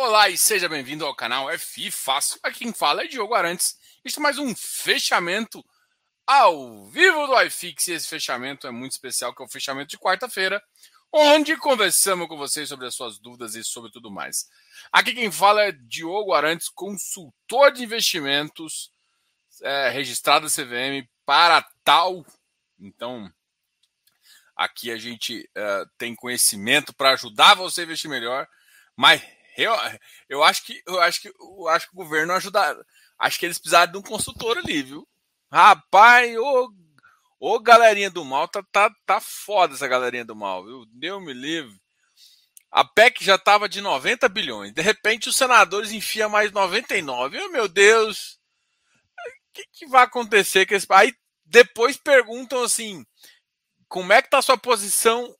Olá 0.00 0.28
e 0.28 0.38
seja 0.38 0.68
bem-vindo 0.68 1.04
ao 1.04 1.12
canal 1.12 1.48
FI 1.58 1.90
Fácil. 1.90 2.38
Aqui 2.44 2.60
quem 2.60 2.72
fala 2.72 3.02
é 3.02 3.08
Diogo 3.08 3.34
Arantes. 3.34 3.76
Este 4.04 4.20
é 4.20 4.22
mais 4.22 4.38
um 4.38 4.54
fechamento 4.54 5.60
ao 6.24 6.86
vivo 6.86 7.26
do 7.26 7.42
iFix. 7.42 7.88
E 7.88 7.92
esse 7.94 8.06
fechamento 8.06 8.68
é 8.68 8.70
muito 8.70 8.92
especial, 8.92 9.34
que 9.34 9.42
é 9.42 9.44
o 9.44 9.48
fechamento 9.48 9.88
de 9.88 9.98
quarta-feira, 9.98 10.62
onde 11.12 11.56
conversamos 11.56 12.28
com 12.28 12.36
vocês 12.36 12.68
sobre 12.68 12.86
as 12.86 12.94
suas 12.94 13.18
dúvidas 13.18 13.56
e 13.56 13.64
sobre 13.64 13.90
tudo 13.90 14.08
mais. 14.08 14.48
Aqui 14.92 15.12
quem 15.12 15.32
fala 15.32 15.62
é 15.62 15.72
Diogo 15.72 16.32
Arantes, 16.32 16.68
consultor 16.68 17.72
de 17.72 17.82
investimentos, 17.82 18.92
é, 19.62 19.88
registrado 19.88 20.46
da 20.46 20.52
CVM 20.52 21.08
para 21.26 21.60
tal. 21.82 22.24
Então, 22.78 23.28
aqui 24.54 24.92
a 24.92 24.96
gente 24.96 25.50
é, 25.56 25.84
tem 25.98 26.14
conhecimento 26.14 26.94
para 26.94 27.14
ajudar 27.14 27.54
você 27.54 27.80
a 27.80 27.84
investir 27.84 28.08
melhor, 28.08 28.46
mas 28.94 29.20
eu, 29.58 29.74
eu 30.28 30.42
acho 30.44 30.64
que 30.64 30.80
eu 30.86 31.00
acho 31.00 31.20
que 31.20 31.28
eu 31.28 31.68
acho 31.68 31.86
que 31.88 31.92
o 31.94 31.96
governo 31.96 32.32
ajudar. 32.34 32.76
Acho 33.18 33.38
que 33.38 33.46
eles 33.46 33.58
precisaram 33.58 33.90
de 33.90 33.98
um 33.98 34.02
consultor 34.02 34.56
ali, 34.58 34.82
viu? 34.82 35.06
Rapaz, 35.50 36.36
ô, 36.36 36.72
ô 37.40 37.58
galerinha 37.58 38.08
do 38.10 38.24
mal, 38.24 38.46
tá, 38.46 38.62
tá, 38.70 38.90
tá 39.04 39.20
foda 39.20 39.74
essa 39.74 39.88
galerinha 39.88 40.24
do 40.24 40.36
mal, 40.36 40.64
viu? 40.64 40.84
Deus 40.92 41.22
me 41.22 41.32
livre. 41.32 41.76
A 42.70 42.84
PEC 42.84 43.24
já 43.24 43.36
tava 43.36 43.68
de 43.68 43.80
90 43.80 44.28
bilhões. 44.28 44.72
De 44.72 44.82
repente 44.82 45.28
os 45.28 45.36
senadores 45.36 45.90
enfiam 45.90 46.30
mais 46.30 46.52
99. 46.52 47.38
Oh, 47.40 47.48
meu 47.48 47.66
Deus. 47.66 48.38
O 49.50 49.52
que, 49.54 49.64
que 49.72 49.86
vai 49.86 50.04
acontecer 50.04 50.66
com 50.66 50.74
esse. 50.74 50.86
Aí 50.90 51.12
depois 51.44 51.96
perguntam 51.96 52.62
assim: 52.62 53.04
como 53.88 54.12
é 54.12 54.22
que 54.22 54.30
tá 54.30 54.38
a 54.38 54.42
sua 54.42 54.58
posição 54.58 55.34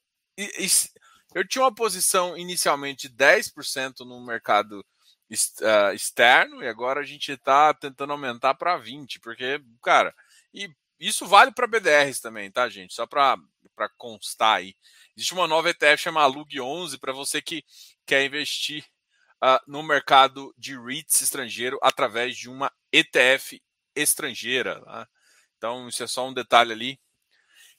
eu 1.34 1.46
tinha 1.46 1.62
uma 1.62 1.74
posição 1.74 2.37
inicialmente 2.37 3.09
de 3.09 3.14
10% 3.14 4.00
no 4.00 4.24
mercado 4.24 4.80
uh, 4.80 5.95
externo 5.95 6.62
e 6.62 6.69
agora 6.69 7.00
a 7.00 7.05
gente 7.05 7.33
está 7.33 7.75
tentando 7.75 8.12
aumentar 8.12 8.55
para 8.55 8.78
20%, 8.78 9.20
porque, 9.20 9.61
cara, 9.83 10.14
e 10.52 10.70
isso 10.98 11.27
vale 11.27 11.52
para 11.52 11.67
BDRs 11.67 12.20
também, 12.20 12.50
tá, 12.50 12.69
gente? 12.69 12.94
Só 12.94 13.06
para 13.06 13.36
constar 13.97 14.56
aí. 14.56 14.75
Existe 15.17 15.34
uma 15.34 15.47
nova 15.47 15.70
ETF 15.70 16.02
chamada 16.02 16.27
LUG 16.27 16.61
11 16.61 16.98
para 16.98 17.12
você 17.12 17.41
que 17.41 17.64
quer 18.06 18.24
investir 18.24 18.84
uh, 19.42 19.61
no 19.67 19.83
mercado 19.83 20.52
de 20.56 20.78
REITs 20.78 21.20
estrangeiro 21.20 21.78
através 21.83 22.36
de 22.36 22.48
uma 22.48 22.72
ETF 22.92 23.62
estrangeira. 23.95 24.80
Tá? 24.80 25.08
Então, 25.56 25.89
isso 25.89 26.02
é 26.02 26.06
só 26.06 26.27
um 26.27 26.34
detalhe 26.34 26.72
ali. 26.72 27.00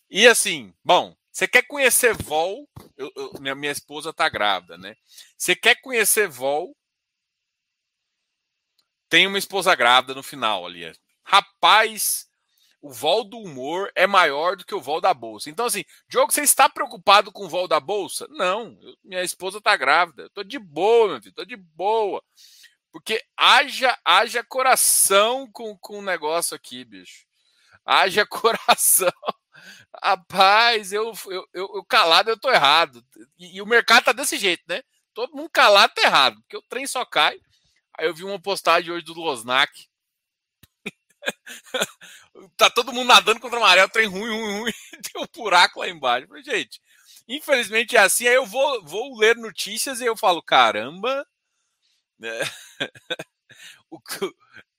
E 0.10 0.28
assim, 0.28 0.74
bom, 0.84 1.16
você 1.32 1.48
quer 1.48 1.64
conhecer 1.64 2.14
Vol? 2.14 2.68
Eu, 2.98 3.12
eu, 3.16 3.34
minha, 3.40 3.56
minha 3.56 3.72
esposa 3.72 4.12
tá 4.14 4.28
grávida, 4.28 4.78
né? 4.78 4.96
Você 5.38 5.56
quer 5.56 5.76
conhecer 5.82 6.28
Vol? 6.28 6.76
Tem 9.08 9.26
uma 9.26 9.38
esposa 9.38 9.74
grávida 9.76 10.14
no 10.14 10.24
final 10.24 10.66
ali. 10.66 10.92
Rapaz, 11.24 12.30
o 12.82 12.92
vol 12.92 13.24
do 13.24 13.38
humor 13.38 13.92
é 13.96 14.08
maior 14.08 14.56
do 14.56 14.66
que 14.66 14.74
o 14.74 14.82
vol 14.82 15.02
da 15.02 15.14
bolsa. 15.14 15.50
Então, 15.50 15.66
assim, 15.66 15.84
Diogo, 16.08 16.32
você 16.32 16.42
está 16.42 16.70
preocupado 16.70 17.32
com 17.32 17.46
o 17.46 17.50
vol 17.50 17.68
da 17.68 17.80
bolsa? 17.80 18.28
Não, 18.30 18.78
eu, 18.82 18.96
minha 19.04 19.24
esposa 19.24 19.60
tá 19.60 19.76
grávida. 19.76 20.30
Tô 20.30 20.44
de 20.44 20.58
boa, 20.58 21.10
meu 21.10 21.22
filho, 21.22 21.36
tô 21.36 21.46
de 21.46 21.58
boa. 21.58 22.24
Porque 22.92 23.24
haja, 23.38 23.98
haja 24.04 24.44
coração 24.44 25.50
com, 25.52 25.78
com 25.78 26.00
o 26.00 26.04
negócio 26.04 26.56
aqui, 26.56 26.86
bicho. 26.86 27.26
Haja 27.86 28.26
coração. 28.28 29.12
Rapaz, 30.04 30.94
eu, 30.94 31.14
eu, 31.28 31.48
eu, 31.54 31.86
calado 31.86 32.30
eu 32.30 32.40
tô 32.40 32.50
errado. 32.52 33.04
E, 33.38 33.58
e, 33.58 33.62
o 33.62 33.66
mercado 33.66 34.06
tá 34.06 34.12
desse 34.12 34.38
jeito, 34.38 34.64
né? 34.68 34.82
Todo 35.14 35.36
mundo 35.36 35.50
calado 35.50 35.94
tá 35.94 36.04
errado, 36.04 36.40
porque 36.42 36.58
o 36.58 36.62
trem 36.62 36.86
só 36.88 37.04
cai. 37.06 37.40
Aí 37.98 38.08
eu 38.08 38.14
vi 38.14 38.24
uma 38.24 38.40
postagem 38.40 38.92
hoje 38.92 39.04
do 39.04 39.14
Losnak. 39.14 39.88
tá 42.58 42.70
todo 42.70 42.94
mundo 42.94 43.08
nadando 43.08 43.40
contra 43.40 43.58
a 43.58 43.62
maré, 43.62 43.84
o 43.84 43.90
trem 43.90 44.08
ruim, 44.08 44.30
ruim, 44.30 44.60
ruim. 44.60 44.74
Tem 45.12 45.22
um 45.22 45.28
buraco 45.34 45.80
lá 45.80 45.90
embaixo. 45.90 46.28
Falei, 46.28 46.44
gente, 46.44 46.82
infelizmente 47.28 47.98
é 47.98 48.00
assim. 48.00 48.28
Aí 48.28 48.36
eu 48.36 48.46
vou, 48.46 48.84
vou 48.84 49.18
ler 49.18 49.36
notícias 49.36 50.00
e 50.00 50.06
eu 50.06 50.16
falo, 50.16 50.42
caramba. 50.42 51.28
Né? 52.18 52.40
o, 53.90 54.00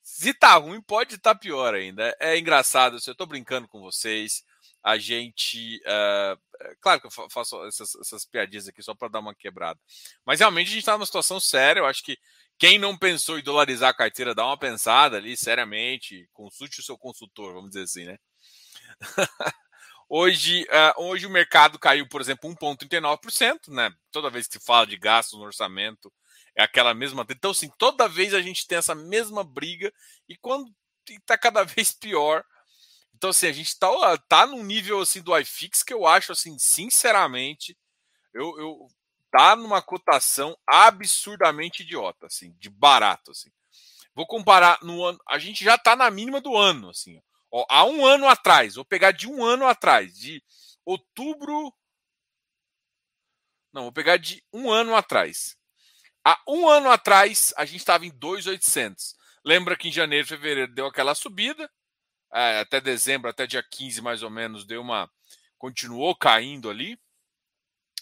se 0.03 0.35
tá 0.35 0.55
ruim, 0.55 0.81
pode 0.81 1.15
estar 1.15 1.35
tá 1.35 1.41
pior 1.41 1.75
ainda. 1.75 2.15
É 2.21 2.39
engraçado, 2.39 2.99
eu 3.07 3.15
tô 3.15 3.27
brincando 3.27 3.69
com 3.69 3.81
vocês 3.81 4.45
a 4.83 4.99
gente. 4.99 5.81
Uh, 5.81 6.77
claro 6.81 7.01
que 7.01 7.07
eu 7.07 7.31
faço 7.31 7.65
essas, 7.67 7.95
essas 7.97 8.25
piadinhas 8.25 8.69
aqui 8.69 8.83
só 8.83 8.95
para 8.95 9.09
dar 9.09 9.21
uma 9.21 9.35
quebrada. 9.35 9.79
Mas 10.25 10.41
realmente 10.41 10.69
a 10.69 10.71
gente 10.71 10.81
está 10.81 10.93
numa 10.93 11.07
situação 11.07 11.39
séria. 11.39 11.81
Eu 11.81 11.87
acho 11.87 12.03
que 12.03 12.19
quem 12.59 12.79
não 12.79 12.97
pensou 12.97 13.39
em 13.39 13.43
dolarizar 13.43 13.91
a 13.91 13.95
carteira, 13.95 14.35
dá 14.35 14.45
uma 14.45 14.59
pensada 14.59 15.17
ali, 15.17 15.37
seriamente. 15.37 16.29
Consulte 16.33 16.81
o 16.81 16.83
seu 16.83 16.99
consultor, 16.99 17.55
vamos 17.55 17.71
dizer 17.71 17.85
assim, 17.85 18.05
né? 18.05 18.19
hoje, 20.09 20.65
uh, 20.65 21.05
hoje 21.05 21.27
o 21.27 21.31
mercado 21.31 21.79
caiu, 21.79 22.07
por 22.09 22.21
exemplo, 22.21 22.51
1,39%, 22.51 23.69
né? 23.69 23.91
Toda 24.11 24.31
vez 24.31 24.47
que 24.47 24.59
se 24.59 24.65
fala 24.65 24.87
de 24.87 24.97
gastos 24.97 25.39
no 25.39 25.45
orçamento, 25.45 26.13
é 26.55 26.63
aquela 26.63 26.93
mesma. 26.95 27.25
Então, 27.31 27.51
assim, 27.53 27.71
toda 27.79 28.09
vez 28.09 28.35
a 28.35 28.43
gente 28.43 28.67
tem 28.67 28.79
essa 28.79 28.95
mesma 28.95 29.45
briga, 29.45 29.93
e 30.29 30.37
quando 30.37 30.71
está 31.09 31.39
cada 31.39 31.65
vez 31.65 31.93
pior 31.93 32.45
então, 33.21 33.29
assim, 33.29 33.49
a 33.49 33.53
gente 33.53 33.79
tá, 33.79 34.17
tá 34.27 34.47
num 34.47 34.65
nível 34.65 34.99
assim 34.99 35.21
do 35.21 35.39
iFix 35.39 35.83
que 35.83 35.93
eu 35.93 36.07
acho, 36.07 36.33
assim, 36.33 36.59
sinceramente, 36.59 37.77
eu, 38.33 38.59
eu 38.59 38.89
tá 39.31 39.55
numa 39.55 39.83
cotação 39.83 40.57
absurdamente 40.67 41.83
idiota, 41.83 42.29
assim, 42.29 42.57
de 42.59 42.71
barato, 42.71 43.33
assim. 43.33 43.51
Vou 44.15 44.27
comparar 44.27 44.79
no 44.81 45.05
ano, 45.05 45.19
a 45.29 45.39
gente 45.39 45.63
já 45.63 45.77
tá 45.77 45.95
na 45.95 46.11
mínima 46.11 46.41
do 46.41 46.57
ano, 46.57 46.89
assim. 46.89 47.21
Ó, 47.53 47.67
há 47.69 47.85
um 47.85 48.07
ano 48.07 48.27
atrás, 48.27 48.77
vou 48.77 48.87
pegar 48.87 49.11
de 49.11 49.29
um 49.29 49.45
ano 49.45 49.67
atrás, 49.67 50.17
de 50.17 50.43
outubro. 50.83 51.75
Não, 53.71 53.83
vou 53.83 53.93
pegar 53.93 54.17
de 54.17 54.43
um 54.51 54.71
ano 54.71 54.97
atrás. 54.97 55.59
Há 56.25 56.41
um 56.49 56.67
ano 56.67 56.91
atrás, 56.91 57.53
a 57.59 57.67
gente 57.67 57.81
estava 57.81 58.07
em 58.07 58.11
2,800. 58.13 59.15
Lembra 59.45 59.77
que 59.77 59.89
em 59.89 59.93
janeiro, 59.93 60.27
fevereiro 60.27 60.73
deu 60.73 60.87
aquela 60.87 61.15
subida, 61.15 61.71
até 62.31 62.81
dezembro, 62.81 63.29
até 63.29 63.47
dia 63.47 63.63
15 63.63 64.01
mais 64.01 64.23
ou 64.23 64.31
menos, 64.31 64.65
deu 64.65 64.81
uma. 64.81 65.11
continuou 65.59 66.15
caindo 66.15 66.71
ali. 66.71 66.99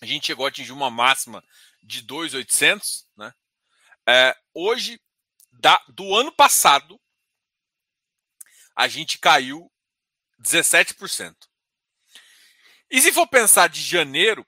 A 0.00 0.06
gente 0.06 0.26
chegou 0.26 0.46
a 0.46 0.48
atingir 0.48 0.72
uma 0.72 0.90
máxima 0.90 1.42
de 1.82 2.02
2,800. 2.02 3.08
Né? 3.16 3.34
É, 4.06 4.36
hoje, 4.54 5.00
da, 5.52 5.82
do 5.88 6.14
ano 6.14 6.30
passado, 6.30 7.00
a 8.76 8.86
gente 8.86 9.18
caiu 9.18 9.72
17%. 10.40 11.34
E 12.90 13.00
se 13.00 13.12
for 13.12 13.26
pensar 13.26 13.68
de 13.68 13.80
janeiro, 13.80 14.46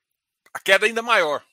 a 0.55 0.61
queda 0.61 0.87
é 0.87 0.89
ainda 0.89 1.03
maior. 1.03 1.45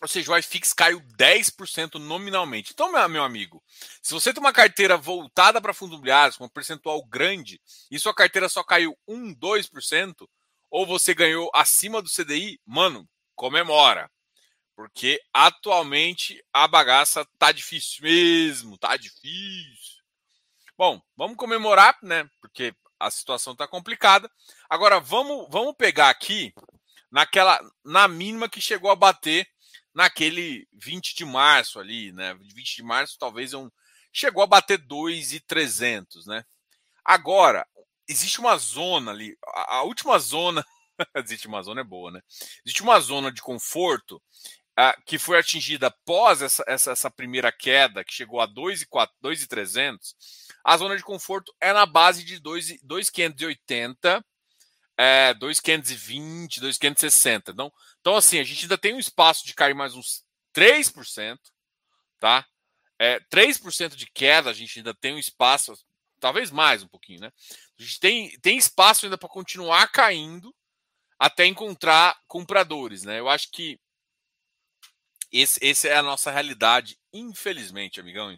Ou 0.00 0.08
seja, 0.08 0.32
o 0.32 0.38
iFix 0.38 0.72
caiu 0.72 1.00
10% 1.18 1.96
nominalmente. 1.98 2.72
Então, 2.72 2.90
meu, 3.08 3.22
amigo, 3.22 3.62
se 4.00 4.14
você 4.14 4.32
tem 4.32 4.40
uma 4.40 4.52
carteira 4.52 4.96
voltada 4.96 5.60
para 5.60 5.74
fundos 5.74 5.94
imobiliários, 5.94 6.38
com 6.38 6.44
um 6.46 6.48
percentual 6.48 7.04
grande, 7.04 7.60
e 7.90 7.98
sua 7.98 8.14
carteira 8.14 8.48
só 8.48 8.64
caiu 8.64 8.96
1, 9.06 9.34
2%, 9.34 10.26
ou 10.70 10.86
você 10.86 11.12
ganhou 11.12 11.50
acima 11.54 12.00
do 12.00 12.08
CDI, 12.08 12.58
mano, 12.64 13.06
comemora. 13.34 14.10
Porque 14.74 15.20
atualmente 15.34 16.42
a 16.50 16.66
bagaça 16.66 17.26
tá 17.38 17.52
difícil 17.52 18.02
mesmo, 18.02 18.78
tá 18.78 18.96
difícil. 18.96 20.00
Bom, 20.78 20.98
vamos 21.14 21.36
comemorar, 21.36 21.98
né? 22.02 22.26
Porque 22.40 22.74
a 22.98 23.10
situação 23.10 23.54
tá 23.54 23.68
complicada. 23.68 24.30
Agora 24.70 24.98
vamos, 24.98 25.46
vamos 25.50 25.74
pegar 25.76 26.08
aqui 26.08 26.54
naquela 27.10 27.60
na 27.84 28.08
mínima 28.08 28.48
que 28.48 28.60
chegou 28.60 28.90
a 28.90 28.96
bater 28.96 29.46
naquele 29.94 30.66
20 30.72 31.14
de 31.14 31.24
março 31.24 31.78
ali, 31.78 32.12
né? 32.12 32.34
20 32.34 32.76
de 32.76 32.82
março 32.82 33.16
talvez 33.18 33.52
é 33.52 33.58
um 33.58 33.70
chegou 34.12 34.42
a 34.42 34.46
bater 34.46 34.78
2,300, 34.78 36.26
né? 36.26 36.44
Agora, 37.04 37.66
existe 38.08 38.40
uma 38.40 38.56
zona 38.56 39.12
ali, 39.12 39.36
a, 39.68 39.82
última 39.82 40.18
zona, 40.18 40.64
existe 41.16 41.46
uma 41.46 41.62
zona 41.62 41.80
é 41.80 41.84
boa, 41.84 42.10
né? 42.10 42.20
Existe 42.64 42.82
uma 42.82 42.98
zona 43.00 43.30
de 43.32 43.40
conforto 43.40 44.16
uh, 44.78 45.02
que 45.06 45.18
foi 45.18 45.38
atingida 45.38 45.86
após 45.86 46.42
essa, 46.42 46.64
essa, 46.66 46.90
essa, 46.92 47.10
primeira 47.10 47.52
queda, 47.52 48.04
que 48.04 48.12
chegou 48.12 48.40
a 48.40 48.46
2,300. 48.46 50.16
A 50.64 50.76
zona 50.76 50.96
de 50.96 51.02
conforto 51.02 51.54
é 51.60 51.72
na 51.72 51.86
base 51.86 52.24
de 52.24 52.38
2,580 52.38 54.24
é, 55.02 55.32
2,520, 55.32 56.60
2,560. 56.60 57.52
Então, 57.52 57.72
então, 58.00 58.16
assim, 58.16 58.38
a 58.38 58.44
gente 58.44 58.64
ainda 58.64 58.76
tem 58.76 58.92
um 58.92 58.98
espaço 58.98 59.46
de 59.46 59.54
cair 59.54 59.74
mais 59.74 59.94
uns 59.94 60.24
3%, 60.52 61.38
tá? 62.18 62.46
É, 62.98 63.18
3% 63.30 63.96
de 63.96 64.06
queda, 64.06 64.50
a 64.50 64.52
gente 64.52 64.78
ainda 64.78 64.92
tem 64.92 65.14
um 65.14 65.18
espaço, 65.18 65.72
talvez 66.20 66.50
mais 66.50 66.82
um 66.82 66.88
pouquinho, 66.88 67.20
né? 67.20 67.32
A 67.78 67.82
gente 67.82 67.98
tem, 67.98 68.38
tem 68.40 68.58
espaço 68.58 69.06
ainda 69.06 69.16
para 69.16 69.28
continuar 69.28 69.88
caindo 69.90 70.54
até 71.18 71.46
encontrar 71.46 72.18
compradores, 72.28 73.02
né? 73.02 73.18
Eu 73.20 73.28
acho 73.30 73.50
que 73.50 73.80
Esse, 75.32 75.58
esse 75.62 75.88
é 75.88 75.96
a 75.96 76.02
nossa 76.02 76.30
realidade, 76.30 76.98
infelizmente, 77.12 78.00
amigão. 78.00 78.36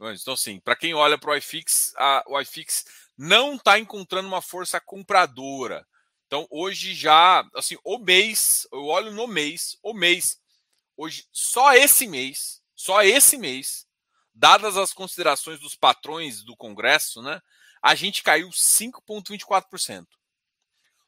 Então, 0.00 0.34
assim, 0.34 0.58
para 0.60 0.74
quem 0.76 0.92
olha 0.92 1.16
para 1.16 1.30
o 1.30 1.36
iFix, 1.36 1.94
o 2.26 2.40
iFix 2.40 2.84
não 3.16 3.54
está 3.54 3.78
encontrando 3.78 4.26
uma 4.28 4.42
força 4.42 4.80
compradora. 4.80 5.86
Então, 6.32 6.46
hoje 6.50 6.94
já, 6.94 7.46
assim, 7.54 7.76
o 7.84 7.98
mês, 7.98 8.66
eu 8.72 8.86
olho 8.86 9.12
no 9.12 9.26
mês, 9.26 9.76
o 9.82 9.92
mês, 9.92 10.40
hoje, 10.96 11.26
só 11.30 11.74
esse 11.74 12.06
mês, 12.06 12.62
só 12.74 13.02
esse 13.02 13.36
mês, 13.36 13.86
dadas 14.32 14.78
as 14.78 14.94
considerações 14.94 15.60
dos 15.60 15.74
patrões 15.74 16.42
do 16.42 16.56
Congresso, 16.56 17.20
né, 17.20 17.38
a 17.82 17.94
gente 17.94 18.22
caiu 18.22 18.48
5,24%. 18.48 20.06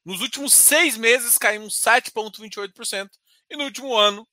Nos 0.04 0.20
últimos 0.20 0.52
seis 0.52 0.94
meses 0.98 1.38
caímos 1.38 1.80
7,28%. 1.80 3.08
E 3.48 3.56
no 3.56 3.64
último 3.64 3.96
ano, 3.96 4.28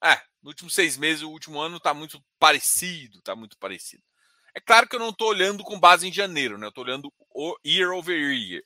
é, 0.00 0.14
no 0.40 0.50
último 0.50 0.70
seis 0.70 0.96
meses, 0.96 1.24
o 1.24 1.30
último 1.30 1.58
ano 1.58 1.78
está 1.78 1.92
muito 1.92 2.24
parecido, 2.38 3.18
está 3.18 3.34
muito 3.34 3.58
parecido. 3.58 4.04
É 4.54 4.60
claro 4.60 4.88
que 4.88 4.94
eu 4.94 5.00
não 5.00 5.10
estou 5.10 5.26
olhando 5.26 5.64
com 5.64 5.80
base 5.80 6.06
em 6.06 6.12
janeiro, 6.12 6.56
né? 6.56 6.66
Eu 6.66 6.68
estou 6.68 6.84
olhando 6.84 7.12
o 7.34 7.58
year 7.66 7.90
over 7.90 8.16
year, 8.16 8.62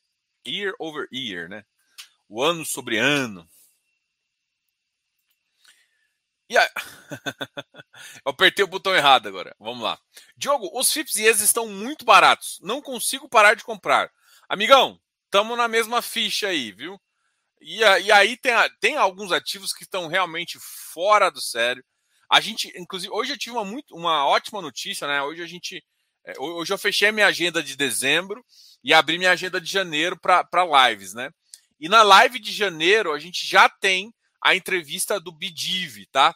year 0.46 0.74
over 0.78 1.08
year, 1.12 1.48
né? 1.48 1.64
O 2.28 2.42
ano 2.42 2.64
sobre 2.64 2.98
ano. 2.98 3.48
E 6.48 6.56
aí... 6.56 6.68
eu 8.24 8.30
apertei 8.30 8.64
o 8.64 8.68
botão 8.68 8.94
errado 8.94 9.28
agora. 9.28 9.54
Vamos 9.58 9.82
lá. 9.82 9.98
Diogo, 10.36 10.70
os 10.78 10.92
FIPS 10.92 11.16
e 11.16 11.26
ES 11.26 11.40
estão 11.40 11.68
muito 11.68 12.04
baratos. 12.04 12.58
Não 12.62 12.82
consigo 12.82 13.28
parar 13.28 13.54
de 13.54 13.64
comprar. 13.64 14.10
Amigão, 14.48 15.00
estamos 15.24 15.56
na 15.56 15.68
mesma 15.68 16.02
ficha 16.02 16.48
aí, 16.48 16.72
viu? 16.72 17.00
E, 17.60 17.78
e 17.80 18.12
aí 18.12 18.36
tem, 18.36 18.52
tem 18.80 18.96
alguns 18.96 19.32
ativos 19.32 19.72
que 19.72 19.84
estão 19.84 20.06
realmente 20.06 20.58
fora 20.60 21.30
do 21.30 21.40
sério. 21.40 21.84
A 22.30 22.40
gente, 22.40 22.72
inclusive, 22.76 23.12
hoje 23.12 23.32
eu 23.32 23.38
tive 23.38 23.56
uma, 23.56 23.64
muito, 23.64 23.94
uma 23.94 24.26
ótima 24.26 24.60
notícia, 24.60 25.06
né? 25.06 25.22
Hoje 25.22 25.42
a 25.42 25.46
gente. 25.46 25.84
É, 26.24 26.34
hoje 26.38 26.72
eu 26.72 26.78
fechei 26.78 27.12
minha 27.12 27.26
agenda 27.26 27.62
de 27.62 27.76
dezembro 27.76 28.44
e 28.82 28.94
abri 28.94 29.18
minha 29.18 29.30
agenda 29.30 29.60
de 29.60 29.70
janeiro 29.70 30.18
para 30.18 30.88
lives, 30.88 31.12
né? 31.12 31.30
E 31.78 31.88
na 31.88 32.02
live 32.02 32.38
de 32.38 32.52
janeiro 32.52 33.12
a 33.12 33.18
gente 33.18 33.46
já 33.46 33.68
tem 33.68 34.12
a 34.42 34.54
entrevista 34.54 35.20
do 35.20 35.32
Bidiv, 35.32 36.06
tá? 36.10 36.34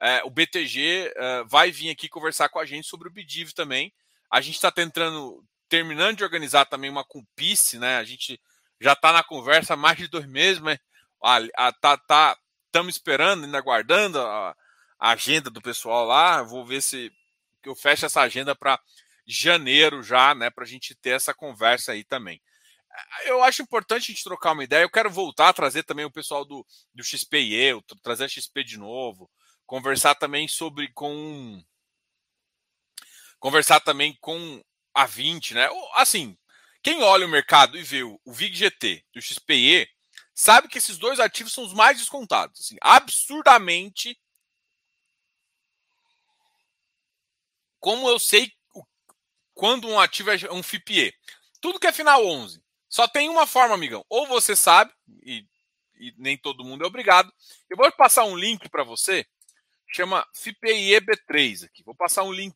É, 0.00 0.22
o 0.24 0.30
BTG 0.30 1.12
é, 1.16 1.44
vai 1.44 1.70
vir 1.70 1.90
aqui 1.90 2.08
conversar 2.08 2.48
com 2.48 2.58
a 2.58 2.66
gente 2.66 2.86
sobre 2.86 3.08
o 3.08 3.12
Bidiv 3.12 3.52
também. 3.52 3.92
A 4.30 4.40
gente 4.40 4.56
está 4.56 4.70
tentando, 4.70 5.44
terminando 5.68 6.18
de 6.18 6.24
organizar 6.24 6.66
também 6.66 6.90
uma 6.90 7.04
cumpice, 7.04 7.78
né? 7.78 7.96
A 7.96 8.04
gente 8.04 8.40
já 8.80 8.92
está 8.92 9.12
na 9.12 9.22
conversa 9.22 9.74
há 9.74 9.76
mais 9.76 9.96
de 9.96 10.06
dois 10.06 10.26
meses, 10.26 10.60
mas 10.60 10.78
a, 11.22 11.38
a, 11.56 11.72
tá, 11.72 11.96
tá, 11.96 12.36
estamos 12.66 12.94
esperando, 12.94 13.44
ainda 13.44 13.58
aguardando 13.58 14.20
a, 14.20 14.54
a, 14.98 15.10
agenda 15.10 15.48
do 15.50 15.62
pessoal 15.62 16.04
lá. 16.04 16.42
Vou 16.42 16.64
ver 16.64 16.82
se 16.82 17.10
eu 17.64 17.74
fecho 17.74 18.06
essa 18.06 18.20
agenda 18.20 18.54
para 18.54 18.78
janeiro 19.26 20.02
já, 20.02 20.34
né? 20.34 20.50
Para 20.50 20.64
a 20.64 20.66
gente 20.66 20.94
ter 20.94 21.10
essa 21.10 21.34
conversa 21.34 21.92
aí 21.92 22.04
também. 22.04 22.40
Eu 23.24 23.42
acho 23.42 23.62
importante 23.62 24.04
a 24.04 24.14
gente 24.14 24.24
trocar 24.24 24.52
uma 24.52 24.64
ideia. 24.64 24.82
Eu 24.82 24.90
quero 24.90 25.10
voltar 25.10 25.48
a 25.48 25.52
trazer 25.52 25.82
também 25.82 26.04
o 26.04 26.10
pessoal 26.10 26.44
do, 26.44 26.66
do 26.94 27.04
XPE, 27.04 27.82
trazer 28.02 28.24
a 28.24 28.28
XP 28.28 28.64
de 28.64 28.78
novo, 28.78 29.30
conversar 29.66 30.14
também 30.14 30.48
sobre 30.48 30.90
com 30.92 31.62
conversar 33.38 33.80
também 33.80 34.16
com 34.20 34.62
a 34.94 35.04
20, 35.04 35.54
né? 35.54 35.68
Assim, 35.94 36.36
quem 36.82 37.02
olha 37.02 37.26
o 37.26 37.28
mercado 37.28 37.76
e 37.76 37.82
vê 37.82 38.02
o, 38.02 38.18
VIG 38.26 38.54
GT 38.54 39.04
e 39.14 39.18
o 39.18 39.22
XPE, 39.22 39.88
sabe 40.34 40.68
que 40.68 40.78
esses 40.78 40.96
dois 40.96 41.20
ativos 41.20 41.52
são 41.52 41.64
os 41.64 41.74
mais 41.74 41.98
descontados. 41.98 42.60
Assim, 42.60 42.76
absurdamente. 42.80 44.18
Como 47.78 48.08
eu 48.08 48.18
sei 48.18 48.52
quando 49.56 49.88
um 49.88 49.98
ativo 49.98 50.30
é 50.30 50.52
um 50.52 50.62
FIPE? 50.62 51.14
Tudo 51.62 51.80
que 51.80 51.86
é 51.86 51.92
final 51.92 52.24
11. 52.24 52.62
Só 52.88 53.08
tem 53.08 53.30
uma 53.30 53.46
forma, 53.46 53.74
amigão. 53.74 54.04
Ou 54.08 54.26
você 54.26 54.54
sabe, 54.54 54.92
e, 55.22 55.44
e 55.96 56.14
nem 56.18 56.36
todo 56.36 56.62
mundo 56.62 56.84
é 56.84 56.86
obrigado. 56.86 57.32
Eu 57.68 57.76
vou 57.76 57.90
passar 57.92 58.24
um 58.26 58.36
link 58.36 58.68
para 58.68 58.84
você, 58.84 59.26
chama 59.88 60.28
FIPE 60.34 61.00
B3 61.00 61.64
aqui. 61.64 61.82
Vou 61.82 61.94
passar 61.94 62.22
um 62.22 62.32
link 62.32 62.54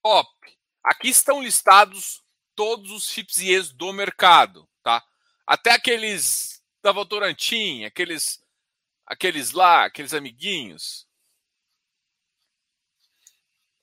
top. 0.00 0.30
Aqui 0.84 1.08
estão 1.08 1.42
listados 1.42 2.22
todos 2.54 2.92
os 2.92 3.10
FIPS 3.10 3.72
do 3.72 3.92
mercado, 3.92 4.68
tá? 4.84 5.04
Até 5.44 5.72
aqueles 5.72 6.62
da 6.80 6.92
Votorantim, 6.92 7.84
aqueles 7.84 8.40
aqueles 9.04 9.50
lá, 9.50 9.84
aqueles 9.84 10.14
amiguinhos. 10.14 11.08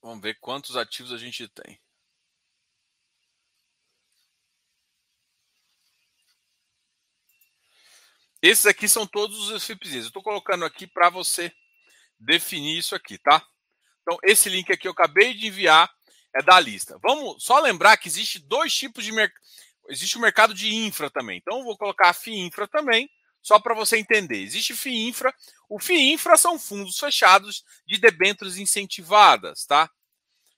Vamos 0.01 0.21
ver 0.21 0.39
quantos 0.39 0.77
ativos 0.77 1.11
a 1.11 1.17
gente 1.17 1.47
tem. 1.49 1.79
Esses 8.41 8.65
aqui 8.65 8.87
são 8.87 9.05
todos 9.05 9.49
os 9.49 9.63
FIPS. 9.63 9.93
Eu 9.93 10.01
estou 10.01 10.23
colocando 10.23 10.65
aqui 10.65 10.87
para 10.87 11.09
você 11.09 11.51
definir 12.19 12.77
isso 12.77 12.95
aqui, 12.95 13.17
tá? 13.17 13.45
Então, 14.01 14.17
esse 14.23 14.49
link 14.49 14.71
aqui 14.71 14.87
eu 14.87 14.91
acabei 14.91 15.33
de 15.33 15.47
enviar 15.47 15.89
é 16.33 16.41
da 16.41 16.59
lista. 16.59 16.97
Vamos 17.03 17.43
só 17.43 17.59
lembrar 17.59 17.97
que 17.97 18.07
existe 18.07 18.39
dois 18.39 18.73
tipos 18.73 19.03
de 19.03 19.11
mercado. 19.11 19.39
Existe 19.89 20.17
o 20.17 20.21
mercado 20.21 20.53
de 20.53 20.73
infra 20.73 21.09
também. 21.09 21.37
Então, 21.37 21.59
eu 21.59 21.63
vou 21.63 21.77
colocar 21.77 22.09
a 22.09 22.13
FII 22.13 22.39
infra 22.39 22.67
também, 22.67 23.09
só 23.41 23.59
para 23.59 23.75
você 23.75 23.97
entender. 23.97 24.37
Existe 24.37 24.73
FII 24.73 25.09
infra. 25.09 25.33
O 25.67 25.79
FII 25.79 26.13
infra 26.13 26.37
são 26.37 26.57
fundos 26.57 26.97
fechados 26.97 27.65
de 27.85 27.99
debêntures 27.99 28.57
incentivadas, 28.57 29.65
tá? 29.65 29.89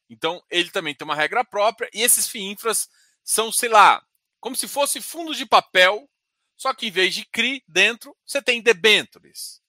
Então, 0.10 0.44
ele 0.52 0.70
também 0.70 0.94
tem 0.94 1.06
uma 1.06 1.16
regra 1.16 1.44
própria. 1.44 1.90
E 1.94 2.02
esses 2.02 2.28
FII 2.28 2.44
infras 2.44 2.88
são, 3.24 3.52
sei 3.52 3.70
lá, 3.70 4.06
como 4.40 4.56
se 4.56 4.68
fosse 4.68 5.02
fundos 5.02 5.38
de 5.38 5.46
papel, 5.46 6.08
só 6.64 6.74
que 6.74 6.88
em 6.88 6.92
vez 6.92 7.14
de 7.14 7.26
CRI 7.26 7.62
dentro, 7.68 8.16
você 8.26 8.42
tem 8.42 8.62
debêntures. 8.62 9.62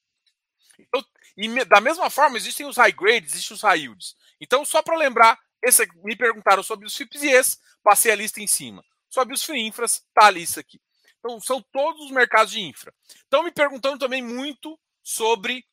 Então, 0.79 1.05
e 1.37 1.65
da 1.65 1.81
mesma 1.81 2.09
forma, 2.09 2.37
existem 2.37 2.67
os 2.67 2.77
high 2.77 2.93
grades, 2.93 3.33
existem 3.33 3.57
os 3.57 3.63
high 3.63 3.81
yields. 3.81 4.15
Então, 4.41 4.65
só 4.65 4.81
para 4.81 4.97
lembrar, 4.97 5.37
esse, 5.61 5.85
me 6.05 6.15
perguntaram 6.15 6.63
sobre 6.63 6.87
os 6.87 6.95
FIPS 6.95 7.23
e 7.25 7.31
esse, 7.31 7.59
passei 7.83 8.13
a 8.13 8.15
lista 8.15 8.41
em 8.41 8.47
cima. 8.47 8.85
Sobre 9.11 9.35
os 9.35 9.43
FII 9.43 9.67
infras, 9.67 10.05
tá 10.15 10.27
a 10.27 10.31
lista 10.31 10.61
aqui. 10.61 10.81
Então, 11.19 11.41
são 11.41 11.61
todos 11.73 12.05
os 12.05 12.13
mercados 12.13 12.53
de 12.53 12.61
infra. 12.61 12.95
Estão 13.09 13.43
me 13.43 13.51
perguntando 13.51 13.99
também 13.99 14.23
muito 14.23 14.79
sobre 15.03 15.67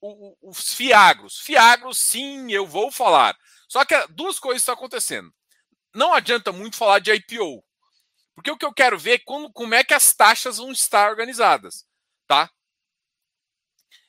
o, 0.00 0.36
os 0.48 0.74
FIAGROS. 0.74 1.40
FIAGROS, 1.40 1.98
sim, 1.98 2.52
eu 2.52 2.68
vou 2.68 2.92
falar. 2.92 3.36
Só 3.66 3.84
que 3.84 3.96
duas 4.10 4.38
coisas 4.38 4.62
estão 4.62 4.74
acontecendo. 4.74 5.34
Não 5.92 6.14
adianta 6.14 6.52
muito 6.52 6.76
falar 6.76 7.00
de 7.00 7.12
IPO. 7.12 7.64
Porque 8.34 8.50
o 8.50 8.56
que 8.56 8.64
eu 8.64 8.72
quero 8.72 8.98
ver 8.98 9.12
é 9.12 9.18
como, 9.18 9.52
como 9.52 9.74
é 9.74 9.84
que 9.84 9.94
as 9.94 10.14
taxas 10.14 10.56
vão 10.56 10.72
estar 10.72 11.10
organizadas. 11.10 11.86
Tá? 12.26 12.50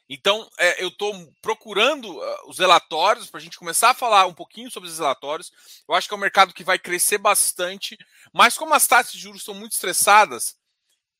Então, 0.08 0.50
é, 0.60 0.84
eu 0.84 0.90
estou 0.90 1.14
procurando 1.42 2.06
uh, 2.06 2.50
os 2.50 2.60
relatórios 2.60 3.30
para 3.30 3.40
a 3.40 3.42
gente 3.42 3.58
começar 3.58 3.92
a 3.92 3.96
falar 3.96 4.26
um 4.26 4.34
pouquinho 4.34 4.70
sobre 4.70 4.90
os 4.90 5.00
relatórios. 5.00 5.52
Eu 5.88 5.96
acho 5.96 6.08
que 6.08 6.14
é 6.14 6.18
um 6.18 6.20
mercado 6.20 6.54
que 6.54 6.64
vai 6.64 6.78
crescer 6.78 7.18
bastante, 7.18 7.98
mas 8.34 8.58
como 8.58 8.74
as 8.74 8.86
taxas 8.86 9.14
de 9.14 9.20
juros 9.20 9.42
estão 9.42 9.56
muito 9.56 9.74
estressadas, 9.74 10.56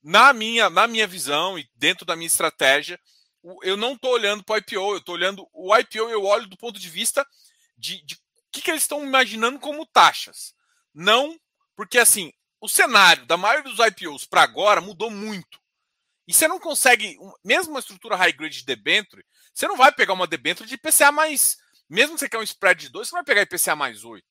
na 0.04 0.34
minha, 0.34 0.70
na 0.70 0.86
minha 0.86 1.08
visão 1.08 1.58
e 1.58 1.68
dentro 1.76 2.06
da 2.06 2.16
minha 2.16 2.28
estratégia, 2.28 3.00
eu 3.62 3.78
não 3.78 3.94
estou 3.94 4.12
olhando 4.12 4.44
para 4.44 4.56
o 4.56 4.58
IPO, 4.58 4.76
eu 4.76 4.98
estou 4.98 5.16
olhando 5.16 5.48
o 5.54 5.76
IPO, 5.76 6.10
eu 6.10 6.24
olho 6.24 6.48
do 6.48 6.58
ponto 6.58 6.80
de 6.80 6.90
vista 6.90 7.26
de, 7.78 8.02
de 8.06 8.18
que, 8.52 8.62
que 8.62 8.70
eles 8.70 8.84
estão 8.84 9.04
imaginando 9.04 9.60
como 9.60 9.86
taxas. 9.86 10.54
Não, 10.94 11.40
porque 11.76 11.98
assim, 11.98 12.32
o 12.64 12.70
cenário 12.70 13.26
da 13.26 13.36
maioria 13.36 13.70
dos 13.70 13.86
IPOs 13.86 14.24
para 14.26 14.42
agora 14.42 14.80
mudou 14.80 15.12
muito. 15.12 15.60
E 16.26 16.34
você 16.34 16.48
não 16.48 16.58
consegue, 16.58 17.18
mesmo 17.44 17.74
uma 17.74 17.82
estrutura 17.82 18.16
high 18.16 18.32
grade 18.32 18.60
de 18.60 18.66
debenture, 18.66 19.22
você 19.54 19.68
não 19.68 19.76
vai 19.76 19.92
pegar 19.92 20.14
uma 20.14 20.26
debenture 20.26 20.66
de 20.66 20.76
IPCA 20.76 21.12
mais. 21.12 21.58
Mesmo 21.90 22.14
que 22.14 22.22
você 22.22 22.30
quer 22.30 22.38
um 22.38 22.44
spread 22.44 22.84
de 22.86 22.90
2, 22.90 23.10
você 23.10 23.16
vai 23.16 23.24
pegar 23.26 23.42
IPCA 23.42 23.76
mais 23.76 24.06
8. 24.06 24.26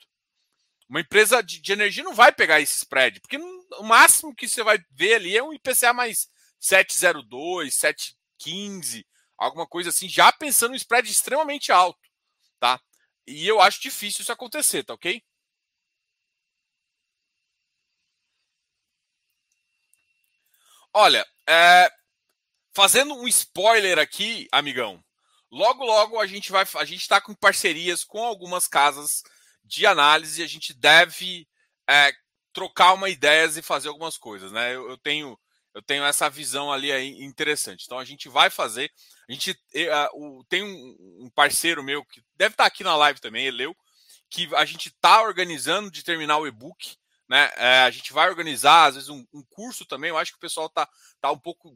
Uma 0.89 1.03
empresa 1.03 1.43
de, 1.43 1.61
de, 1.61 1.73
energia 1.73 2.03
não 2.03 2.15
vai 2.15 2.33
pegar 2.33 2.59
esse 2.59 2.79
spread, 2.79 3.21
porque 3.21 3.37
o 3.37 3.83
máximo 3.83 4.35
que 4.35 4.49
você 4.49 4.63
vai 4.63 4.83
ver 4.93 5.17
ali 5.17 5.37
é 5.37 5.43
um 5.43 5.53
IPCA 5.53 5.93
mais 5.93 6.27
702, 6.59 7.75
715, 7.75 9.07
alguma 9.37 9.67
coisa 9.67 9.91
assim, 9.91 10.09
já 10.09 10.33
pensando 10.33 10.73
em 10.73 10.79
spread 10.79 11.11
extremamente 11.11 11.71
alto, 11.71 12.01
tá? 12.59 12.81
E 13.27 13.47
eu 13.47 13.61
acho 13.61 13.83
difícil 13.83 14.23
isso 14.23 14.33
acontecer, 14.33 14.85
tá 14.85 14.95
ok? 14.95 15.23
Olha, 20.95 21.27
é, 21.49 21.91
fazendo 22.75 23.15
um 23.15 23.27
spoiler 23.29 23.99
aqui, 23.99 24.47
amigão. 24.53 25.03
Logo, 25.51 25.85
logo 25.85 26.21
a 26.21 26.27
gente 26.27 26.51
vai, 26.51 26.67
a 26.77 26.85
gente 26.85 27.03
está 27.03 27.21
com 27.21 27.35
parcerias 27.35 28.05
com 28.05 28.25
algumas 28.25 28.67
casas 28.67 29.23
de 29.65 29.87
análise. 29.87 30.43
A 30.43 30.47
gente 30.47 30.75
deve 30.75 31.47
é, 31.89 32.13
trocar 32.53 32.93
uma 32.93 33.09
ideias 33.09 33.57
e 33.57 33.63
fazer 33.63 33.89
algumas 33.89 34.17
coisas, 34.17 34.53
né? 34.53 34.75
Eu, 34.75 34.91
eu, 34.91 34.99
tenho, 34.99 35.39
eu 35.75 35.83
tenho 35.83 36.05
essa 36.05 36.29
visão 36.29 36.73
ali 36.73 36.93
aí 36.93 37.23
interessante. 37.23 37.85
Então 37.85 37.99
a 37.99 38.05
gente 38.05 38.29
vai 38.29 38.51
fazer, 38.51 38.91
a 39.29 39.33
gente 39.33 39.53
uh, 39.53 40.45
tem 40.49 40.63
um, 40.63 41.25
um, 41.25 41.31
parceiro 41.35 41.83
meu 41.83 42.05
que 42.05 42.23
deve 42.37 42.55
estar 42.55 42.65
tá 42.65 42.69
aqui 42.69 42.85
na 42.85 42.97
live 42.97 43.21
também, 43.21 43.51
leu, 43.51 43.77
que 44.31 44.49
a 44.55 44.65
gente 44.65 44.89
está 44.89 45.23
organizando 45.23 45.91
de 45.91 46.03
terminar 46.03 46.39
o 46.39 46.47
e-book. 46.47 46.97
Né? 47.33 47.51
É, 47.57 47.79
a 47.79 47.91
gente 47.91 48.13
vai 48.13 48.29
organizar, 48.29 48.89
às 48.89 48.95
vezes, 48.97 49.09
um, 49.09 49.25
um, 49.33 49.43
curso 49.49 49.87
também. 49.87 50.11
Eu 50.11 50.19
acho 50.19 50.33
que 50.33 50.37
o 50.37 50.41
pessoal 50.41 50.67
está 50.67 50.87
tá 51.19 51.33
um 51.33 51.39
pouco. 51.39 51.75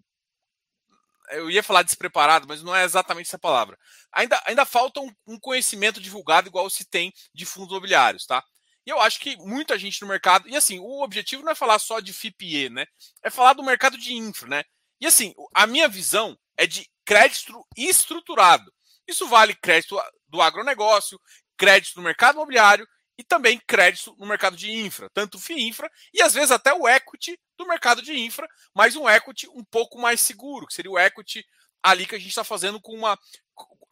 Eu 1.31 1.51
ia 1.51 1.63
falar 1.63 1.83
despreparado, 1.83 2.47
mas 2.47 2.63
não 2.63 2.77
é 2.77 2.85
exatamente 2.85 3.29
essa 3.29 3.39
palavra. 3.39 3.79
Ainda, 4.13 4.39
ainda 4.45 4.67
falta 4.67 5.01
um, 5.01 5.11
um 5.27 5.41
conhecimento 5.41 5.99
divulgado 5.99 6.47
igual 6.47 6.69
se 6.69 6.85
tem 6.85 7.11
de 7.33 7.47
fundos 7.47 7.71
imobiliários, 7.71 8.27
tá? 8.27 8.45
E 8.85 8.91
eu 8.91 9.01
acho 9.01 9.19
que 9.19 9.35
muita 9.39 9.79
gente 9.79 10.03
no 10.03 10.09
mercado. 10.09 10.47
E 10.47 10.55
assim, 10.55 10.79
o 10.79 11.03
objetivo 11.03 11.43
não 11.43 11.53
é 11.53 11.55
falar 11.55 11.79
só 11.79 12.01
de 12.01 12.13
FIPE, 12.13 12.69
né? 12.69 12.87
É 13.23 13.31
falar 13.31 13.55
do 13.55 13.65
mercado 13.65 13.97
de 13.97 14.13
infra, 14.13 14.47
né? 14.47 14.65
E 15.01 15.07
assim, 15.07 15.33
a 15.55 15.67
minha 15.67 15.89
visão 15.89 16.39
é 16.55 16.67
de 16.67 16.87
crédito 17.03 17.67
estruturado. 17.75 18.71
Isso 19.09 19.27
vale 19.27 19.55
crédito 19.55 19.99
do 20.29 20.43
agronegócio, 20.43 21.19
crédito 21.57 21.97
no 21.97 22.03
mercado 22.03 22.35
imobiliário 22.35 22.87
e 23.19 23.25
também 23.25 23.61
crédito 23.67 24.15
no 24.19 24.27
mercado 24.27 24.57
de 24.57 24.71
infra, 24.71 25.09
tanto 25.13 25.39
FIINFRA 25.39 25.91
e 26.13 26.23
às 26.23 26.35
vezes 26.35 26.51
até 26.51 26.73
o 26.75 26.87
equity 26.87 27.39
do 27.57 27.67
mercado 27.67 28.03
de 28.03 28.19
infra, 28.19 28.47
mas 28.75 28.95
um 28.97 29.09
equity 29.09 29.49
um 29.49 29.65
pouco 29.65 29.99
mais 29.99 30.21
seguro, 30.21 30.67
que 30.67 30.75
seria 30.75 30.91
o 30.91 30.99
equity 30.99 31.45
ali 31.83 32.07
que 32.07 32.15
a 32.15 32.19
gente 32.19 32.29
está 32.29 32.45
fazendo 32.45 32.81
com 32.81 32.93
uma 32.93 33.19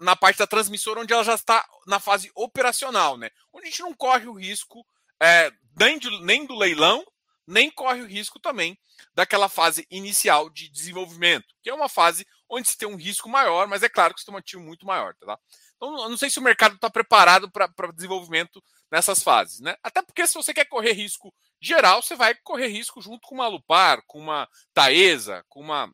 na 0.00 0.16
parte 0.16 0.38
da 0.38 0.46
transmissora, 0.46 1.00
onde 1.00 1.12
ela 1.12 1.24
já 1.24 1.34
está 1.34 1.64
na 1.86 2.00
fase 2.00 2.30
operacional, 2.34 3.16
né? 3.16 3.30
Onde 3.52 3.68
a 3.68 3.70
gente 3.70 3.82
não 3.82 3.94
corre 3.94 4.26
o 4.26 4.34
risco 4.34 4.84
é, 5.22 5.50
nem, 5.78 5.98
de, 5.98 6.10
nem 6.22 6.44
do 6.44 6.54
leilão, 6.54 7.04
nem 7.46 7.70
corre 7.70 8.02
o 8.02 8.06
risco 8.06 8.38
também 8.40 8.78
daquela 9.14 9.48
fase 9.48 9.86
inicial 9.90 10.50
de 10.50 10.68
desenvolvimento, 10.68 11.46
que 11.62 11.70
é 11.70 11.74
uma 11.74 11.88
fase 11.88 12.26
onde 12.48 12.68
se 12.68 12.76
tem 12.76 12.88
um 12.88 12.96
risco 12.96 13.28
maior, 13.28 13.66
mas 13.66 13.82
é 13.82 13.88
claro 13.88 14.14
que 14.14 14.20
você 14.20 14.26
tem 14.26 14.34
um 14.34 14.38
ativo 14.38 14.62
muito 14.62 14.84
maior, 14.84 15.14
tá? 15.14 15.38
Então, 15.76 16.02
eu 16.02 16.08
não 16.08 16.16
sei 16.16 16.30
se 16.30 16.38
o 16.38 16.42
mercado 16.42 16.76
está 16.76 16.88
preparado 16.88 17.50
para 17.50 17.92
desenvolvimento 17.92 18.62
nessas 18.94 19.24
fases, 19.24 19.58
né? 19.58 19.76
Até 19.82 20.00
porque 20.02 20.24
se 20.24 20.34
você 20.34 20.54
quer 20.54 20.66
correr 20.66 20.92
risco 20.92 21.34
geral, 21.60 22.00
você 22.00 22.14
vai 22.14 22.32
correr 22.32 22.68
risco 22.68 23.02
junto 23.02 23.26
com 23.26 23.34
uma 23.34 23.48
Lupar, 23.48 24.00
com 24.06 24.20
uma 24.20 24.48
Taesa, 24.72 25.44
com 25.48 25.60
uma 25.60 25.92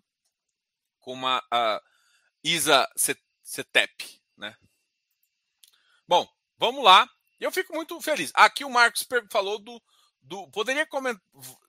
com 0.98 1.14
uma 1.14 1.38
uh, 1.38 1.80
Isa 2.44 2.86
Cetep, 3.42 4.22
né? 4.36 4.54
Bom, 6.06 6.28
vamos 6.58 6.84
lá. 6.84 7.08
Eu 7.40 7.50
fico 7.50 7.74
muito 7.74 7.98
feliz. 8.02 8.30
Aqui 8.34 8.66
o 8.66 8.70
Marcos 8.70 9.06
falou 9.32 9.58
do, 9.58 9.82
do 10.20 10.46
poderia 10.50 10.86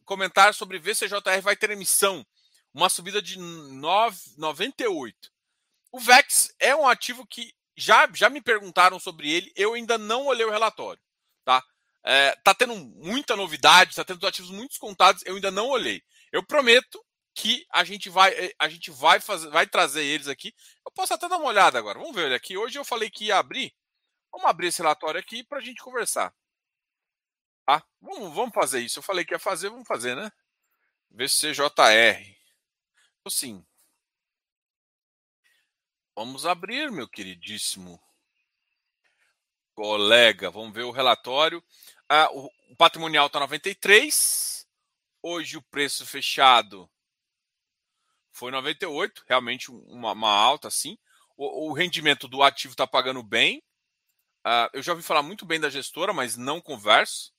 comentar 0.03 0.53
sobre 0.53 0.79
VCJR 0.79 1.41
vai 1.41 1.55
ter 1.55 1.69
emissão, 1.69 2.27
uma 2.73 2.89
subida 2.89 3.21
de 3.21 3.39
9, 3.39 4.33
98. 4.37 5.31
O 5.93 5.99
VEX 5.99 6.53
é 6.59 6.75
um 6.75 6.85
ativo 6.85 7.25
que 7.25 7.55
já, 7.77 8.05
já 8.13 8.29
me 8.29 8.41
perguntaram 8.41 8.99
sobre 8.99 9.31
ele, 9.31 9.49
eu 9.55 9.75
ainda 9.75 9.97
não 9.97 10.25
olhei 10.25 10.45
o 10.45 10.51
relatório. 10.51 11.01
Tá? 11.43 11.63
É, 12.03 12.35
tá 12.43 12.53
tendo 12.53 12.75
muita 12.75 13.35
novidade, 13.35 13.95
tá 13.95 14.03
tendo 14.03 14.25
ativos 14.25 14.51
muito 14.51 14.79
contados, 14.79 15.23
eu 15.25 15.35
ainda 15.35 15.51
não 15.51 15.67
olhei. 15.67 16.01
Eu 16.31 16.43
prometo 16.45 17.03
que 17.33 17.65
a 17.71 17.83
gente 17.83 18.09
vai 18.09 18.31
eh, 18.33 18.53
a 18.59 18.67
gente 18.67 18.91
vai 18.91 19.19
fazer 19.19 19.49
vai 19.49 19.67
trazer 19.67 20.03
eles 20.03 20.27
aqui. 20.27 20.53
Eu 20.85 20.91
posso 20.91 21.13
até 21.13 21.27
dar 21.29 21.37
uma 21.37 21.47
olhada 21.47 21.77
agora. 21.77 21.99
Vamos 21.99 22.15
ver 22.15 22.25
ele 22.25 22.35
aqui. 22.35 22.57
Hoje 22.57 22.77
eu 22.77 22.85
falei 22.85 23.09
que 23.09 23.25
ia 23.25 23.37
abrir. 23.37 23.73
Vamos 24.31 24.47
abrir 24.47 24.67
esse 24.67 24.79
relatório 24.81 25.19
aqui 25.19 25.43
para 25.43 25.59
a 25.59 25.61
gente 25.61 25.81
conversar. 25.81 26.33
Tá? 27.65 27.83
Vamos, 28.01 28.33
vamos 28.33 28.53
fazer 28.53 28.79
isso. 28.79 28.99
Eu 28.99 29.03
falei 29.03 29.25
que 29.25 29.33
ia 29.33 29.39
fazer, 29.39 29.69
vamos 29.69 29.87
fazer, 29.87 30.15
né? 30.15 30.31
VCJR. 31.11 32.37
Sim. 33.29 33.65
Vamos 36.15 36.45
abrir, 36.45 36.91
meu 36.91 37.07
queridíssimo 37.07 38.01
colega. 39.81 40.51
Vamos 40.51 40.75
ver 40.75 40.83
o 40.83 40.91
relatório. 40.91 41.63
Ah, 42.07 42.29
o, 42.31 42.51
patrimonial 42.77 43.25
está 43.25 43.39
93. 43.39 44.67
Hoje 45.23 45.57
o 45.57 45.61
preço 45.63 46.05
fechado 46.05 46.87
foi 48.31 48.51
98. 48.51 49.23
Realmente 49.27 49.71
uma, 49.71 50.11
uma 50.11 50.29
alta, 50.29 50.67
assim. 50.67 50.99
O, 51.35 51.69
o, 51.69 51.73
rendimento 51.73 52.27
do 52.27 52.43
ativo 52.43 52.73
está 52.73 52.85
pagando 52.85 53.23
bem. 53.23 53.63
Ah, 54.45 54.69
eu 54.71 54.83
já 54.83 54.91
ouvi 54.91 55.03
falar 55.03 55.23
muito 55.23 55.47
bem 55.47 55.59
da 55.59 55.69
gestora, 55.69 56.13
mas 56.13 56.37
não 56.37 56.61
converso. 56.61 57.33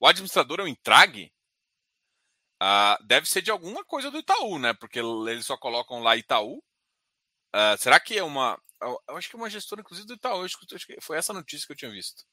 O 0.00 0.06
administrador 0.06 0.60
é 0.60 0.62
o 0.62 0.68
Intrag? 0.68 1.30
Ah, 2.58 2.98
deve 3.04 3.28
ser 3.28 3.42
de 3.42 3.50
alguma 3.50 3.84
coisa 3.84 4.10
do 4.10 4.18
Itaú, 4.18 4.58
né? 4.58 4.72
Porque 4.72 4.98
eles 4.98 5.44
só 5.44 5.58
colocam 5.58 6.00
lá 6.00 6.16
Itaú. 6.16 6.56
Uh, 7.54 7.76
será 7.78 8.00
que 8.00 8.16
é 8.16 8.24
uma. 8.24 8.58
Eu 8.82 9.16
acho 9.16 9.28
que 9.28 9.36
é 9.36 9.38
uma 9.38 9.50
gestora, 9.50 9.80
inclusive, 9.80 10.06
do 10.06 10.14
Itaú. 10.14 10.42
Acho 10.42 10.58
que 10.58 11.00
foi 11.00 11.16
essa 11.16 11.32
notícia 11.32 11.66
que 11.66 11.72
eu 11.72 11.76
tinha 11.76 11.90
visto. 11.90 12.24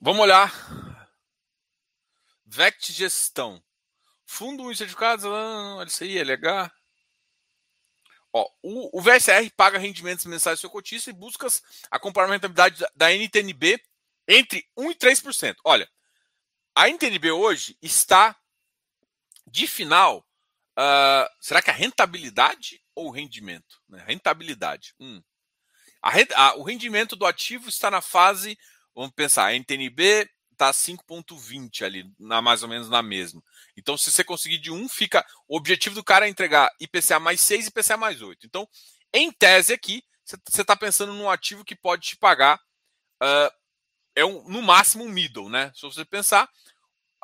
Vamos 0.00 0.22
olhar. 0.22 0.52
VECT 2.46 2.92
Gestão. 2.92 3.62
Fundo 4.24 4.70
e 4.70 4.76
certificados, 4.76 5.24
LCI, 5.24 6.18
LH. 6.18 6.70
Ó, 8.32 8.50
o, 8.62 8.98
o 8.98 9.02
VSR 9.02 9.50
paga 9.56 9.78
rendimentos 9.78 10.24
mensais 10.26 10.58
do 10.58 10.60
seu 10.60 10.70
cotista 10.70 11.10
e 11.10 11.14
busca 11.14 11.46
acompanhar 11.90 12.28
a 12.28 12.32
rentabilidade 12.32 12.78
da, 12.78 12.90
da 12.94 13.12
NTNB 13.12 13.82
entre 14.26 14.68
1% 14.76 14.90
e 14.90 14.94
3%. 14.94 15.56
Olha, 15.64 15.88
a 16.74 16.88
NTNB 16.88 17.30
hoje 17.30 17.76
está 17.82 18.38
de 19.46 19.66
final. 19.66 20.24
Uh, 20.78 21.26
será 21.40 21.60
que 21.60 21.70
a 21.70 21.74
rentabilidade 21.74 22.84
ou 22.98 23.10
rendimento? 23.10 23.80
Né? 23.88 24.02
Rentabilidade. 24.06 24.94
Hum. 24.98 25.22
A, 26.02 26.10
a, 26.34 26.56
o 26.56 26.62
rendimento 26.62 27.14
do 27.14 27.26
ativo 27.26 27.68
está 27.68 27.90
na 27.90 28.00
fase, 28.00 28.58
vamos 28.94 29.12
pensar, 29.12 29.46
a 29.46 29.54
NTNB 29.54 30.28
está 30.52 30.72
5,20 30.72 31.84
ali, 31.84 32.12
na, 32.18 32.42
mais 32.42 32.62
ou 32.64 32.68
menos 32.68 32.88
na 32.88 33.00
mesma. 33.02 33.40
Então, 33.76 33.96
se 33.96 34.10
você 34.10 34.24
conseguir 34.24 34.58
de 34.58 34.72
um, 34.72 34.88
fica. 34.88 35.24
O 35.46 35.56
objetivo 35.56 35.94
do 35.94 36.02
cara 36.02 36.26
é 36.26 36.28
entregar 36.28 36.68
IPCA 36.80 37.20
mais 37.20 37.40
6 37.40 37.66
e 37.66 37.68
IPCA 37.68 37.96
mais 37.96 38.20
8. 38.20 38.44
Então, 38.44 38.68
em 39.12 39.30
tese 39.30 39.72
aqui, 39.72 40.02
você 40.24 40.62
está 40.62 40.76
pensando 40.76 41.12
num 41.12 41.30
ativo 41.30 41.64
que 41.64 41.76
pode 41.76 42.08
te 42.08 42.16
pagar. 42.16 42.60
Uh, 43.22 43.50
é 44.16 44.24
um, 44.24 44.42
no 44.48 44.60
máximo 44.60 45.04
um 45.04 45.08
middle, 45.08 45.48
né? 45.48 45.70
Se 45.74 45.82
você 45.82 46.04
pensar, 46.04 46.48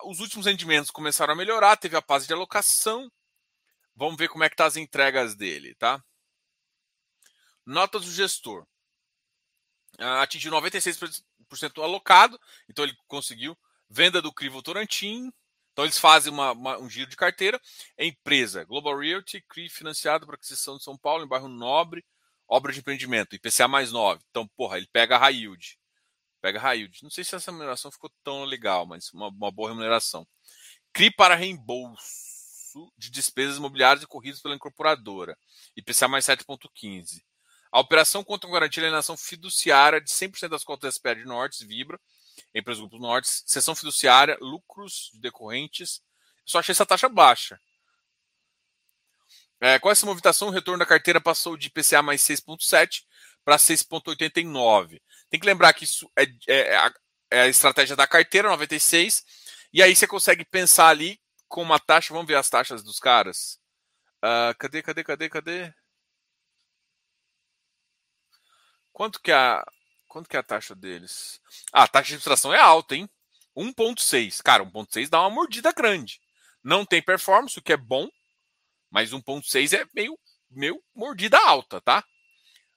os 0.04 0.20
últimos 0.20 0.46
rendimentos 0.46 0.90
começaram 0.90 1.32
a 1.32 1.36
melhorar, 1.36 1.76
teve 1.76 1.96
a 1.96 2.02
fase 2.02 2.26
de 2.26 2.32
alocação, 2.32 3.10
Vamos 3.96 4.16
ver 4.16 4.28
como 4.28 4.44
é 4.44 4.50
que 4.50 4.56
tá 4.56 4.66
as 4.66 4.76
entregas 4.76 5.34
dele, 5.34 5.74
tá? 5.76 6.02
Notas 7.64 8.04
do 8.04 8.10
gestor. 8.10 8.66
Ah, 9.98 10.22
atingiu 10.22 10.50
96% 10.50 11.24
alocado, 11.82 12.38
então 12.68 12.84
ele 12.84 12.96
conseguiu. 13.06 13.56
Venda 13.88 14.20
do 14.20 14.32
Crivo 14.32 14.62
Torantim. 14.62 15.32
Então 15.72 15.84
eles 15.84 15.98
fazem 15.98 16.32
uma, 16.32 16.52
uma, 16.52 16.78
um 16.78 16.88
giro 16.88 17.08
de 17.08 17.16
carteira. 17.16 17.60
empresa 17.98 18.64
Global 18.64 18.98
Realty, 18.98 19.40
CRI 19.42 19.68
financiado 19.68 20.26
para 20.26 20.34
aquisição 20.36 20.76
de 20.76 20.84
São 20.84 20.96
Paulo, 20.96 21.24
em 21.24 21.28
bairro 21.28 21.48
Nobre, 21.48 22.04
obra 22.48 22.72
de 22.72 22.80
empreendimento, 22.80 23.34
IPCA 23.34 23.68
mais 23.68 23.92
9. 23.92 24.22
Então, 24.30 24.46
porra, 24.56 24.78
ele 24.78 24.88
pega 24.92 25.16
a 25.16 25.18
high 25.18 25.34
yield. 25.34 25.78
Pega 26.40 26.58
a 26.58 26.62
high 26.62 26.78
yield. 26.78 27.02
Não 27.02 27.10
sei 27.10 27.24
se 27.24 27.34
essa 27.34 27.50
remuneração 27.50 27.90
ficou 27.90 28.10
tão 28.22 28.44
legal, 28.44 28.86
mas 28.86 29.12
uma, 29.12 29.28
uma 29.28 29.50
boa 29.50 29.68
remuneração. 29.68 30.26
CRI 30.92 31.10
para 31.10 31.34
reembolso 31.34 32.33
de 32.96 33.10
despesas 33.10 33.56
imobiliárias 33.56 34.02
e 34.02 34.06
corridas 34.06 34.40
pela 34.40 34.54
incorporadora, 34.54 35.36
IPCA 35.76 36.08
mais 36.08 36.26
7,15. 36.26 37.22
A 37.72 37.80
operação 37.80 38.22
conta 38.22 38.46
com 38.46 38.52
garantia 38.52 38.80
de 38.80 38.86
alienação 38.86 39.16
fiduciária 39.16 40.00
de 40.00 40.10
100% 40.10 40.48
das 40.48 40.62
cotas 40.62 40.94
SPR 40.94 41.16
de 41.16 41.24
Nortes, 41.24 41.60
Vibra, 41.60 42.00
empresa 42.54 42.80
do 42.80 42.88
Grupo 42.88 43.02
Nortes, 43.02 43.42
sessão 43.46 43.74
fiduciária, 43.74 44.38
lucros 44.40 45.10
decorrentes. 45.14 46.00
Só 46.44 46.58
achei 46.58 46.72
essa 46.72 46.86
taxa 46.86 47.08
baixa. 47.08 47.58
É, 49.60 49.78
com 49.78 49.90
essa 49.90 50.06
movimentação, 50.06 50.48
o 50.48 50.50
retorno 50.50 50.78
da 50.78 50.86
carteira 50.86 51.20
passou 51.20 51.56
de 51.56 51.68
IPCA 51.68 52.02
mais 52.02 52.20
6,7 52.22 53.02
para 53.44 53.56
6,89. 53.56 55.00
Tem 55.30 55.40
que 55.40 55.46
lembrar 55.46 55.72
que 55.72 55.84
isso 55.84 56.10
é, 56.16 56.24
é, 56.46 56.90
é, 57.30 57.40
a, 57.40 57.48
estratégia 57.48 57.96
da 57.96 58.06
carteira, 58.06 58.48
96, 58.48 59.24
e 59.72 59.82
aí 59.82 59.96
você 59.96 60.06
consegue 60.06 60.44
pensar 60.44 60.88
ali 60.88 61.20
com 61.54 61.62
uma 61.62 61.78
taxa. 61.78 62.12
Vamos 62.12 62.26
ver 62.26 62.34
as 62.34 62.50
taxas 62.50 62.82
dos 62.82 62.98
caras. 62.98 63.60
Uh, 64.16 64.58
cadê, 64.58 64.82
cadê, 64.82 65.04
cadê, 65.04 65.28
cadê? 65.30 65.74
Quanto 68.92 69.20
que 69.20 69.30
é 69.30 69.34
a 69.36 69.64
quanto 70.08 70.28
que 70.28 70.36
é 70.36 70.40
a 70.40 70.42
taxa 70.42 70.74
deles? 70.74 71.40
Ah, 71.72 71.84
a 71.84 71.88
taxa 71.88 72.08
de 72.08 72.14
administração 72.14 72.52
é 72.52 72.60
alta, 72.60 72.96
hein? 72.96 73.08
1.6. 73.56 74.42
Cara, 74.42 74.64
1.6 74.64 75.08
dá 75.08 75.20
uma 75.20 75.30
mordida 75.30 75.72
grande. 75.72 76.20
Não 76.62 76.84
tem 76.84 77.00
performance, 77.00 77.56
o 77.58 77.62
que 77.62 77.72
é 77.72 77.76
bom, 77.76 78.08
mas 78.90 79.12
1.6 79.12 79.78
é 79.78 79.86
meio 79.94 80.18
meio 80.50 80.82
mordida 80.94 81.38
alta, 81.38 81.80
tá? 81.80 82.04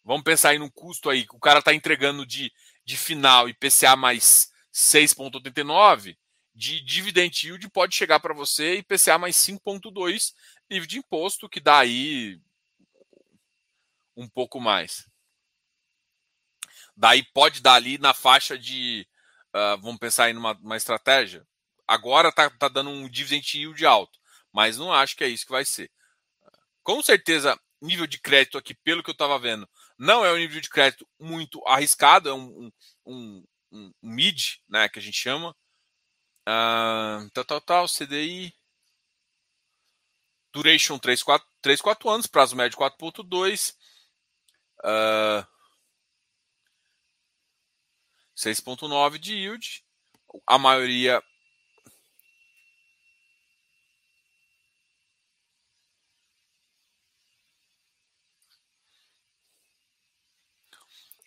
Vamos 0.04 0.24
pensar 0.24 0.50
aí 0.50 0.60
no 0.60 0.72
custo 0.72 1.10
aí, 1.10 1.26
o 1.32 1.40
cara 1.40 1.62
tá 1.64 1.74
entregando 1.74 2.26
de, 2.26 2.52
de 2.86 2.98
final 2.98 3.50
IPCA 3.50 3.96
mais 3.96 4.52
6.89, 4.74 6.16
de 6.58 6.82
dividend 6.82 7.46
yield 7.46 7.70
pode 7.70 7.96
chegar 7.96 8.20
para 8.20 8.34
você 8.34 8.78
IPCA 8.78 9.20
mais 9.20 9.36
5,2 9.36 10.34
livre 10.68 10.88
de 10.88 10.98
imposto, 10.98 11.48
que 11.48 11.60
dá 11.60 11.78
aí 11.78 12.42
um 14.16 14.28
pouco 14.28 14.60
mais. 14.60 15.08
Daí 16.96 17.24
pode 17.32 17.62
dar 17.62 17.76
ali 17.76 18.00
na 18.00 18.12
faixa 18.12 18.58
de. 18.58 19.08
Uh, 19.50 19.80
vamos 19.80 20.00
pensar 20.00 20.34
numa, 20.34 20.56
numa 20.56 20.76
estratégia. 20.76 21.48
Agora 21.88 22.32
tá, 22.32 22.50
tá 22.50 22.68
dando 22.68 22.90
um 22.90 23.08
dividend 23.08 23.56
yield 23.56 23.86
alto, 23.86 24.20
mas 24.52 24.78
não 24.78 24.92
acho 24.92 25.16
que 25.16 25.24
é 25.24 25.28
isso 25.28 25.46
que 25.46 25.52
vai 25.52 25.64
ser. 25.64 25.92
Com 26.82 27.04
certeza, 27.04 27.58
nível 27.80 28.08
de 28.08 28.20
crédito 28.20 28.58
aqui, 28.58 28.74
pelo 28.74 29.04
que 29.04 29.12
eu 29.12 29.14
estava 29.14 29.38
vendo, 29.38 29.70
não 29.96 30.26
é 30.26 30.34
um 30.34 30.38
nível 30.38 30.60
de 30.60 30.70
crédito 30.70 31.08
muito 31.20 31.64
arriscado, 31.68 32.30
é 32.30 32.34
um, 32.34 32.72
um, 33.06 33.44
um, 33.72 33.92
um 34.02 34.10
mid, 34.10 34.56
né, 34.68 34.90
que 34.90 34.98
a 34.98 35.02
gente 35.02 35.18
chama. 35.18 35.56
Uh, 36.48 37.30
tal, 37.34 37.44
tal, 37.44 37.62
tal, 37.62 37.88
CDI. 37.90 38.54
Duration 40.54 40.98
3, 40.98 41.22
4, 41.22 41.46
3, 41.62 41.82
4 41.82 42.10
anos, 42.10 42.26
prazo 42.26 42.56
médio 42.56 42.78
4.2. 42.78 43.76
Uh, 44.80 45.46
6.9 48.34 49.20
de 49.20 49.34
yield. 49.34 49.84
A 50.46 50.58
maioria 50.58 51.22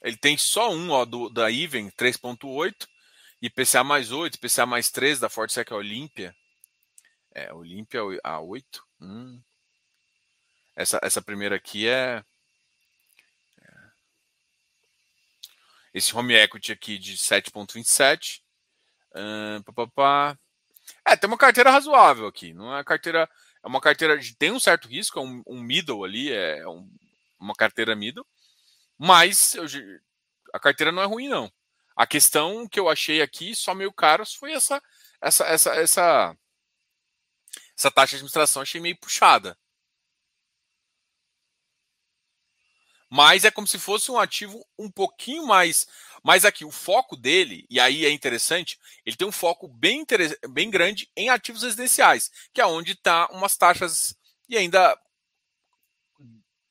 Ele 0.03 0.17
tem 0.17 0.37
só 0.39 0.71
um 0.71 0.91
ó, 0.91 1.05
do, 1.05 1.29
da 1.29 1.51
Even, 1.53 1.91
3.8, 1.91 2.89
IPCA 3.43 3.83
mais 3.83 4.13
8, 4.13 4.35
IPCA 4.35 4.67
mais 4.67 4.91
3 4.91 5.19
da 5.19 5.29
Fortesec 5.29 5.73
Olímpia. 5.73 6.35
É, 7.33 7.53
Olímpia 7.53 8.01
a 8.23 8.41
8. 8.41 8.85
Hum. 9.01 9.41
Essa, 10.77 10.99
essa 11.03 11.23
primeira 11.23 11.57
aqui 11.57 11.89
é, 11.89 12.25
é. 13.63 13.73
Esse 15.95 16.15
home 16.15 16.35
equity 16.35 16.73
aqui 16.73 16.99
de 16.99 17.17
7,27. 17.17 18.43
Uh, 19.13 19.63
É, 21.07 21.17
tem 21.17 21.29
uma 21.29 21.39
carteira 21.39 21.71
razoável 21.71 22.27
aqui. 22.27 22.53
Não 22.53 22.77
é 22.77 22.85
carteira. 22.85 23.29
É 23.63 23.67
uma 23.67 23.81
carteira 23.81 24.19
de. 24.19 24.35
Tem 24.37 24.51
um 24.51 24.61
certo 24.61 24.89
risco, 24.89 25.19
é 25.19 25.23
um, 25.23 25.43
um 25.47 25.61
middle 25.61 26.05
ali, 26.05 26.33
é 26.33 26.67
um, 26.69 26.89
uma 27.39 27.55
carteira 27.55 27.97
middle. 27.97 28.27
Mas 28.99 29.55
eu, 29.55 29.65
a 30.53 30.59
carteira 30.59 30.93
não 30.93 31.03
é 31.03 31.07
ruim, 31.07 31.29
não. 31.29 31.51
A 32.01 32.07
questão 32.07 32.67
que 32.67 32.81
eu 32.81 32.89
achei 32.89 33.21
aqui, 33.21 33.55
só 33.55 33.75
meio 33.75 33.93
caros, 33.93 34.33
foi 34.33 34.53
essa, 34.53 34.83
essa, 35.21 35.45
essa, 35.45 35.75
essa, 35.75 36.37
essa 37.77 37.91
taxa 37.91 38.13
de 38.13 38.17
administração. 38.17 38.63
Achei 38.63 38.81
meio 38.81 38.97
puxada. 38.97 39.55
Mas 43.11 43.45
é 43.45 43.51
como 43.51 43.67
se 43.67 43.79
fosse 43.79 44.11
um 44.11 44.19
ativo 44.19 44.67
um 44.79 44.91
pouquinho 44.91 45.47
mais. 45.47 45.87
Mas 46.25 46.47
aqui, 46.47 46.65
o 46.65 46.71
foco 46.71 47.19
dele, 47.19 47.67
e 47.69 47.79
aí 47.79 48.07
é 48.07 48.11
interessante, 48.11 48.79
ele 49.05 49.17
tem 49.17 49.29
um 49.29 49.33
foco 49.33 49.69
bem, 49.69 50.03
bem 50.49 50.71
grande 50.71 51.07
em 51.15 51.29
ativos 51.29 51.65
residenciais, 51.65 52.31
que 52.55 52.63
é 52.63 52.67
onde 52.67 52.93
está 52.93 53.29
umas 53.31 53.59
taxas 53.59 54.17
e 54.49 54.57
ainda 54.57 54.99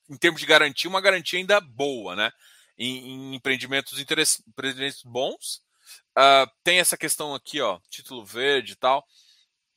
em 0.10 0.18
termos 0.18 0.42
de 0.42 0.48
garantia, 0.48 0.90
uma 0.90 1.00
garantia 1.00 1.38
ainda 1.38 1.62
boa, 1.62 2.16
né? 2.16 2.32
Em, 2.80 3.10
em 3.10 3.36
empreendimentos, 3.36 4.00
empreendimentos 4.00 5.04
bons. 5.04 5.62
Uh, 6.18 6.50
tem 6.64 6.80
essa 6.80 6.98
questão 6.98 7.36
aqui, 7.36 7.60
ó, 7.62 7.80
título 7.90 8.26
verde 8.26 8.74
e 8.74 8.76
tal, 8.76 9.06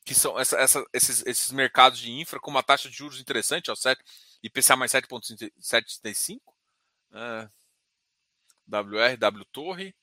que 0.05 0.15
são 0.15 0.39
essa, 0.39 0.57
essa, 0.57 0.85
esses, 0.93 1.25
esses 1.25 1.51
mercados 1.51 1.99
de 1.99 2.11
infra 2.11 2.39
com 2.39 2.49
uma 2.49 2.63
taxa 2.63 2.89
de 2.89 2.95
juros 2.95 3.19
interessante, 3.19 3.69
ó, 3.69 3.75
7, 3.75 4.01
IPCA 4.41 4.75
mais 4.75 4.91
7,75, 4.91 6.39
uh, 7.11 7.49
WR, 8.67 9.17
W 9.17 9.45
Torre. 9.51 9.95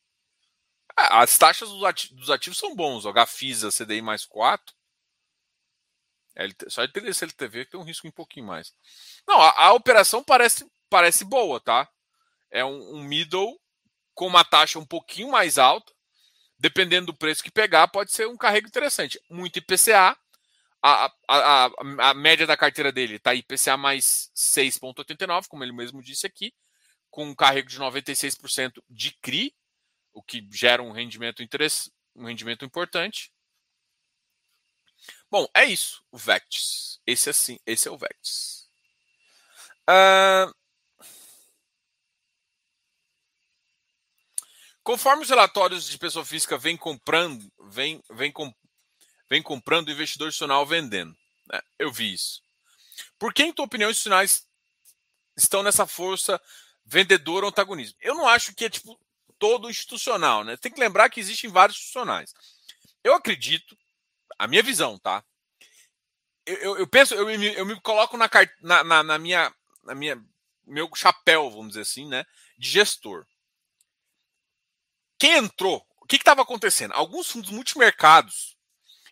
Ah, 0.96 1.22
as 1.22 1.38
taxas 1.38 1.68
dos 1.70 1.82
ativos, 1.84 2.16
dos 2.16 2.30
ativos 2.30 2.58
são 2.58 2.74
bons, 2.74 3.06
ó, 3.06 3.12
Gafisa, 3.12 3.70
CDI 3.70 4.02
mais 4.02 4.26
4, 4.26 4.74
LT, 6.36 6.70
só 6.70 6.82
ele 6.82 7.12
CLTV 7.12 7.64
que 7.64 7.72
tem 7.72 7.80
um 7.80 7.84
risco 7.84 8.06
um 8.06 8.12
pouquinho 8.12 8.46
mais. 8.46 8.74
Não, 9.26 9.40
a, 9.40 9.66
a, 9.66 9.72
operação 9.72 10.22
parece, 10.22 10.70
parece 10.88 11.24
boa, 11.24 11.60
tá? 11.60 11.88
É 12.50 12.64
um, 12.64 12.96
um, 12.96 13.02
middle 13.02 13.58
com 14.14 14.26
uma 14.26 14.44
taxa 14.44 14.78
um 14.78 14.86
pouquinho 14.86 15.30
mais 15.30 15.58
alta. 15.58 15.92
Dependendo 16.58 17.06
do 17.06 17.16
preço 17.16 17.42
que 17.42 17.50
pegar, 17.50 17.88
pode 17.88 18.12
ser 18.12 18.28
um 18.28 18.36
carrego 18.36 18.66
interessante. 18.66 19.18
Muito 19.30 19.58
IPCA. 19.58 20.16
A, 20.82 21.06
a, 21.06 21.66
a, 21.66 21.70
a 22.10 22.14
média 22.14 22.46
da 22.46 22.56
carteira 22.56 22.90
dele 22.90 23.16
está 23.16 23.34
IPCA 23.34 23.76
mais 23.76 24.30
6,89, 24.34 25.46
como 25.48 25.62
ele 25.62 25.72
mesmo 25.72 26.02
disse 26.02 26.26
aqui, 26.26 26.54
com 27.10 27.24
um 27.24 27.34
carrego 27.34 27.68
de 27.68 27.78
96% 27.78 28.82
de 28.88 29.12
CRI, 29.22 29.54
o 30.12 30.22
que 30.22 30.46
gera 30.50 30.82
um 30.82 30.90
rendimento, 30.90 31.42
um 32.16 32.24
rendimento 32.24 32.64
importante. 32.64 33.30
Bom, 35.30 35.46
é 35.54 35.64
isso, 35.64 36.04
o 36.10 36.18
Vectis. 36.18 37.00
Esse 37.06 37.30
assim, 37.30 37.58
esse 37.66 37.88
é 37.88 37.90
o 37.90 37.98
Vectis. 37.98 38.68
Uh... 39.88 40.59
Conforme 44.90 45.22
os 45.22 45.30
relatórios 45.30 45.88
de 45.88 45.96
pessoa 45.96 46.24
física 46.24 46.58
vêm 46.58 46.76
comprando, 46.76 47.48
vem, 47.68 48.02
vem, 48.10 48.32
com, 48.32 48.52
vem 49.28 49.40
comprando, 49.40 49.86
o 49.86 49.92
investidor 49.92 50.26
institucional 50.26 50.66
vendendo. 50.66 51.16
Né? 51.46 51.60
Eu 51.78 51.92
vi 51.92 52.12
isso. 52.12 52.42
Por 53.16 53.32
que, 53.32 53.44
em 53.44 53.52
tua 53.52 53.66
opinião, 53.66 53.88
os 53.88 53.92
institucionais 53.92 54.48
estão 55.36 55.62
nessa 55.62 55.86
força 55.86 56.42
vendedora 56.84 57.46
ou? 57.46 57.54
Eu 58.00 58.16
não 58.16 58.26
acho 58.26 58.52
que 58.52 58.64
é 58.64 58.68
tipo 58.68 58.98
todo 59.38 59.70
institucional, 59.70 60.42
né? 60.42 60.56
Tem 60.56 60.72
que 60.72 60.80
lembrar 60.80 61.08
que 61.08 61.20
existem 61.20 61.48
vários 61.48 61.78
institucionais. 61.78 62.34
Eu 63.04 63.14
acredito 63.14 63.78
a 64.36 64.48
minha 64.48 64.60
visão, 64.60 64.98
tá? 64.98 65.22
Eu, 66.44 66.56
eu, 66.56 66.78
eu 66.78 66.86
penso, 66.88 67.14
eu 67.14 67.26
me, 67.26 67.54
eu 67.54 67.64
me 67.64 67.80
coloco 67.80 68.16
na, 68.16 68.28
na, 68.82 69.04
na, 69.04 69.18
minha, 69.20 69.54
na 69.84 69.94
minha, 69.94 70.20
meu 70.66 70.90
chapéu, 70.96 71.48
vamos 71.48 71.68
dizer 71.68 71.82
assim, 71.82 72.08
né? 72.08 72.26
De 72.58 72.68
gestor. 72.68 73.24
Quem 75.20 75.36
entrou? 75.36 75.86
O 76.00 76.06
que 76.06 76.16
estava 76.16 76.40
acontecendo? 76.40 76.92
Alguns 76.94 77.30
fundos 77.30 77.50
multimercados 77.50 78.56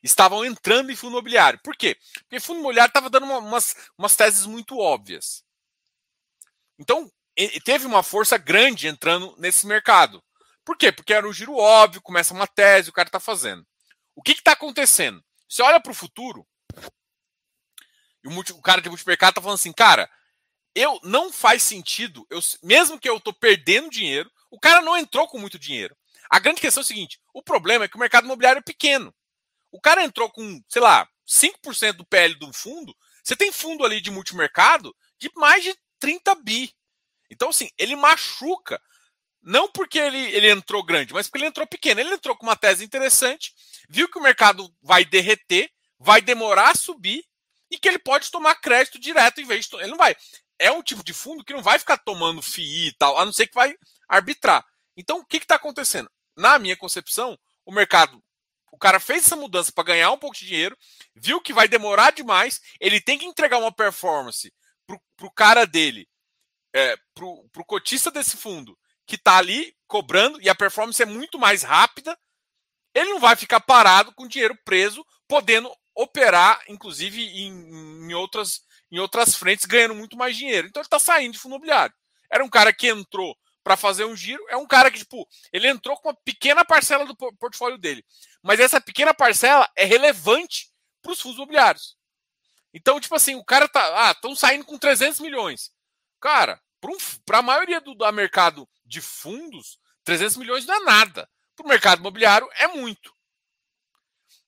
estavam 0.03 0.43
entrando 0.43 0.91
em 0.91 0.97
fundo 0.97 1.13
imobiliário. 1.13 1.61
Por 1.63 1.77
quê? 1.77 1.99
Porque 2.21 2.41
fundo 2.41 2.61
imobiliário 2.61 2.91
estava 2.91 3.11
dando 3.11 3.27
uma, 3.27 3.39
umas, 3.39 3.77
umas 3.97 4.17
teses 4.17 4.47
muito 4.47 4.79
óbvias. 4.79 5.45
Então, 6.79 7.13
teve 7.63 7.87
uma 7.87 8.03
força 8.03 8.39
grande 8.39 8.89
entrando 8.89 9.35
nesse 9.37 9.67
mercado. 9.67 10.25
Por 10.65 10.79
quê? 10.79 10.91
Porque 10.91 11.13
era 11.13 11.29
um 11.29 11.33
giro 11.33 11.55
óbvio, 11.57 12.01
começa 12.01 12.33
uma 12.33 12.47
tese, 12.47 12.89
o 12.89 12.93
cara 12.93 13.09
está 13.09 13.21
fazendo. 13.21 13.67
O 14.17 14.23
que 14.23 14.33
está 14.33 14.53
acontecendo? 14.53 15.23
Você 15.47 15.63
olha 15.63 15.81
para 15.81 15.93
o 15.93 15.95
futuro, 15.95 16.47
e 18.25 18.29
o, 18.29 18.31
multi, 18.31 18.53
o 18.53 18.61
cara 18.61 18.81
de 18.81 18.89
multimercado 18.89 19.31
está 19.31 19.43
falando 19.43 19.57
assim, 19.57 19.73
cara, 19.73 20.11
eu 20.75 20.99
não 21.03 21.33
faz 21.33 21.63
sentido, 21.63 22.27
eu, 22.31 22.41
mesmo 22.63 22.99
que 22.99 23.09
eu 23.09 23.17
estou 23.17 23.33
perdendo 23.33 23.91
dinheiro, 23.91 24.31
o 24.51 24.59
cara 24.59 24.81
não 24.81 24.97
entrou 24.97 25.27
com 25.29 25.39
muito 25.39 25.59
dinheiro. 25.59 25.97
A 26.31 26.39
grande 26.39 26.61
questão 26.61 26.81
é 26.81 26.85
o 26.85 26.87
seguinte: 26.87 27.21
o 27.33 27.43
problema 27.43 27.85
é 27.85 27.89
que 27.89 27.97
o 27.97 28.01
mercado 28.01 28.25
imobiliário 28.25 28.61
é 28.61 28.63
pequeno. 28.63 29.15
O 29.71 29.81
cara 29.81 30.03
entrou 30.03 30.31
com, 30.31 30.63
sei 30.69 30.83
lá, 30.83 31.09
5% 31.27 31.93
do 31.93 32.07
PL 32.07 32.35
do 32.35 32.53
fundo. 32.53 32.95
Você 33.23 33.37
tem 33.37 33.53
fundo 33.53 33.85
ali 33.85 34.01
de 34.01 34.11
multimercado 34.11 34.95
de 35.19 35.31
mais 35.37 35.63
de 35.63 35.75
30 35.99 36.35
bi. 36.37 36.73
Então, 37.31 37.51
assim, 37.51 37.69
ele 37.77 37.95
machuca 37.95 38.81
não 39.43 39.71
porque 39.71 39.99
ele, 39.99 40.19
ele 40.19 40.51
entrou 40.51 40.83
grande, 40.83 41.13
mas 41.13 41.27
porque 41.27 41.39
ele 41.39 41.49
entrou 41.49 41.67
pequeno. 41.67 42.01
Ele 42.01 42.15
entrou 42.15 42.37
com 42.37 42.47
uma 42.47 42.57
tese 42.57 42.85
interessante, 42.85 43.55
viu 43.89 44.09
que 44.11 44.19
o 44.19 44.23
mercado 44.23 44.71
vai 44.83 45.05
derreter, 45.05 45.71
vai 45.99 46.21
demorar 46.21 46.71
a 46.71 46.75
subir 46.75 47.25
e 47.71 47.79
que 47.79 47.89
ele 47.89 47.99
pode 47.99 48.31
tomar 48.31 48.55
crédito 48.57 48.99
direto 48.99 49.41
em 49.41 49.47
vez 49.47 49.67
de. 49.67 49.77
Ele 49.77 49.89
não 49.91 49.97
vai. 49.99 50.17
É 50.59 50.73
um 50.73 50.83
tipo 50.83 51.05
de 51.05 51.13
fundo 51.13 51.45
que 51.45 51.53
não 51.53 51.63
vai 51.63 51.79
ficar 51.79 51.99
tomando 51.99 52.43
FII 52.43 52.89
e 52.89 52.93
tal, 52.93 53.17
a 53.17 53.25
não 53.25 53.33
ser 53.33 53.47
que 53.47 53.55
vai 53.55 53.75
arbitrar. 54.09 54.65
Então, 54.97 55.19
o 55.19 55.25
que 55.25 55.37
está 55.37 55.55
acontecendo? 55.55 56.11
Na 56.39 56.57
minha 56.57 56.77
concepção, 56.77 57.37
o 57.67 57.73
mercado. 57.73 58.23
O 58.71 58.79
cara 58.79 59.01
fez 59.01 59.27
essa 59.27 59.35
mudança 59.35 59.73
para 59.73 59.83
ganhar 59.83 60.13
um 60.13 60.19
pouco 60.19 60.37
de 60.37 60.47
dinheiro, 60.47 60.79
viu 61.17 61.41
que 61.41 61.53
vai 61.53 61.67
demorar 61.67 62.13
demais, 62.13 62.61
ele 62.81 63.01
tem 63.01 63.19
que 63.19 63.25
entregar 63.25 63.59
uma 63.59 63.73
performance 63.73 64.55
para 64.87 65.27
o 65.27 65.33
cara 65.33 65.67
dele, 65.67 66.09
é, 66.73 66.97
para 67.13 67.25
o 67.25 67.65
cotista 67.67 68.09
desse 68.09 68.37
fundo, 68.37 68.79
que 69.05 69.17
está 69.17 69.37
ali 69.39 69.75
cobrando 69.89 70.41
e 70.41 70.49
a 70.49 70.55
performance 70.55 71.03
é 71.03 71.07
muito 71.07 71.41
mais 71.41 71.65
rápida, 71.65 72.17
ele 72.95 73.11
não 73.11 73.19
vai 73.19 73.35
ficar 73.35 73.59
parado 73.59 74.15
com 74.15 74.29
dinheiro 74.29 74.57
preso, 74.65 75.05
podendo 75.27 75.75
operar, 75.93 76.63
inclusive, 76.69 77.21
em, 77.21 77.51
em 77.51 78.15
outras, 78.15 78.61
em 78.93 79.01
outras 79.01 79.35
frentes, 79.35 79.67
ganhando 79.67 79.95
muito 79.97 80.17
mais 80.17 80.37
dinheiro. 80.37 80.69
Então 80.69 80.81
ele 80.81 80.87
está 80.87 81.01
saindo 81.01 81.33
de 81.33 81.39
fundo 81.39 81.57
imobiliário. 81.57 81.95
Era 82.31 82.45
um 82.45 82.49
cara 82.49 82.73
que 82.73 82.87
entrou 82.87 83.37
para 83.63 83.77
fazer 83.77 84.05
um 84.05 84.17
giro, 84.17 84.43
é 84.49 84.57
um 84.57 84.67
cara 84.67 84.91
que, 84.91 84.99
tipo, 84.99 85.29
ele 85.53 85.69
entrou 85.69 85.97
com 85.97 86.09
uma 86.09 86.15
pequena 86.25 86.65
parcela 86.65 87.05
do 87.05 87.15
portfólio 87.15 87.77
dele. 87.77 88.05
Mas 88.43 88.61
essa 88.61 88.81
pequena 88.81 89.13
parcela 89.13 89.71
é 89.77 89.85
relevante 89.85 90.71
para 91.03 91.13
os 91.13 91.21
fundos 91.21 91.37
imobiliários. 91.37 91.97
Então, 92.73 93.01
tipo 93.01 93.15
assim, 93.15 93.35
o 93.35 93.45
cara 93.45 93.69
tá. 93.69 94.09
Ah, 94.09 94.13
estão 94.13 94.35
saindo 94.35 94.65
com 94.65 94.79
300 94.79 95.21
milhões. 95.21 95.73
Cara, 96.21 96.61
Para 96.81 96.91
um, 96.91 96.97
a 97.39 97.43
maioria 97.43 97.81
do, 97.81 97.95
do 97.95 98.13
mercado 98.13 98.69
de 98.85 99.01
fundos, 99.01 99.79
300 100.05 100.37
milhões 100.37 100.67
não 100.67 100.75
é 100.75 100.81
nada. 100.81 101.29
Para 101.57 101.67
o 101.67 101.69
mercado 101.69 101.99
imobiliário 101.99 102.49
é 102.55 102.69
muito. 102.69 103.13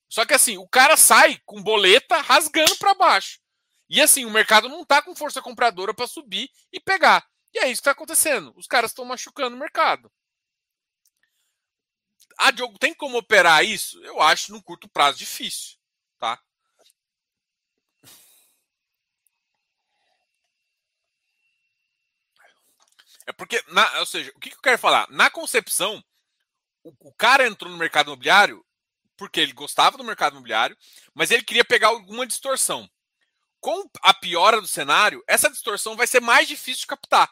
Só 0.09 0.25
que 0.25 0.35
assim, 0.35 0.59
o 0.59 0.69
cara 0.69 0.97
sai 0.97 1.41
com 1.45 1.63
boleta 1.63 2.21
rasgando 2.21 2.77
para 2.77 2.95
baixo. 2.95 3.41
E 3.89 4.01
assim, 4.01 4.25
o 4.25 4.31
mercado 4.31 4.69
não 4.69 4.83
está 4.83 5.03
com 5.03 5.15
força 5.15 5.43
compradora 5.43 5.93
para 5.93 6.07
subir 6.07 6.49
e 6.73 6.81
pegar. 6.81 7.25
E 7.53 7.59
é 7.59 7.65
isso 7.67 7.83
que 7.83 7.89
está 7.89 7.91
acontecendo. 7.93 8.53
Os 8.57 8.67
caras 8.67 8.91
estão 8.91 9.05
machucando 9.05 9.57
o 9.57 9.59
mercado. 9.59 10.11
Ah, 12.39 12.51
Diogo, 12.51 12.79
tem 12.79 12.95
como 12.95 13.19
operar 13.19 13.65
isso? 13.65 14.03
Eu 14.05 14.21
acho 14.21 14.53
no 14.53 14.63
curto 14.63 14.89
prazo 14.89 15.19
difícil, 15.19 15.77
tá? 16.19 16.41
É 23.27 23.33
porque, 23.33 23.63
na, 23.69 24.01
ou 24.01 24.07
seja, 24.07 24.33
o 24.35 24.41
que, 24.41 24.51
que 24.51 24.57
eu 24.57 24.63
quero 24.63 24.79
falar? 24.79 25.07
Na 25.11 25.31
concepção, 25.31 26.03
o, 26.83 26.93
o 27.09 27.13
cara 27.15 27.47
entrou 27.47 27.71
no 27.71 27.79
mercado 27.79 28.07
imobiliário 28.09 28.65
porque 29.17 29.39
ele 29.39 29.53
gostava 29.53 29.99
do 29.99 30.03
mercado 30.05 30.33
imobiliário, 30.33 30.77
mas 31.15 31.31
ele 31.31 31.43
queria 31.43 31.65
pegar 31.65 31.89
alguma 31.89 32.27
distorção. 32.27 32.89
Com 33.61 33.89
a 34.03 34.15
piora 34.15 34.63
do 34.63 34.67
cenário, 34.67 35.23
essa 35.29 35.51
distorção 35.51 35.95
vai 35.95 36.07
ser 36.07 36.21
mais 36.21 36.49
difícil 36.49 36.81
de 36.81 36.87
captar. 36.87 37.31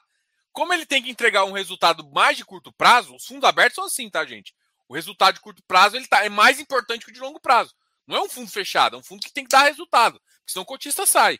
Como 0.59 0.73
ele 0.73 0.85
tem 0.85 1.01
que 1.01 1.09
entregar 1.09 1.45
um 1.45 1.53
resultado 1.53 2.05
mais 2.11 2.37
de 2.37 2.45
curto 2.45 2.73
prazo, 2.73 3.15
os 3.15 3.25
fundos 3.25 3.49
abertos 3.49 3.77
são 3.77 3.85
assim, 3.85 4.11
tá, 4.11 4.27
gente? 4.27 4.53
O 4.89 4.95
resultado 4.97 5.37
de 5.37 5.41
curto 5.41 5.63
prazo 5.63 5.95
ele 5.95 6.09
tá, 6.09 6.25
é 6.25 6.29
mais 6.29 6.59
importante 6.59 7.05
que 7.05 7.13
o 7.13 7.15
de 7.15 7.21
longo 7.21 7.39
prazo. 7.39 7.73
Não 8.05 8.17
é 8.17 8.23
um 8.23 8.29
fundo 8.29 8.51
fechado, 8.51 8.97
é 8.97 8.99
um 8.99 9.03
fundo 9.05 9.25
que 9.25 9.33
tem 9.33 9.45
que 9.45 9.51
dar 9.51 9.63
resultado, 9.63 10.19
porque 10.19 10.51
senão 10.51 10.65
o 10.65 10.67
cotista 10.67 11.07
sai. 11.07 11.39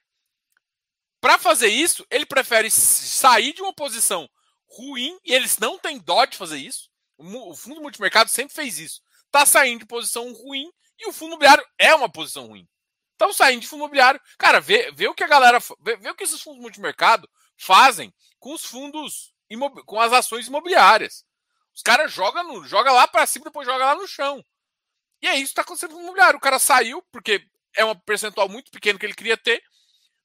Para 1.21 1.37
fazer 1.37 1.67
isso, 1.67 2.07
ele 2.13 2.25
prefere 2.27 2.71
sair 2.71 3.53
de 3.53 3.61
uma 3.61 3.75
posição 3.75 4.31
ruim, 4.69 5.19
e 5.25 5.35
eles 5.35 5.59
não 5.59 5.81
têm 5.81 5.99
dó 5.99 6.25
de 6.25 6.37
fazer 6.37 6.59
isso. 6.59 6.89
O 7.17 7.57
fundo 7.57 7.81
multimercado 7.81 8.31
sempre 8.31 8.55
fez 8.55 8.79
isso. 8.79 9.03
Está 9.27 9.45
saindo 9.45 9.81
de 9.81 9.87
posição 9.87 10.33
ruim 10.33 10.71
e 10.97 11.09
o 11.09 11.13
fundo 11.13 11.31
imobiliário 11.31 11.67
é 11.77 11.93
uma 11.93 12.09
posição 12.09 12.47
ruim. 12.47 12.69
Estão 13.15 13.33
saindo 13.33 13.63
de 13.63 13.67
fundo 13.67 13.81
imobiliário. 13.81 14.21
Cara, 14.39 14.61
vê, 14.61 14.93
vê 14.93 15.09
o 15.09 15.15
que 15.15 15.25
a 15.25 15.29
galera. 15.29 15.59
Vê, 15.81 15.97
vê 15.97 16.09
o 16.09 16.15
que 16.15 16.23
esses 16.23 16.41
fundos 16.41 16.63
multimercado 16.63 17.29
fazem 17.59 18.15
com 18.39 18.55
os 18.55 18.65
fundos, 18.65 19.35
com 19.85 20.01
as 20.01 20.13
ações 20.13 20.47
imobiliárias. 20.47 21.27
Os 21.75 21.83
caras 21.83 22.13
jogam 22.13 22.65
joga 22.65 22.91
lá 22.93 23.07
para 23.07 23.27
cima, 23.27 23.45
depois 23.45 23.67
joga 23.67 23.85
lá 23.85 23.95
no 23.95 24.07
chão. 24.07 24.45
E 25.21 25.27
é 25.27 25.35
isso 25.35 25.47
que 25.47 25.51
está 25.51 25.63
acontecendo 25.63 25.95
no 25.95 26.01
imobiliário. 26.01 26.39
O 26.39 26.41
cara 26.41 26.59
saiu, 26.59 27.03
porque 27.13 27.45
é 27.77 27.85
um 27.85 27.95
percentual 27.95 28.49
muito 28.49 28.71
pequeno 28.71 28.99
que 28.99 29.07
ele 29.07 29.15
queria 29.15 29.37
ter. 29.37 29.63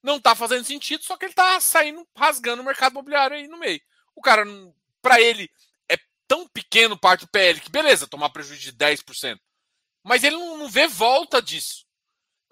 Não 0.01 0.17
está 0.17 0.35
fazendo 0.35 0.65
sentido, 0.65 1.03
só 1.03 1.17
que 1.17 1.25
ele 1.25 1.31
está 1.31 1.59
saindo, 1.59 2.07
rasgando 2.15 2.61
o 2.61 2.65
mercado 2.65 2.93
imobiliário 2.93 3.35
aí 3.35 3.47
no 3.47 3.57
meio. 3.57 3.81
O 4.15 4.21
cara, 4.21 4.45
para 5.01 5.19
ele, 5.19 5.49
é 5.89 5.97
tão 6.27 6.47
pequeno 6.47 6.97
parte 6.97 7.21
do 7.21 7.29
PL 7.29 7.59
que, 7.59 7.71
beleza, 7.71 8.07
tomar 8.07 8.29
prejuízo 8.29 8.61
de 8.61 8.73
10%. 8.73 9.39
Mas 10.03 10.23
ele 10.23 10.35
não, 10.35 10.57
não 10.57 10.69
vê 10.69 10.87
volta 10.87 11.41
disso. 11.41 11.85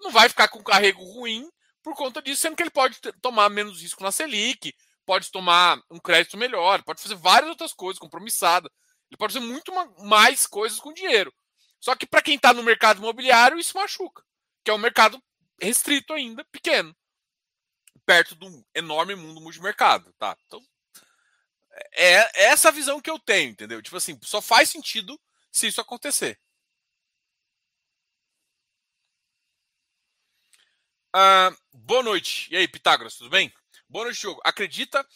Não 0.00 0.10
vai 0.10 0.28
ficar 0.28 0.48
com 0.48 0.62
carrego 0.62 1.04
ruim 1.04 1.48
por 1.82 1.94
conta 1.94 2.22
disso, 2.22 2.42
sendo 2.42 2.56
que 2.56 2.62
ele 2.62 2.70
pode 2.70 3.00
ter, 3.00 3.12
tomar 3.20 3.48
menos 3.48 3.82
risco 3.82 4.02
na 4.02 4.12
Selic, 4.12 4.74
pode 5.04 5.30
tomar 5.30 5.80
um 5.90 5.98
crédito 5.98 6.36
melhor, 6.36 6.82
pode 6.82 7.02
fazer 7.02 7.16
várias 7.16 7.50
outras 7.50 7.72
coisas, 7.72 7.98
compromissada. 7.98 8.70
Ele 9.10 9.18
pode 9.18 9.34
fazer 9.34 9.44
muito 9.44 9.72
mais 10.04 10.46
coisas 10.46 10.80
com 10.80 10.92
dinheiro. 10.92 11.32
Só 11.80 11.94
que 11.96 12.06
para 12.06 12.22
quem 12.22 12.36
está 12.36 12.54
no 12.54 12.62
mercado 12.62 12.98
imobiliário, 12.98 13.58
isso 13.58 13.76
machuca. 13.76 14.24
Que 14.64 14.70
é 14.70 14.74
um 14.74 14.78
mercado 14.78 15.22
restrito 15.60 16.12
ainda, 16.12 16.44
pequeno. 16.44 16.96
Perto 18.06 18.34
do 18.34 18.64
enorme 18.74 19.14
mundo 19.14 19.40
multimercado, 19.40 20.12
tá? 20.18 20.36
Então, 20.46 20.62
é, 21.92 22.44
é 22.44 22.44
essa 22.44 22.72
visão 22.72 23.00
que 23.00 23.10
eu 23.10 23.18
tenho, 23.18 23.50
entendeu? 23.50 23.82
Tipo 23.82 23.96
assim, 23.96 24.18
só 24.22 24.40
faz 24.40 24.70
sentido 24.70 25.20
se 25.50 25.66
isso 25.66 25.80
acontecer. 25.80 26.38
Uh, 31.14 31.54
boa 31.82 32.02
noite. 32.02 32.48
E 32.50 32.56
aí, 32.56 32.68
Pitágoras, 32.68 33.16
tudo 33.16 33.30
bem? 33.30 33.52
Boa 33.88 34.04
noite, 34.04 34.20
Diogo. 34.20 34.40
Acredita 34.44 35.06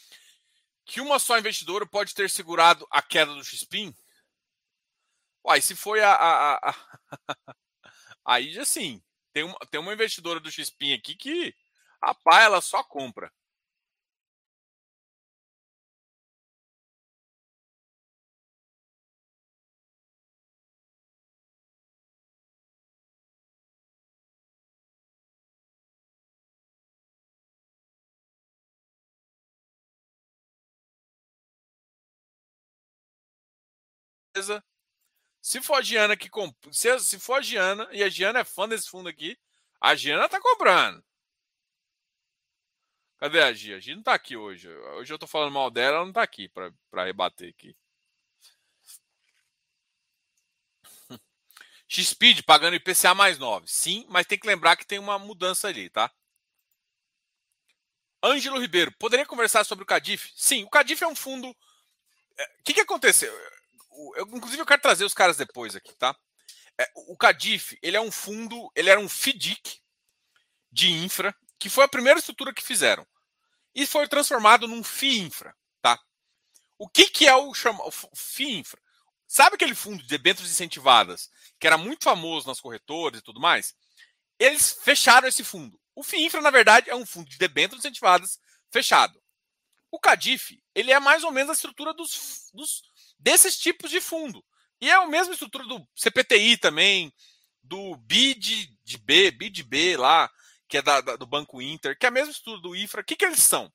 que 0.84 1.00
uma 1.00 1.18
só 1.18 1.38
investidora 1.38 1.86
pode 1.86 2.14
ter 2.14 2.28
segurado 2.28 2.86
a 2.90 3.00
queda 3.00 3.34
do 3.34 3.44
Xpin? 3.44 3.94
Uai, 5.44 5.60
se 5.60 5.74
foi 5.74 6.02
a. 6.02 6.12
a, 6.12 6.54
a, 6.70 6.74
Aí, 8.24 8.58
assim, 8.58 9.00
tem 9.32 9.44
uma, 9.44 9.58
tem 9.70 9.80
uma 9.80 9.92
investidora 9.92 10.40
do 10.40 10.50
Xpin 10.50 10.92
aqui 10.92 11.14
que 11.14 11.54
a 12.02 12.14
pá, 12.14 12.42
ela 12.42 12.60
só 12.60 12.82
compra. 12.82 13.32
Se 35.40 35.60
for 35.60 35.76
a 35.76 35.82
Giana 35.82 36.16
que 36.16 36.28
comp... 36.28 36.56
se, 36.72 36.98
se 37.00 37.18
for 37.18 37.40
a 37.40 37.92
e 37.92 38.02
a 38.02 38.08
Giana 38.08 38.40
é 38.40 38.44
fã 38.44 38.68
desse 38.68 38.90
fundo 38.90 39.08
aqui, 39.08 39.38
a 39.80 39.94
Giana 39.94 40.28
tá 40.28 40.40
comprando. 40.40 41.02
Cadê 43.18 43.42
a 43.42 43.52
Gia? 43.52 43.76
A 43.76 43.80
Gia 43.80 43.96
não 43.96 44.02
tá 44.02 44.14
aqui 44.14 44.36
hoje. 44.36 44.68
Hoje 44.68 45.12
eu 45.12 45.18
tô 45.18 45.26
falando 45.26 45.52
mal 45.52 45.70
dela, 45.70 45.98
ela 45.98 46.06
não 46.06 46.12
tá 46.12 46.22
aqui 46.22 46.48
para 46.48 47.04
rebater 47.04 47.48
aqui. 47.48 47.74
X-Speed 51.88 52.42
pagando 52.42 52.76
IPCA 52.76 53.14
mais 53.14 53.38
9. 53.38 53.66
Sim, 53.68 54.06
mas 54.08 54.26
tem 54.26 54.38
que 54.38 54.46
lembrar 54.46 54.76
que 54.76 54.86
tem 54.86 54.98
uma 54.98 55.18
mudança 55.18 55.68
ali, 55.68 55.88
tá? 55.88 56.12
Ângelo 58.22 58.60
Ribeiro, 58.60 58.92
poderia 58.98 59.24
conversar 59.24 59.64
sobre 59.64 59.84
o 59.84 59.86
Cadif? 59.86 60.32
Sim, 60.34 60.64
o 60.64 60.70
Cadif 60.70 61.02
é 61.02 61.06
um 61.06 61.14
fundo. 61.14 61.48
O 61.48 61.56
é, 62.38 62.46
que, 62.64 62.74
que 62.74 62.80
aconteceu? 62.80 63.32
Eu, 64.16 64.26
inclusive 64.32 64.60
eu 64.60 64.66
quero 64.66 64.82
trazer 64.82 65.04
os 65.04 65.14
caras 65.14 65.36
depois 65.36 65.74
aqui, 65.76 65.94
tá? 65.96 66.16
É, 66.78 66.90
o 66.94 67.16
Cadif, 67.16 67.78
ele 67.82 67.96
é 67.96 68.00
um 68.00 68.12
fundo, 68.12 68.70
ele 68.74 68.90
era 68.90 69.00
um 69.00 69.08
FDIC 69.08 69.80
de 70.70 70.90
infra, 70.90 71.34
que 71.58 71.70
foi 71.70 71.84
a 71.84 71.88
primeira 71.88 72.18
estrutura 72.18 72.52
que 72.52 72.62
fizeram. 72.62 73.06
E 73.74 73.86
foi 73.86 74.06
transformado 74.08 74.66
num 74.66 74.82
FIINFRA, 74.82 75.54
tá? 75.80 75.98
O 76.78 76.88
que, 76.88 77.08
que 77.08 77.26
é 77.26 77.34
o, 77.34 77.52
chama, 77.54 77.82
o 77.84 77.90
FIINFRA? 78.14 78.80
Sabe 79.26 79.56
aquele 79.56 79.74
fundo 79.74 80.02
de 80.02 80.08
debêntures 80.08 80.50
incentivadas, 80.50 81.30
que 81.58 81.66
era 81.66 81.76
muito 81.76 82.04
famoso 82.04 82.46
nas 82.46 82.60
corretoras 82.60 83.20
e 83.20 83.22
tudo 83.22 83.40
mais? 83.40 83.74
Eles 84.38 84.78
fecharam 84.82 85.26
esse 85.26 85.42
fundo. 85.42 85.80
O 85.94 86.02
FIINFRA, 86.02 86.42
na 86.42 86.50
verdade, 86.50 86.90
é 86.90 86.94
um 86.94 87.06
fundo 87.06 87.28
de 87.28 87.38
debêntures 87.38 87.84
incentivadas 87.84 88.38
fechado. 88.70 89.20
O 89.90 89.98
CADIF, 89.98 90.62
ele 90.74 90.92
é 90.92 91.00
mais 91.00 91.24
ou 91.24 91.32
menos 91.32 91.50
a 91.50 91.54
estrutura 91.54 91.94
dos, 91.94 92.50
dos 92.52 92.82
desses 93.18 93.58
tipos 93.58 93.90
de 93.90 94.00
fundo. 94.00 94.44
E 94.80 94.90
é 94.90 94.94
a 94.94 95.06
mesma 95.06 95.32
estrutura 95.32 95.64
do 95.64 95.86
CPTI 95.94 96.56
também, 96.58 97.12
do 97.62 97.96
BID 97.96 98.76
de 98.84 98.98
B, 98.98 99.30
BID 99.30 99.62
B 99.62 99.96
lá, 99.96 100.30
que 100.68 100.78
é 100.78 100.82
da, 100.82 101.00
da, 101.00 101.16
do 101.16 101.26
Banco 101.26 101.60
Inter, 101.60 101.98
que 101.98 102.06
é 102.06 102.08
a 102.08 102.12
mesma 102.12 102.30
estrutura 102.30 102.60
do 102.62 102.76
IFRA. 102.76 103.00
O 103.00 103.04
que, 103.04 103.16
que 103.16 103.24
eles 103.24 103.40
são? 103.40 103.72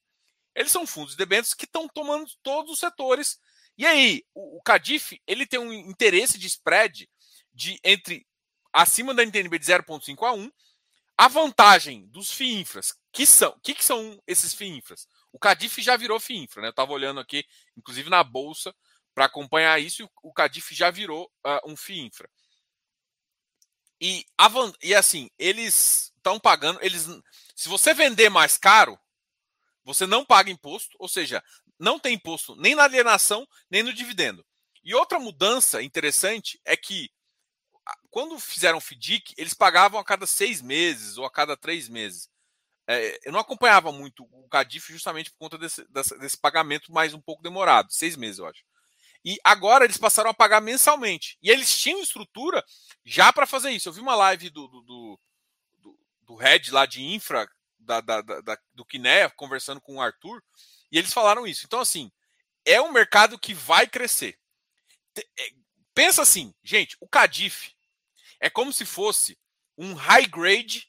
Eles 0.56 0.72
são 0.72 0.86
fundos 0.86 1.12
de 1.12 1.18
debêntures 1.18 1.54
que 1.54 1.66
estão 1.66 1.88
tomando 1.88 2.30
todos 2.44 2.72
os 2.72 2.80
setores. 2.80 3.40
E 3.78 3.86
aí, 3.86 4.24
o, 4.34 4.58
o 4.58 4.62
CADIF 4.62 5.22
ele 5.26 5.46
tem 5.46 5.60
um 5.60 5.74
interesse 5.74 6.38
de 6.38 6.48
spread 6.48 7.10
de 7.54 7.80
entre 7.84 8.26
acima 8.74 9.14
da 9.14 9.24
NTNB 9.24 9.60
de 9.60 9.66
0,5 9.66 10.28
a 10.28 10.34
1. 10.34 10.52
A 11.18 11.28
vantagem 11.28 12.08
dos 12.08 12.32
FIINFRAs, 12.32 12.96
que 13.12 13.26
são, 13.26 13.58
que, 13.62 13.76
que 13.76 13.84
são 13.84 14.22
esses 14.26 14.54
FIINFRAs? 14.54 15.08
O 15.32 15.38
CADIF 15.38 15.82
já 15.82 15.96
virou 15.96 16.20
FIINFRA, 16.20 16.62
né? 16.62 16.68
Eu 16.70 16.72
estava 16.72 16.92
olhando 16.92 17.20
aqui, 17.20 17.46
inclusive 17.78 18.10
na 18.10 18.24
bolsa, 18.24 18.74
para 19.22 19.28
acompanhar 19.28 19.80
isso, 19.80 20.10
o 20.24 20.34
Cadif 20.34 20.74
já 20.74 20.90
virou 20.90 21.32
uh, 21.46 21.72
um 21.72 21.76
FII 21.76 22.00
infra. 22.00 22.28
E, 24.02 24.26
e 24.82 24.96
assim, 24.96 25.30
eles 25.38 26.12
estão 26.18 26.40
pagando. 26.40 26.80
Eles, 26.82 27.06
se 27.56 27.70
você 27.70 27.94
vender 27.94 28.30
mais 28.30 28.58
caro, 28.58 29.00
você 29.84 30.08
não 30.08 30.26
paga 30.26 30.50
imposto, 30.50 30.98
ou 30.98 31.08
seja, 31.08 31.44
não 31.78 32.00
tem 32.00 32.16
imposto 32.16 32.56
nem 32.56 32.74
na 32.74 32.84
alienação, 32.84 33.48
nem 33.70 33.84
no 33.84 33.94
dividendo. 33.94 34.44
E 34.84 34.96
outra 34.96 35.20
mudança 35.20 35.84
interessante 35.84 36.60
é 36.66 36.76
que 36.76 37.08
quando 38.10 38.40
fizeram 38.40 38.80
o 38.80 38.82
FDIC, 38.82 39.36
eles 39.38 39.54
pagavam 39.54 40.00
a 40.00 40.04
cada 40.04 40.26
seis 40.26 40.64
meses 40.64 41.20
ou 41.20 41.26
a 41.26 41.32
cada 41.32 41.56
três 41.56 41.88
meses. 41.88 42.28
É, 42.88 43.20
eu 43.24 43.32
não 43.32 43.40
acompanhava 43.40 43.92
muito 43.92 44.28
o 44.32 44.50
Cadif 44.50 44.92
justamente 44.92 45.30
por 45.30 45.38
conta 45.38 45.60
desse, 45.60 45.86
desse, 45.92 46.18
desse, 46.18 46.38
pagamento 46.40 46.92
mais 46.92 47.14
um 47.14 47.22
pouco 47.22 47.44
demorado, 47.44 47.94
seis 47.94 48.16
meses, 48.16 48.40
eu 48.40 48.48
acho. 48.48 48.64
E 49.24 49.38
agora 49.44 49.86
eles 49.86 49.98
passaram 49.98 50.30
a 50.30 50.34
pagar 50.34 50.62
mensalmente. 50.62 51.38
E 51.42 51.50
eles 51.50 51.78
tinham 51.78 52.02
estrutura 52.02 52.64
já 53.06 53.32
para 53.32 53.46
fazer 53.46 53.72
isso. 53.72 53.88
Eu 53.88 53.94
vi 53.94 54.02
uma 54.02 54.16
live 54.16 54.50
do, 54.50 54.68
do, 54.68 54.82
do, 54.82 55.20
do, 56.22 56.36
head 56.36 56.72
lá 56.72 56.86
de 56.86 57.04
infra 57.04 57.48
da, 57.80 58.02
da, 58.02 58.22
da, 58.22 58.58
do 58.74 58.86
Kinea 58.86 59.30
conversando 59.32 59.80
com 59.80 59.96
o 59.96 60.02
Arthur. 60.02 60.44
E 60.92 60.98
eles 60.98 61.14
falaram 61.14 61.46
isso. 61.46 61.66
Então, 61.66 61.80
assim, 61.80 62.12
é 62.66 62.82
um 62.82 62.92
mercado 62.92 63.38
que 63.38 63.54
vai 63.54 63.88
crescer. 63.88 64.38
É, 65.16 65.50
pensa 65.94 66.22
assim, 66.22 66.54
gente, 66.64 66.98
o 67.00 67.08
Cadif 67.08 67.74
é 68.40 68.50
como 68.50 68.74
se 68.74 68.86
fosse 68.86 69.38
um 69.78 69.94
high 69.94 70.26
grade 70.26 70.88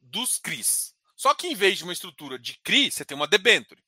dos 0.00 0.38
CRIs. 0.38 0.94
Só 1.16 1.34
que 1.34 1.48
em 1.48 1.54
vez 1.54 1.78
de 1.78 1.84
uma 1.84 1.92
estrutura 1.92 2.38
de 2.38 2.58
CRI, 2.60 2.90
você 2.90 3.04
tem 3.04 3.16
uma 3.16 3.26
debenture, 3.26 3.82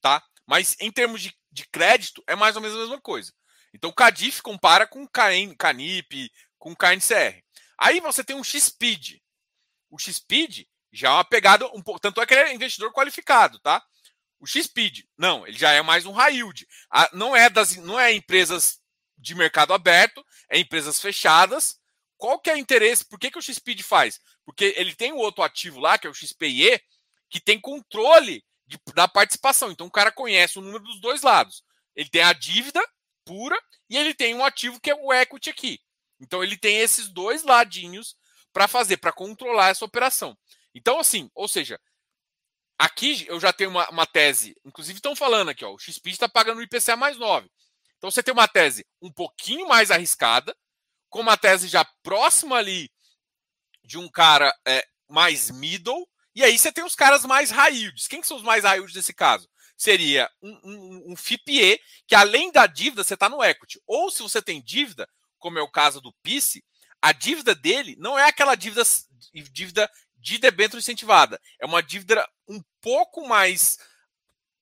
tá? 0.00 0.24
Mas 0.46 0.76
em 0.80 0.90
termos 0.90 1.20
de, 1.20 1.36
de 1.50 1.66
crédito, 1.68 2.22
é 2.26 2.34
mais 2.34 2.56
ou 2.56 2.62
menos 2.62 2.76
a 2.76 2.80
mesma 2.80 3.00
coisa. 3.00 3.32
Então 3.72 3.90
o 3.90 3.94
Cadif 3.94 4.40
compara 4.42 4.86
com 4.86 5.06
Canip, 5.06 6.30
com 6.58 6.74
KNCR. 6.74 7.42
Aí 7.78 8.00
você 8.00 8.22
tem 8.22 8.36
um 8.36 8.44
XPID. 8.44 9.22
O 9.88 9.98
XPID 9.98 10.68
já 10.92 11.08
é 11.08 11.12
uma 11.12 11.24
pegada 11.24 11.66
um 11.68 11.82
pouco. 11.82 12.00
Tanto 12.00 12.20
é 12.20 12.26
que 12.26 12.34
ele 12.34 12.40
é 12.42 12.54
investidor 12.54 12.92
qualificado, 12.92 13.58
tá? 13.60 13.82
O 14.38 14.46
XPID, 14.46 15.06
não, 15.18 15.46
ele 15.46 15.58
já 15.58 15.72
é 15.72 15.82
mais 15.82 16.06
um 16.06 16.12
high 16.12 16.36
yield. 16.36 16.66
não, 17.12 17.36
é 17.36 17.50
das, 17.50 17.76
não 17.76 18.00
é 18.00 18.12
empresas 18.12 18.80
de 19.18 19.34
mercado 19.34 19.74
aberto, 19.74 20.24
é 20.48 20.58
empresas 20.58 21.00
fechadas. 21.00 21.78
Qual 22.16 22.38
que 22.38 22.50
é 22.50 22.54
o 22.54 22.58
interesse? 22.58 23.04
Por 23.04 23.18
que, 23.18 23.30
que 23.30 23.38
o 23.38 23.42
XPID 23.42 23.82
faz? 23.82 24.20
Porque 24.44 24.74
ele 24.76 24.94
tem 24.94 25.12
o 25.12 25.18
outro 25.18 25.42
ativo 25.42 25.78
lá, 25.78 25.98
que 25.98 26.06
é 26.06 26.10
o 26.10 26.14
XPIE, 26.14 26.80
que 27.28 27.40
tem 27.40 27.60
controle 27.60 28.44
de, 28.70 28.78
da 28.94 29.08
participação. 29.08 29.70
Então 29.70 29.88
o 29.88 29.90
cara 29.90 30.12
conhece 30.12 30.58
o 30.58 30.62
número 30.62 30.84
dos 30.84 31.00
dois 31.00 31.22
lados. 31.22 31.64
Ele 31.94 32.08
tem 32.08 32.22
a 32.22 32.32
dívida 32.32 32.80
pura 33.24 33.60
e 33.88 33.96
ele 33.96 34.14
tem 34.14 34.34
um 34.34 34.44
ativo 34.44 34.80
que 34.80 34.90
é 34.90 34.94
o 34.94 35.12
equity 35.12 35.50
aqui. 35.50 35.80
Então 36.20 36.42
ele 36.42 36.56
tem 36.56 36.78
esses 36.78 37.08
dois 37.08 37.42
ladinhos 37.42 38.16
para 38.52 38.68
fazer, 38.68 38.96
para 38.98 39.12
controlar 39.12 39.68
essa 39.68 39.84
operação. 39.84 40.36
Então, 40.74 40.98
assim, 41.00 41.28
ou 41.34 41.48
seja, 41.48 41.78
Aqui 42.80 43.26
eu 43.28 43.38
já 43.38 43.52
tenho 43.52 43.68
uma, 43.68 43.86
uma 43.90 44.06
tese, 44.06 44.56
inclusive 44.64 44.96
estão 44.96 45.14
falando 45.14 45.50
aqui, 45.50 45.62
ó, 45.62 45.74
o 45.74 45.78
XP 45.78 46.08
está 46.08 46.26
pagando 46.26 46.60
o 46.60 46.62
IPCA 46.62 46.96
mais 46.96 47.18
9. 47.18 47.46
Então 47.98 48.10
você 48.10 48.22
tem 48.22 48.32
uma 48.32 48.48
tese 48.48 48.86
um 49.02 49.12
pouquinho 49.12 49.68
mais 49.68 49.90
arriscada, 49.90 50.56
com 51.10 51.20
uma 51.20 51.36
tese 51.36 51.68
já 51.68 51.84
próxima 52.02 52.56
ali 52.56 52.90
de 53.84 53.98
um 53.98 54.08
cara 54.08 54.50
é, 54.66 54.82
mais 55.06 55.50
middle, 55.50 56.08
e 56.34 56.44
aí 56.44 56.58
você 56.58 56.72
tem 56.72 56.84
os 56.84 56.94
caras 56.94 57.24
mais 57.24 57.50
yields. 57.50 58.06
Quem 58.06 58.20
que 58.20 58.26
são 58.26 58.36
os 58.36 58.42
mais 58.42 58.64
yields 58.64 58.94
nesse 58.94 59.12
caso? 59.12 59.48
Seria 59.76 60.30
um, 60.42 60.60
um, 60.62 61.12
um 61.12 61.16
FIPE, 61.16 61.80
que 62.06 62.14
além 62.14 62.52
da 62.52 62.66
dívida, 62.66 63.02
você 63.02 63.14
está 63.14 63.28
no 63.28 63.42
equity. 63.42 63.80
Ou 63.86 64.10
se 64.10 64.22
você 64.22 64.42
tem 64.42 64.62
dívida, 64.62 65.08
como 65.38 65.58
é 65.58 65.62
o 65.62 65.70
caso 65.70 66.00
do 66.00 66.12
PICE, 66.22 66.62
a 67.00 67.12
dívida 67.12 67.54
dele 67.54 67.96
não 67.98 68.18
é 68.18 68.28
aquela 68.28 68.54
dívida, 68.54 68.82
dívida 69.50 69.90
de 70.16 70.38
debênture 70.38 70.78
incentivada. 70.78 71.40
É 71.58 71.66
uma 71.66 71.82
dívida 71.82 72.28
um 72.46 72.62
pouco 72.80 73.26
mais, 73.26 73.78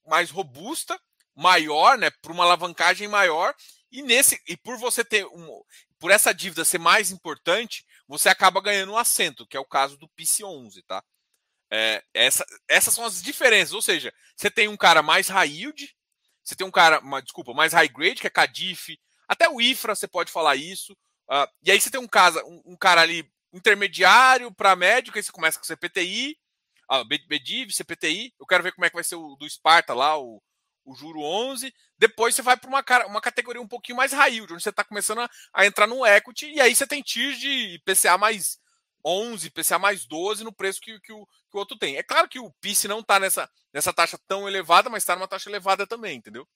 mais 0.07 0.31
robusta, 0.31 0.99
maior, 1.35 1.99
né, 1.99 2.11
por 2.23 2.31
uma 2.31 2.45
alavancagem 2.45 3.09
maior, 3.09 3.55
e 3.91 4.03
nesse 4.03 4.41
e 4.47 4.57
por 4.57 4.77
você 4.77 5.05
ter 5.05 5.27
um, 5.27 5.63
por 5.99 6.11
essa 6.11 6.33
dívida 6.33 6.65
ser 6.65 6.79
mais 6.79 7.11
importante, 7.11 7.85
você 8.07 8.29
acaba 8.29 8.61
ganhando 8.61 8.93
um 8.93 8.99
assento, 8.99 9.47
que 9.47 9.57
é 9.57 9.61
o 9.61 9.65
caso 9.65 9.97
do 9.97 10.09
PIC 10.11 10.45
11, 10.45 10.83
tá? 10.83 11.03
É, 11.71 12.03
essa, 12.15 12.47
essas 12.67 12.95
são 12.95 13.05
as 13.05 13.23
diferenças, 13.23 13.75
ou 13.75 13.83
seja, 13.83 14.13
você 14.37 14.51
tem 14.51 14.69
um 14.69 14.77
cara 14.77 15.03
mais 15.03 15.29
high 15.29 15.51
yield, 15.51 15.95
você 16.43 16.55
tem 16.55 16.67
um 16.67 16.71
cara, 16.71 17.01
uma, 17.01 17.21
desculpa, 17.21 17.53
mais 17.53 17.73
high 17.73 17.89
grade, 17.89 18.21
que 18.21 18.27
é 18.27 18.31
Cadif, 18.31 18.99
até 19.29 19.49
o 19.49 19.61
IFRA 19.61 19.95
você 19.95 20.09
pode 20.09 20.33
falar 20.33 20.57
isso, 20.57 20.95
uh, 21.31 21.47
e 21.63 21.71
aí 21.71 21.81
você 21.81 21.91
tem 21.91 22.01
um, 22.01 22.09
casa, 22.09 22.43
um, 22.45 22.63
um 22.73 22.77
cara 22.77 23.03
ali 23.03 23.31
intermediário 23.53 24.53
para 24.53 24.77
médio, 24.77 25.13
que 25.13 25.19
aí 25.19 25.23
você 25.23 25.33
começa 25.33 25.59
com 25.59 25.65
CPTI, 25.65 26.39
ah, 26.89 27.05
BDIV, 27.05 27.71
CPTI. 27.73 28.35
Eu 28.41 28.47
quero 28.47 28.63
ver 28.63 28.73
como 28.73 28.85
é 28.87 28.89
que 28.89 28.95
vai 28.95 29.05
ser 29.05 29.17
o 29.17 29.37
do 29.37 29.49
Sparta 29.49 29.93
lá, 29.93 30.19
o, 30.19 30.43
o 30.85 30.95
juro 30.95 31.21
11. 31.21 31.73
Depois 31.99 32.35
você 32.35 32.41
vai 32.41 32.57
para 32.57 32.69
uma, 32.69 32.83
uma 33.07 33.21
categoria 33.21 33.61
um 33.61 33.69
pouquinho 33.69 33.97
mais 33.97 34.13
raio, 34.13 34.45
onde 34.45 34.63
você 34.63 34.71
está 34.71 34.83
começando 34.83 35.21
a, 35.21 35.31
a, 35.53 35.67
entrar 35.67 35.87
no 35.87 36.07
equity, 36.07 36.47
e 36.47 36.61
aí 36.61 36.75
você 36.75 36.87
tem 36.87 37.03
TIR 37.03 37.37
de 37.37 37.75
IPCA 37.75 38.17
mais 38.17 38.59
11, 39.09 39.47
IPCA 39.47 39.79
mais 39.79 40.05
12 40.05 40.45
no 40.45 40.53
preço 40.53 40.81
que, 40.81 40.99
que, 41.01 41.13
o, 41.13 41.27
que 41.27 41.57
o 41.57 41.59
outro 41.59 41.77
tem. 41.79 41.97
É 41.97 42.03
claro 42.03 42.29
que 42.29 42.39
o 42.39 42.53
PIS 42.61 42.85
não 42.85 43.01
está 43.01 43.19
nessa, 43.19 43.51
nessa 43.73 43.93
taxa 43.93 44.19
tão 44.27 44.49
elevada, 44.49 44.91
mas 44.91 45.03
está 45.03 45.15
numa 45.15 45.29
taxa 45.29 45.49
elevada 45.49 45.87
também, 45.87 46.17
entendeu? 46.17 46.47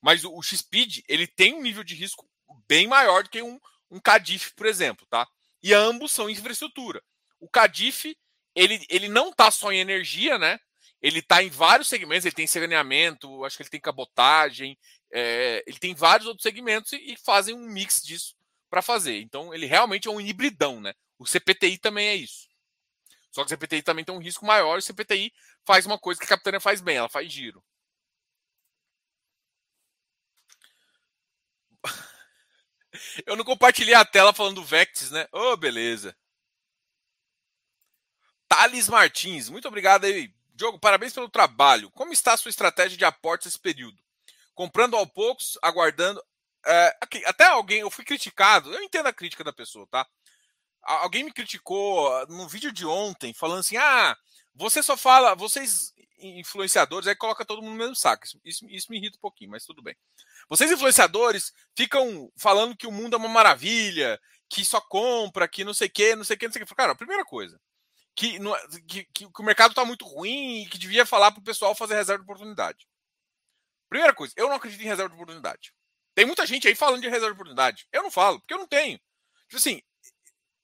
Mas 0.00 0.24
o, 0.24 0.36
o 0.36 0.42
XPID, 0.42 1.04
ele 1.08 1.26
tem 1.26 1.54
um 1.54 1.62
nível 1.62 1.84
de 1.84 1.94
risco 1.94 2.28
bem 2.68 2.86
maior 2.86 3.22
do 3.22 3.30
que 3.30 3.42
um, 3.42 3.58
um 3.90 4.00
CADIF, 4.00 4.54
por 4.54 4.66
exemplo, 4.66 5.06
tá? 5.08 5.26
E 5.62 5.72
ambos 5.72 6.12
são 6.12 6.28
infraestrutura. 6.28 7.02
O 7.38 7.48
Cadif, 7.48 8.16
ele, 8.54 8.84
ele 8.88 9.08
não 9.08 9.30
está 9.30 9.50
só 9.50 9.72
em 9.72 9.78
energia, 9.78 10.38
né? 10.38 10.58
Ele 11.00 11.20
está 11.20 11.42
em 11.42 11.50
vários 11.50 11.88
segmentos, 11.88 12.24
ele 12.24 12.34
tem 12.34 12.46
saneamento, 12.46 13.44
acho 13.44 13.56
que 13.56 13.62
ele 13.62 13.70
tem 13.70 13.80
cabotagem, 13.80 14.78
é, 15.12 15.62
ele 15.66 15.78
tem 15.78 15.94
vários 15.94 16.26
outros 16.26 16.42
segmentos 16.42 16.92
e, 16.92 17.12
e 17.12 17.16
fazem 17.16 17.54
um 17.54 17.66
mix 17.66 18.02
disso 18.02 18.36
para 18.70 18.82
fazer. 18.82 19.20
Então, 19.20 19.52
ele 19.52 19.66
realmente 19.66 20.08
é 20.08 20.10
um 20.10 20.20
hibridão, 20.20 20.80
né? 20.80 20.94
O 21.22 21.26
CPTI 21.26 21.78
também 21.78 22.08
é 22.08 22.16
isso. 22.16 22.48
Só 23.30 23.42
que 23.42 23.46
o 23.46 23.48
CPTI 23.50 23.80
também 23.80 24.04
tem 24.04 24.12
um 24.12 24.18
risco 24.18 24.44
maior 24.44 24.78
o 24.78 24.82
CPTI 24.82 25.32
faz 25.64 25.86
uma 25.86 25.96
coisa 25.96 26.18
que 26.18 26.26
a 26.26 26.28
Capitânia 26.28 26.58
faz 26.58 26.80
bem, 26.80 26.96
ela 26.96 27.08
faz 27.08 27.32
giro. 27.32 27.64
Eu 33.24 33.36
não 33.36 33.44
compartilhei 33.44 33.94
a 33.94 34.04
tela 34.04 34.34
falando 34.34 34.56
do 34.56 34.64
Vectis, 34.64 35.12
né? 35.12 35.28
Ô, 35.32 35.52
oh, 35.52 35.56
beleza. 35.56 36.16
Thales 38.48 38.88
Martins, 38.88 39.48
muito 39.48 39.68
obrigado 39.68 40.04
aí. 40.04 40.34
Diogo, 40.54 40.80
parabéns 40.80 41.12
pelo 41.12 41.28
trabalho. 41.28 41.88
Como 41.92 42.12
está 42.12 42.32
a 42.32 42.36
sua 42.36 42.50
estratégia 42.50 42.98
de 42.98 43.04
aportes 43.04 43.46
nesse 43.46 43.60
período? 43.60 43.96
Comprando 44.56 44.96
ao 44.96 45.06
poucos, 45.06 45.56
aguardando. 45.62 46.20
É, 46.66 46.96
aqui, 47.00 47.24
até 47.26 47.44
alguém, 47.44 47.80
eu 47.80 47.90
fui 47.90 48.04
criticado, 48.04 48.74
eu 48.74 48.82
entendo 48.82 49.06
a 49.06 49.12
crítica 49.12 49.44
da 49.44 49.52
pessoa, 49.52 49.86
tá? 49.86 50.04
Alguém 50.82 51.24
me 51.24 51.32
criticou 51.32 52.26
no 52.28 52.48
vídeo 52.48 52.72
de 52.72 52.84
ontem, 52.84 53.32
falando 53.32 53.60
assim: 53.60 53.76
ah, 53.76 54.16
você 54.54 54.82
só 54.82 54.96
fala, 54.96 55.34
vocês 55.34 55.92
influenciadores, 56.18 57.08
aí 57.08 57.16
coloca 57.16 57.44
todo 57.44 57.62
mundo 57.62 57.72
no 57.72 57.78
mesmo 57.78 57.96
saco. 57.96 58.24
Isso, 58.44 58.66
isso, 58.68 58.86
me 58.90 58.98
irrita 58.98 59.16
um 59.16 59.20
pouquinho, 59.20 59.50
mas 59.50 59.64
tudo 59.64 59.82
bem. 59.82 59.96
Vocês, 60.48 60.70
influenciadores, 60.70 61.52
ficam 61.76 62.30
falando 62.36 62.76
que 62.76 62.86
o 62.86 62.92
mundo 62.92 63.14
é 63.14 63.18
uma 63.18 63.28
maravilha, 63.28 64.20
que 64.48 64.64
só 64.64 64.80
compra, 64.80 65.48
que 65.48 65.64
não 65.64 65.74
sei 65.74 65.88
o 65.88 65.90
que, 65.90 66.14
não 66.14 66.24
sei 66.24 66.36
o 66.36 66.38
que, 66.38 66.46
não 66.46 66.52
sei 66.52 66.62
o 66.62 66.66
que. 66.66 66.74
Cara, 66.74 66.94
primeira 66.94 67.24
coisa, 67.24 67.60
que, 68.14 68.38
que, 68.86 69.04
que, 69.04 69.26
o 69.26 69.44
mercado 69.44 69.70
está 69.70 69.84
muito 69.84 70.04
ruim 70.04 70.62
e 70.62 70.68
que 70.68 70.78
devia 70.78 71.06
falar 71.06 71.32
para 71.32 71.40
o 71.40 71.44
pessoal 71.44 71.74
fazer 71.74 71.94
reserva 71.94 72.22
de 72.22 72.30
oportunidade. 72.30 72.86
Primeira 73.88 74.14
coisa, 74.14 74.32
eu 74.36 74.48
não 74.48 74.56
acredito 74.56 74.80
em 74.80 74.86
reserva 74.86 75.08
de 75.08 75.14
oportunidade. 75.14 75.72
Tem 76.14 76.26
muita 76.26 76.46
gente 76.46 76.68
aí 76.68 76.74
falando 76.74 77.00
de 77.00 77.08
reserva 77.08 77.28
de 77.28 77.34
oportunidade. 77.34 77.86
Eu 77.92 78.02
não 78.02 78.10
falo, 78.10 78.38
porque 78.40 78.54
eu 78.54 78.58
não 78.58 78.66
tenho. 78.66 78.98
Tipo 79.48 79.56
assim, 79.56 79.82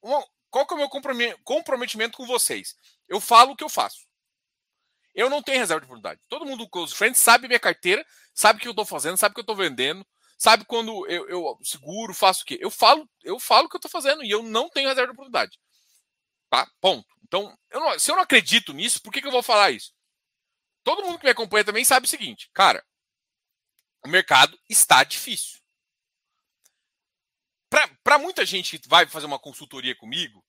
qual 0.01 0.67
que 0.67 0.75
é 0.75 0.77
o 0.77 0.79
meu 0.79 0.89
comprometimento 1.45 2.17
com 2.17 2.27
vocês? 2.27 2.75
Eu 3.09 3.21
falo 3.21 3.53
o 3.53 3.57
que 3.57 3.65
eu 3.65 3.69
faço. 3.69 4.07
Eu 5.15 5.29
não 5.29 5.43
tenho 5.43 5.59
reserva 5.59 5.81
de 5.81 5.87
oportunidade. 5.87 6.21
Todo 6.29 6.47
mundo 6.47 6.69
com 6.69 6.83
os 6.83 6.93
friends 6.93 7.21
sabe 7.21 7.49
minha 7.49 7.59
carteira, 7.59 8.07
sabe 8.35 8.59
o 8.59 8.63
que 8.63 8.69
eu 8.69 8.73
estou 8.73 8.87
fazendo, 8.87 9.17
sabe 9.17 9.33
o 9.33 9.35
que 9.35 9.41
eu 9.41 9.43
estou 9.43 9.57
vendendo, 9.57 10.07
sabe 10.39 10.65
quando 10.65 11.07
eu, 11.09 11.29
eu, 11.29 11.59
seguro, 11.63 12.15
faço 12.15 12.43
o 12.43 12.45
quê? 12.45 12.59
Eu 12.61 12.71
falo, 12.71 13.09
eu 13.23 13.41
falo 13.41 13.67
o 13.67 13.69
que 13.69 13.77
eu 13.77 13.79
estou 13.79 13.91
fazendo 13.91 14.23
e 14.23 14.31
eu 14.31 14.43
não 14.43 14.71
tenho 14.71 14.89
reserva 14.89 15.09
de 15.09 15.13
oportunidade. 15.13 15.59
Tá? 16.49 16.71
Ponto. 16.81 17.07
Então, 17.25 17.57
eu 17.71 17.81
não, 17.81 17.99
se 17.99 18.11
eu 18.11 18.15
não 18.15 18.23
acredito 18.23 18.73
nisso, 18.73 19.03
por 19.03 19.13
que, 19.13 19.21
que 19.21 19.27
eu 19.27 19.33
vou 19.33 19.43
falar 19.43 19.71
isso? 19.71 19.93
Todo 20.85 21.03
mundo 21.03 21.19
que 21.19 21.25
me 21.25 21.31
acompanha 21.31 21.65
também 21.65 21.85
sabe 21.85 22.07
o 22.07 22.09
seguinte, 22.09 22.49
cara, 22.55 22.83
o 24.05 24.09
mercado 24.09 24.59
está 24.69 25.05
difícil. 25.05 25.58
Para 27.69 28.19
muita 28.19 28.47
gente 28.47 28.79
que 28.79 28.89
vai 28.89 29.07
fazer 29.07 29.27
uma 29.27 29.39
consultoria 29.39 29.95
comigo, 29.95 30.45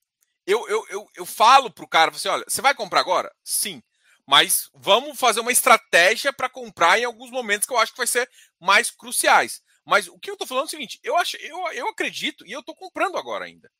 eu, 0.46 0.68
eu, 0.68 0.86
eu, 0.90 1.08
eu 1.16 1.26
falo 1.26 1.70
para 1.70 1.84
o 1.84 1.88
cara, 1.88 2.12
assim, 2.12 2.28
olha, 2.28 2.44
você 2.48 2.62
vai 2.62 2.74
comprar 2.74 3.02
agora? 3.02 3.34
Sim. 3.44 3.84
Mas 4.26 4.70
vamos 4.74 5.20
fazer 5.20 5.40
uma 5.40 5.52
estratégia 5.52 6.32
para 6.32 6.50
comprar 6.50 7.00
em 7.00 7.04
alguns 7.04 7.32
momentos 7.32 7.68
que 7.68 7.74
eu 7.74 7.78
acho 7.78 7.92
que 7.92 7.98
vai 7.98 8.08
ser 8.08 8.30
mais 8.60 8.92
cruciais. 8.92 9.62
Mas 9.86 10.08
o 10.08 10.20
que 10.20 10.30
eu 10.30 10.34
estou 10.34 10.48
falando 10.48 10.66
é 10.66 10.68
o 10.68 10.70
seguinte: 10.70 11.00
eu, 11.04 11.18
acho, 11.18 11.36
eu, 11.38 11.58
eu 11.72 11.88
acredito 11.88 12.46
e 12.46 12.52
eu 12.52 12.60
estou 12.60 12.76
comprando 12.76 13.18
agora 13.18 13.46
ainda. 13.46 13.72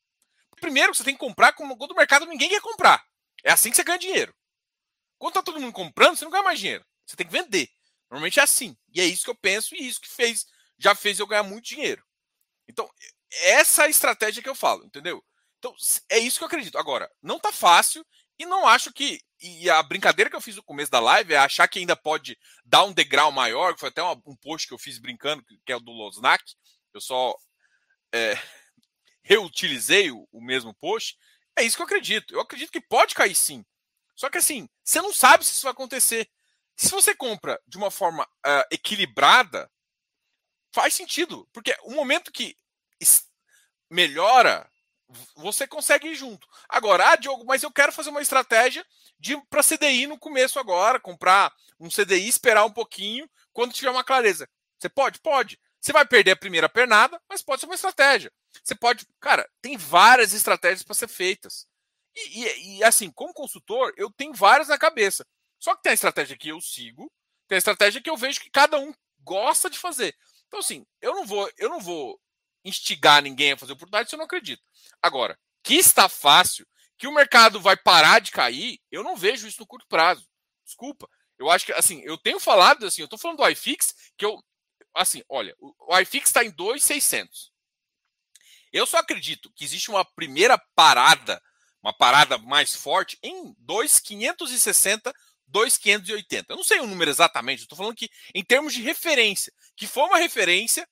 Primeiro, 0.60 0.94
você 0.94 1.04
tem 1.04 1.14
que 1.14 1.20
comprar 1.20 1.52
quando 1.52 1.72
o 1.72 1.94
mercado 1.94 2.26
ninguém 2.26 2.48
quer 2.48 2.60
comprar. 2.60 3.02
É 3.44 3.52
assim 3.52 3.70
que 3.70 3.76
você 3.76 3.84
ganha 3.84 3.98
dinheiro. 3.98 4.34
Quando 5.18 5.30
está 5.30 5.42
todo 5.42 5.60
mundo 5.60 5.72
comprando, 5.72 6.16
você 6.16 6.24
não 6.24 6.32
ganha 6.32 6.42
mais 6.42 6.58
dinheiro. 6.58 6.84
Você 7.06 7.16
tem 7.16 7.26
que 7.26 7.32
vender. 7.32 7.68
Normalmente 8.10 8.40
é 8.40 8.42
assim. 8.42 8.76
E 8.92 9.00
é 9.00 9.04
isso 9.04 9.24
que 9.24 9.30
eu 9.30 9.36
penso 9.36 9.74
e 9.74 9.86
isso 9.86 10.00
que 10.00 10.08
fez, 10.08 10.46
já 10.78 10.94
fez 10.94 11.18
eu 11.18 11.26
ganhar 11.26 11.42
muito 11.42 11.64
dinheiro. 11.64 12.04
Então, 12.68 12.90
essa 13.32 13.86
é 13.86 13.90
estratégia 13.90 14.42
que 14.42 14.48
eu 14.48 14.54
falo, 14.54 14.84
entendeu? 14.84 15.24
Então, 15.58 15.74
é 16.08 16.18
isso 16.18 16.38
que 16.38 16.44
eu 16.44 16.46
acredito. 16.46 16.78
Agora, 16.78 17.10
não 17.22 17.38
tá 17.38 17.52
fácil 17.52 18.04
e 18.38 18.46
não 18.46 18.66
acho 18.66 18.92
que. 18.92 19.20
E 19.42 19.68
a 19.70 19.82
brincadeira 19.82 20.30
que 20.30 20.36
eu 20.36 20.40
fiz 20.40 20.56
no 20.56 20.62
começo 20.62 20.90
da 20.90 21.00
live 21.00 21.34
é 21.34 21.38
achar 21.38 21.68
que 21.68 21.78
ainda 21.78 21.96
pode 21.96 22.38
dar 22.64 22.84
um 22.84 22.92
degrau 22.92 23.30
maior. 23.30 23.78
Foi 23.78 23.88
até 23.90 24.02
um 24.02 24.36
post 24.36 24.66
que 24.66 24.74
eu 24.74 24.78
fiz 24.78 24.98
brincando, 24.98 25.44
que 25.64 25.72
é 25.72 25.76
o 25.76 25.80
do 25.80 25.92
Losnak. 25.92 26.42
Eu 26.92 27.00
só 27.00 27.34
é, 28.12 28.34
reutilizei 29.22 30.10
o, 30.10 30.26
o 30.32 30.42
mesmo 30.42 30.74
post. 30.74 31.16
É 31.56 31.62
isso 31.62 31.76
que 31.76 31.82
eu 31.82 31.86
acredito. 31.86 32.34
Eu 32.34 32.40
acredito 32.40 32.72
que 32.72 32.80
pode 32.80 33.14
cair 33.14 33.34
sim. 33.34 33.64
Só 34.16 34.28
que 34.28 34.38
assim, 34.38 34.68
você 34.84 35.00
não 35.00 35.12
sabe 35.12 35.44
se 35.44 35.52
isso 35.52 35.62
vai 35.62 35.72
acontecer. 35.72 36.28
Se 36.76 36.90
você 36.90 37.14
compra 37.14 37.60
de 37.66 37.76
uma 37.76 37.90
forma 37.90 38.24
uh, 38.24 38.64
equilibrada, 38.70 39.70
faz 40.72 40.94
sentido. 40.94 41.46
Porque 41.52 41.76
o 41.82 41.92
momento 41.92 42.32
que 42.32 42.56
melhora, 43.90 44.70
você 45.36 45.66
consegue 45.66 46.08
ir 46.08 46.14
junto. 46.14 46.46
Agora, 46.68 47.10
ah, 47.10 47.16
Diogo, 47.16 47.44
mas 47.44 47.62
eu 47.62 47.70
quero 47.70 47.92
fazer 47.92 48.10
uma 48.10 48.22
estratégia 48.22 48.86
para 49.48 49.62
CDI 49.62 50.06
no 50.06 50.18
começo 50.18 50.58
agora, 50.58 51.00
comprar 51.00 51.52
um 51.78 51.88
CDI, 51.88 52.28
esperar 52.28 52.64
um 52.64 52.72
pouquinho, 52.72 53.28
quando 53.52 53.72
tiver 53.72 53.90
uma 53.90 54.04
clareza. 54.04 54.48
Você 54.78 54.88
pode? 54.88 55.20
Pode. 55.20 55.58
Você 55.80 55.92
vai 55.92 56.06
perder 56.06 56.32
a 56.32 56.36
primeira 56.36 56.68
pernada, 56.68 57.20
mas 57.28 57.42
pode 57.42 57.60
ser 57.60 57.66
uma 57.66 57.74
estratégia. 57.74 58.32
Você 58.62 58.74
pode. 58.74 59.06
Cara, 59.18 59.48
tem 59.60 59.76
várias 59.76 60.32
estratégias 60.32 60.82
para 60.82 60.94
ser 60.94 61.08
feitas. 61.08 61.66
E, 62.14 62.42
e, 62.42 62.78
e, 62.78 62.84
assim, 62.84 63.10
como 63.10 63.32
consultor, 63.32 63.92
eu 63.96 64.10
tenho 64.10 64.34
várias 64.34 64.68
na 64.68 64.78
cabeça. 64.78 65.26
Só 65.58 65.74
que 65.74 65.82
tem 65.82 65.90
a 65.90 65.94
estratégia 65.94 66.36
que 66.36 66.48
eu 66.48 66.60
sigo, 66.60 67.10
tem 67.48 67.56
a 67.56 67.58
estratégia 67.58 68.02
que 68.02 68.10
eu 68.10 68.16
vejo 68.16 68.40
que 68.40 68.50
cada 68.50 68.78
um 68.78 68.92
gosta 69.20 69.70
de 69.70 69.78
fazer. 69.78 70.14
Então, 70.48 70.60
assim, 70.60 70.84
eu 71.00 71.14
não 71.14 71.24
vou, 71.24 71.50
eu 71.56 71.68
não 71.68 71.80
vou 71.80 72.20
instigar 72.64 73.22
ninguém 73.22 73.52
a 73.52 73.56
fazer 73.56 73.72
oportunidade 73.72 74.08
se 74.08 74.14
eu 74.14 74.18
não 74.18 74.26
acredito. 74.26 74.62
Agora, 75.02 75.38
que 75.62 75.74
está 75.74 76.08
fácil, 76.08 76.66
que 76.98 77.06
o 77.06 77.14
mercado 77.14 77.60
vai 77.60 77.76
parar 77.76 78.20
de 78.20 78.30
cair, 78.30 78.78
eu 78.90 79.02
não 79.02 79.16
vejo 79.16 79.46
isso 79.46 79.60
no 79.60 79.66
curto 79.66 79.86
prazo. 79.88 80.28
Desculpa. 80.64 81.08
Eu 81.38 81.50
acho 81.50 81.64
que, 81.64 81.72
assim, 81.72 82.02
eu 82.02 82.18
tenho 82.18 82.38
falado, 82.38 82.84
assim, 82.84 83.00
eu 83.00 83.06
estou 83.06 83.18
falando 83.18 83.38
do 83.38 83.48
iFix, 83.48 83.94
que 84.16 84.24
eu, 84.26 84.38
assim, 84.94 85.22
olha, 85.28 85.56
o 85.58 85.98
iFix 86.00 86.28
está 86.28 86.44
em 86.44 86.50
2,600. 86.50 87.50
Eu 88.70 88.86
só 88.86 88.98
acredito 88.98 89.50
que 89.54 89.64
existe 89.64 89.90
uma 89.90 90.04
primeira 90.04 90.58
parada, 90.74 91.42
uma 91.82 91.96
parada 91.96 92.36
mais 92.36 92.74
forte, 92.74 93.18
em 93.22 93.54
2,560, 93.58 95.12
2,580. 95.46 96.52
Eu 96.52 96.56
não 96.56 96.64
sei 96.64 96.80
o 96.80 96.86
número 96.86 97.10
exatamente, 97.10 97.62
estou 97.62 97.78
falando 97.78 97.96
que 97.96 98.10
em 98.34 98.44
termos 98.44 98.74
de 98.74 98.82
referência, 98.82 99.52
que 99.74 99.86
foi 99.86 100.04
uma 100.04 100.18
referência 100.18 100.86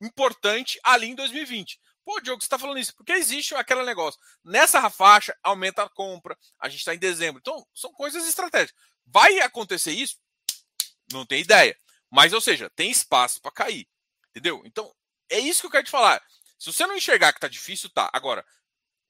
importante 0.00 0.78
ali 0.82 1.08
em 1.08 1.14
2020. 1.14 1.80
Pô, 2.04 2.20
Diogo, 2.20 2.40
você 2.40 2.46
está 2.46 2.58
falando 2.58 2.78
isso, 2.78 2.94
porque 2.96 3.12
existe 3.12 3.54
aquele 3.54 3.84
negócio. 3.84 4.18
Nessa 4.42 4.88
faixa, 4.88 5.36
aumenta 5.42 5.82
a 5.82 5.90
compra, 5.90 6.38
a 6.58 6.68
gente 6.68 6.80
está 6.80 6.94
em 6.94 6.98
dezembro. 6.98 7.38
Então, 7.38 7.66
são 7.74 7.92
coisas 7.92 8.26
estratégicas. 8.26 8.80
Vai 9.06 9.38
acontecer 9.40 9.92
isso? 9.92 10.16
Não 11.12 11.26
tem 11.26 11.42
ideia. 11.42 11.76
Mas, 12.10 12.32
ou 12.32 12.40
seja, 12.40 12.70
tem 12.70 12.90
espaço 12.90 13.40
para 13.42 13.52
cair. 13.52 13.86
Entendeu? 14.30 14.62
Então, 14.64 14.90
é 15.28 15.38
isso 15.38 15.60
que 15.60 15.66
eu 15.66 15.70
quero 15.70 15.84
te 15.84 15.90
falar. 15.90 16.22
Se 16.58 16.72
você 16.72 16.86
não 16.86 16.96
enxergar 16.96 17.32
que 17.32 17.40
tá 17.40 17.48
difícil, 17.48 17.90
tá. 17.90 18.08
Agora, 18.12 18.44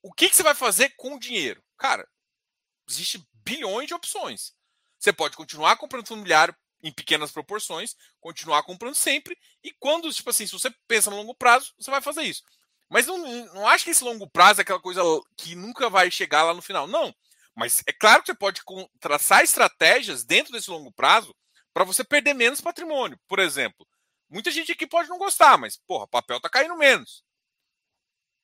o 0.03 0.12
que, 0.12 0.29
que 0.29 0.37
você 0.37 0.42
vai 0.42 0.55
fazer 0.55 0.90
com 0.96 1.14
o 1.14 1.20
dinheiro? 1.20 1.62
Cara, 1.77 2.09
existe 2.88 3.27
bilhões 3.33 3.87
de 3.87 3.94
opções. 3.94 4.53
Você 4.98 5.12
pode 5.12 5.37
continuar 5.37 5.77
comprando 5.77 6.09
familiar 6.09 6.57
em 6.82 6.92
pequenas 6.92 7.30
proporções, 7.30 7.96
continuar 8.20 8.62
comprando 8.62 8.94
sempre, 8.94 9.36
e 9.62 9.72
quando, 9.72 10.12
tipo 10.12 10.30
assim, 10.30 10.46
se 10.46 10.52
você 10.52 10.70
pensa 10.86 11.10
no 11.10 11.16
longo 11.16 11.34
prazo, 11.34 11.74
você 11.78 11.90
vai 11.90 12.00
fazer 12.00 12.22
isso. 12.22 12.42
Mas 12.88 13.06
não, 13.06 13.18
não 13.52 13.66
acho 13.68 13.84
que 13.84 13.90
esse 13.90 14.04
longo 14.04 14.28
prazo 14.28 14.60
é 14.60 14.62
aquela 14.62 14.80
coisa 14.80 15.02
que 15.36 15.54
nunca 15.54 15.90
vai 15.90 16.10
chegar 16.10 16.42
lá 16.42 16.54
no 16.54 16.62
final. 16.62 16.86
Não. 16.86 17.14
Mas 17.54 17.82
é 17.86 17.92
claro 17.92 18.22
que 18.22 18.28
você 18.28 18.34
pode 18.34 18.62
traçar 19.00 19.42
estratégias 19.42 20.24
dentro 20.24 20.52
desse 20.52 20.70
longo 20.70 20.92
prazo 20.92 21.34
para 21.74 21.84
você 21.84 22.02
perder 22.02 22.34
menos 22.34 22.60
patrimônio. 22.60 23.18
Por 23.26 23.38
exemplo, 23.40 23.86
muita 24.28 24.50
gente 24.50 24.72
aqui 24.72 24.86
pode 24.86 25.08
não 25.08 25.18
gostar, 25.18 25.58
mas, 25.58 25.76
porra, 25.76 26.08
papel 26.08 26.40
tá 26.40 26.48
caindo 26.48 26.76
menos. 26.76 27.22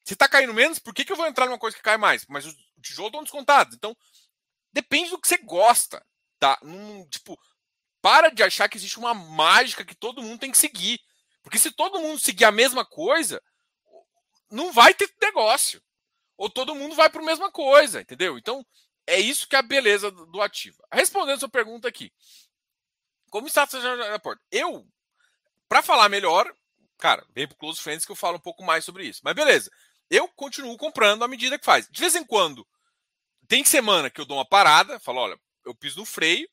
Se 0.05 0.15
tá 0.15 0.29
caindo 0.29 0.53
menos, 0.53 0.79
por 0.79 0.93
que, 0.93 1.05
que 1.05 1.13
eu 1.13 1.17
vou 1.17 1.27
entrar 1.27 1.47
numa 1.47 1.59
coisa 1.59 1.77
que 1.77 1.83
cai 1.83 1.97
mais? 1.97 2.27
Mas 2.29 2.45
os 2.45 2.55
tijolos 2.83 3.09
estão 3.11 3.23
descontados. 3.23 3.75
Então, 3.75 3.97
depende 4.73 5.11
do 5.11 5.19
que 5.19 5.27
você 5.27 5.39
gosta. 5.39 6.05
Tá? 6.39 6.59
Num, 6.63 7.09
tipo, 7.09 7.39
para 8.05 8.29
de 8.29 8.43
achar 8.43 8.69
que 8.69 8.77
existe 8.77 8.99
uma 8.99 9.15
mágica 9.15 9.83
que 9.83 9.95
todo 9.95 10.21
mundo 10.21 10.39
tem 10.39 10.51
que 10.51 10.59
seguir. 10.59 11.01
Porque 11.43 11.59
se 11.59 11.71
todo 11.71 11.99
mundo 11.99 12.21
seguir 12.21 12.45
a 12.45 12.53
mesma 12.53 12.85
coisa, 12.85 13.43
não 14.51 14.71
vai 14.75 14.93
ter 14.93 15.11
negócio. 15.23 15.83
Ou 16.37 16.51
todo 16.51 16.75
mundo 16.75 16.95
vai 16.95 17.09
para 17.09 17.23
a 17.23 17.25
mesma 17.25 17.51
coisa, 17.51 18.03
entendeu? 18.03 18.37
Então, 18.37 18.63
é 19.07 19.19
isso 19.19 19.49
que 19.49 19.57
é 19.57 19.59
a 19.59 19.63
beleza 19.63 20.11
do 20.11 20.43
ativo. 20.43 20.83
Respondendo 20.93 21.37
a 21.37 21.39
sua 21.41 21.49
pergunta 21.49 21.89
aqui. 21.89 22.13
Como 23.31 23.47
está 23.47 23.63
a 23.63 24.03
aeroporto? 24.05 24.43
Eu, 24.51 24.87
para 25.67 25.83
falar 25.83 26.11
melhor, 26.11 26.55
cara, 26.99 27.27
vem 27.35 27.49
pro 27.49 27.57
Close 27.57 27.81
Friends 27.81 28.05
que 28.05 28.13
eu 28.13 28.17
falo 28.17 28.37
um 28.37 28.41
pouco 28.41 28.63
mais 28.63 28.85
sobre 28.85 29.07
isso. 29.07 29.23
Mas 29.25 29.35
beleza. 29.35 29.71
Eu 30.11 30.29
continuo 30.29 30.77
comprando 30.77 31.25
à 31.25 31.29
medida 31.29 31.59
que 31.59 31.65
faz. 31.65 31.89
De 31.91 32.01
vez 32.03 32.15
em 32.15 32.25
quando, 32.25 32.69
tem 33.49 33.65
semana 33.65 34.11
que 34.11 34.21
eu 34.21 34.27
dou 34.27 34.37
uma 34.37 34.45
parada, 34.45 35.01
falo, 35.01 35.21
olha, 35.21 35.41
eu 35.65 35.75
piso 35.75 36.01
no 36.01 36.05
freio, 36.05 36.47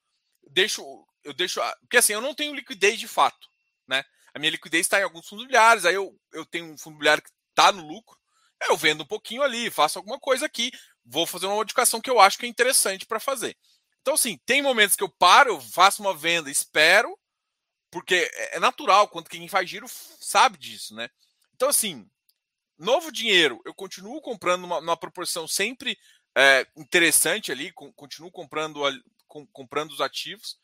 deixo, 0.50 1.06
eu 1.24 1.34
deixo, 1.34 1.60
porque 1.82 1.98
assim, 1.98 2.14
eu 2.14 2.22
não 2.22 2.34
tenho 2.34 2.56
liquidez 2.56 3.00
de 3.00 3.08
fato, 3.08 3.48
né? 3.88 4.04
A 4.34 4.40
minha 4.40 4.52
liquidez 4.52 4.86
está 4.86 5.00
em 5.00 5.04
alguns 5.04 5.28
fundos 5.28 5.44
imobiliários, 5.44 5.86
aí 5.86 5.96
eu, 5.96 6.18
eu 6.32 6.46
tenho 6.46 6.66
um 6.66 6.78
fundo 6.78 6.94
imobiliário 6.94 7.24
que 7.24 7.32
está 7.50 7.72
no 7.72 7.86
lucro, 7.86 8.18
eu 8.62 8.78
vendo 8.78 9.04
um 9.04 9.08
pouquinho 9.08 9.42
ali, 9.42 9.70
faço 9.70 9.98
alguma 9.98 10.20
coisa 10.20 10.46
aqui, 10.46 10.72
vou 11.06 11.26
fazer 11.26 11.48
uma 11.48 11.56
modificação 11.56 12.00
que 12.00 12.10
eu 12.10 12.20
acho 12.20 12.38
que 12.38 12.46
é 12.46 12.50
interessante 12.50 13.06
para 13.06 13.20
fazer. 13.20 13.58
Então, 14.02 14.14
assim, 14.14 14.40
tem 14.46 14.62
momentos 14.62 14.96
que 14.96 15.04
eu 15.04 15.10
paro, 15.10 15.60
faço 15.60 16.02
uma 16.02 16.16
venda, 16.16 16.50
espero, 16.50 17.18
porque 17.92 18.30
é, 18.34 18.58
é 18.58 18.60
natural, 18.60 19.08
quando 19.08 19.30
quem 19.30 19.48
faz 19.48 19.70
giro 19.70 19.88
sabe 19.88 20.58
disso, 20.58 20.96
né? 20.96 21.10
Então, 21.56 21.70
assim, 21.70 22.10
novo 22.78 23.12
dinheiro, 23.12 23.62
eu 23.66 23.74
continuo 23.74 24.22
comprando 24.22 24.64
uma, 24.64 24.82
numa 24.82 24.98
proporção 24.98 25.48
sempre 25.48 25.98
é, 26.36 26.66
interessante 26.76 27.52
ali, 27.52 27.72
continuo 27.72 28.32
comprando, 28.32 28.82
com, 29.28 29.46
comprando 29.48 29.92
os 29.92 30.02
ativos, 30.02 30.58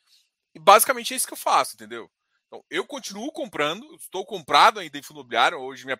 e 0.58 0.60
basicamente 0.60 1.13
é 1.13 1.17
isso 1.17 1.28
que 1.28 1.34
eu 1.34 1.38
faço, 1.38 1.76
entendeu? 1.76 2.10
Então, 2.48 2.65
eu 2.67 2.84
continuo 2.84 3.32
comprando, 3.32 3.86
estou 3.96 4.26
comprado 4.26 4.80
ainda 4.80 4.98
em 4.98 5.04
fundo 5.04 5.20
imobiliário, 5.20 5.60
hoje 5.60 5.86
minha. 5.86 6.00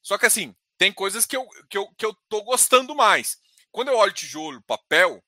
Só 0.00 0.16
que 0.16 0.24
assim, 0.24 0.56
tem 0.78 0.90
coisas 0.90 1.26
que 1.26 1.36
eu, 1.36 1.46
que 1.68 1.76
eu, 1.76 1.86
que 1.94 2.06
eu 2.06 2.16
tô 2.26 2.42
gostando 2.42 2.94
mais. 2.94 3.36
Quando 3.70 3.88
eu 3.88 3.98
olho 3.98 4.12
tijolo, 4.12 4.62
papel, 4.62 5.22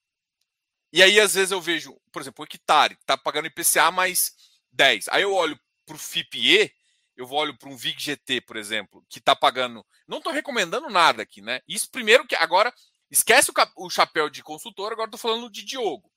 e 0.90 1.03
aí, 1.03 1.20
às 1.20 1.35
vezes, 1.35 1.50
eu 1.50 1.61
vejo, 1.61 1.94
por 2.11 2.22
exemplo, 2.22 2.42
o 2.42 2.44
hectare, 2.44 2.96
tá 3.05 3.18
pagando 3.18 3.48
IPCA 3.48 3.90
mais 3.90 4.33
10. 4.72 5.09
Aí 5.09 5.22
eu 5.22 5.35
olho 5.35 5.61
para 5.85 5.96
o 5.96 5.98
FIPE, 5.98 6.72
eu 7.16 7.31
olho 7.33 7.59
para 7.59 7.68
um 7.68 7.77
VIG 7.77 8.00
GT, 8.00 8.40
por 8.40 8.57
exemplo, 8.57 9.05
que 9.11 9.18
está 9.18 9.37
pagando. 9.37 9.85
Não 10.09 10.18
estou 10.18 10.33
recomendando 10.33 10.88
nada 10.88 11.22
aqui, 11.22 11.42
né? 11.42 11.61
Isso 11.68 11.90
primeiro 11.90 12.27
que 12.27 12.35
agora. 12.35 12.72
Esquece 13.11 13.50
o, 13.50 13.85
o 13.85 13.90
chapéu 13.90 14.31
de 14.31 14.42
consultor, 14.42 14.90
agora 14.90 15.09
estou 15.09 15.20
falando 15.20 15.50
de 15.50 15.64
Diogo. 15.64 16.11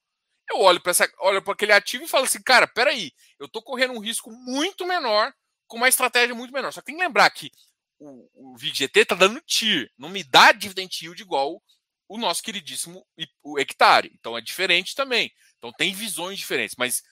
Eu 0.50 0.62
olho 0.62 0.82
para 0.82 0.94
olho 1.20 1.42
para 1.42 1.54
aquele 1.54 1.74
ativo 1.74 2.06
e 2.06 2.08
falo 2.08 2.26
assim, 2.26 2.42
cara, 2.42 2.68
peraí, 2.68 3.12
eu 3.40 3.48
estou 3.48 3.62
correndo 3.62 3.94
um 3.94 4.00
risco 4.00 4.32
muito 4.32 4.86
menor 4.86 5.34
com 5.68 5.78
uma 5.78 5.90
estratégia 5.90 6.34
muito 6.34 6.54
menor. 6.54 6.72
Só 6.72 6.80
que 6.82 6.88
tem 6.88 6.96
que 6.96 7.04
lembrar 7.04 7.30
que 7.30 7.52
o, 8.00 8.54
o 8.54 8.58
VIG-GT 8.58 9.00
está 9.02 9.16
dando 9.16 9.42
TIR, 9.42 9.92
não 9.98 10.10
me 10.10 10.24
dá 10.24 10.52
dividend 10.52 10.90
yield 11.02 11.22
igual 11.22 11.62
o 12.08 12.18
nosso 12.18 12.42
queridíssimo 12.42 13.06
o 13.44 13.60
hectare. 13.60 14.12
Então 14.18 14.38
é 14.38 14.42
diferente 14.42 14.96
também. 14.96 15.32
Então 15.58 15.72
tem 15.74 15.94
visões 15.94 16.38
diferentes. 16.40 16.76
Mas 16.78 17.04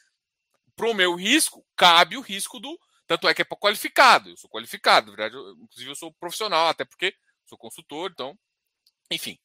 para 0.75 0.89
o 0.89 0.93
meu 0.93 1.15
risco, 1.15 1.65
cabe 1.75 2.17
o 2.17 2.21
risco 2.21 2.59
do. 2.59 2.79
Tanto 3.07 3.27
é 3.27 3.33
que 3.33 3.41
é 3.41 3.45
para 3.45 3.57
qualificado. 3.57 4.29
Eu 4.29 4.37
sou 4.37 4.49
qualificado, 4.49 5.11
na 5.11 5.17
verdade, 5.17 5.35
eu, 5.35 5.51
inclusive 5.63 5.91
eu 5.91 5.95
sou 5.95 6.13
profissional, 6.13 6.69
até 6.69 6.85
porque 6.85 7.13
sou 7.45 7.57
consultor, 7.57 8.11
então. 8.11 8.37
Enfim. 9.11 9.37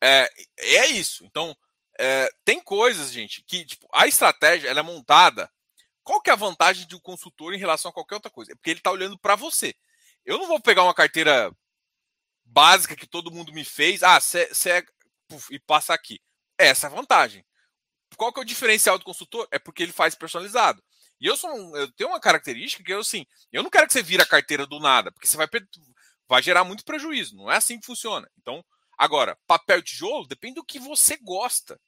É, 0.00 0.30
é 0.58 0.86
isso. 0.86 1.24
Então, 1.24 1.56
é, 1.98 2.30
tem 2.44 2.60
coisas, 2.60 3.10
gente, 3.12 3.42
que 3.44 3.64
tipo, 3.64 3.88
a 3.92 4.06
estratégia 4.06 4.68
ela 4.68 4.80
é 4.80 4.82
montada. 4.82 5.50
Qual 6.02 6.22
que 6.22 6.30
é 6.30 6.32
a 6.32 6.36
vantagem 6.36 6.86
de 6.86 6.96
um 6.96 7.00
consultor 7.00 7.52
em 7.52 7.58
relação 7.58 7.90
a 7.90 7.94
qualquer 7.94 8.14
outra 8.14 8.30
coisa? 8.30 8.52
É 8.52 8.54
porque 8.54 8.70
ele 8.70 8.80
está 8.80 8.90
olhando 8.90 9.18
para 9.18 9.36
você. 9.36 9.74
Eu 10.24 10.38
não 10.38 10.46
vou 10.46 10.60
pegar 10.60 10.84
uma 10.84 10.94
carteira 10.94 11.52
básica 12.44 12.96
que 12.96 13.06
todo 13.06 13.30
mundo 13.30 13.52
me 13.52 13.64
fez, 13.64 14.02
ah, 14.02 14.20
cê, 14.20 14.52
cê 14.54 14.70
é 14.70 14.84
puf, 15.28 15.54
e 15.54 15.58
passa 15.58 15.92
aqui. 15.92 16.20
Essa 16.56 16.86
é 16.86 16.90
a 16.90 16.94
vantagem. 16.94 17.44
Qual 18.16 18.32
que 18.32 18.40
é 18.40 18.42
o 18.42 18.46
diferencial 18.46 18.98
do 18.98 19.04
consultor? 19.04 19.46
É 19.50 19.58
porque 19.58 19.82
ele 19.82 19.92
faz 19.92 20.14
personalizado. 20.14 20.82
E 21.20 21.26
eu 21.26 21.36
sou 21.36 21.50
um, 21.50 21.76
eu 21.76 21.92
tenho 21.92 22.10
uma 22.10 22.20
característica 22.20 22.82
que 22.82 22.92
eu 22.92 23.00
assim, 23.00 23.26
eu 23.52 23.62
não 23.62 23.70
quero 23.70 23.86
que 23.86 23.92
você 23.92 24.02
vire 24.02 24.22
a 24.22 24.26
carteira 24.26 24.66
do 24.66 24.78
nada, 24.78 25.12
porque 25.12 25.26
você 25.26 25.36
vai 25.36 25.48
vai 26.28 26.42
gerar 26.42 26.64
muito 26.64 26.84
prejuízo. 26.84 27.36
Não 27.36 27.50
é 27.50 27.56
assim 27.56 27.78
que 27.78 27.86
funciona. 27.86 28.30
Então, 28.38 28.64
agora, 28.96 29.36
papel 29.46 29.78
e 29.78 29.82
tijolo 29.82 30.26
depende 30.26 30.56
do 30.56 30.64
que 30.64 30.78
você 30.78 31.16
gosta. 31.16 31.80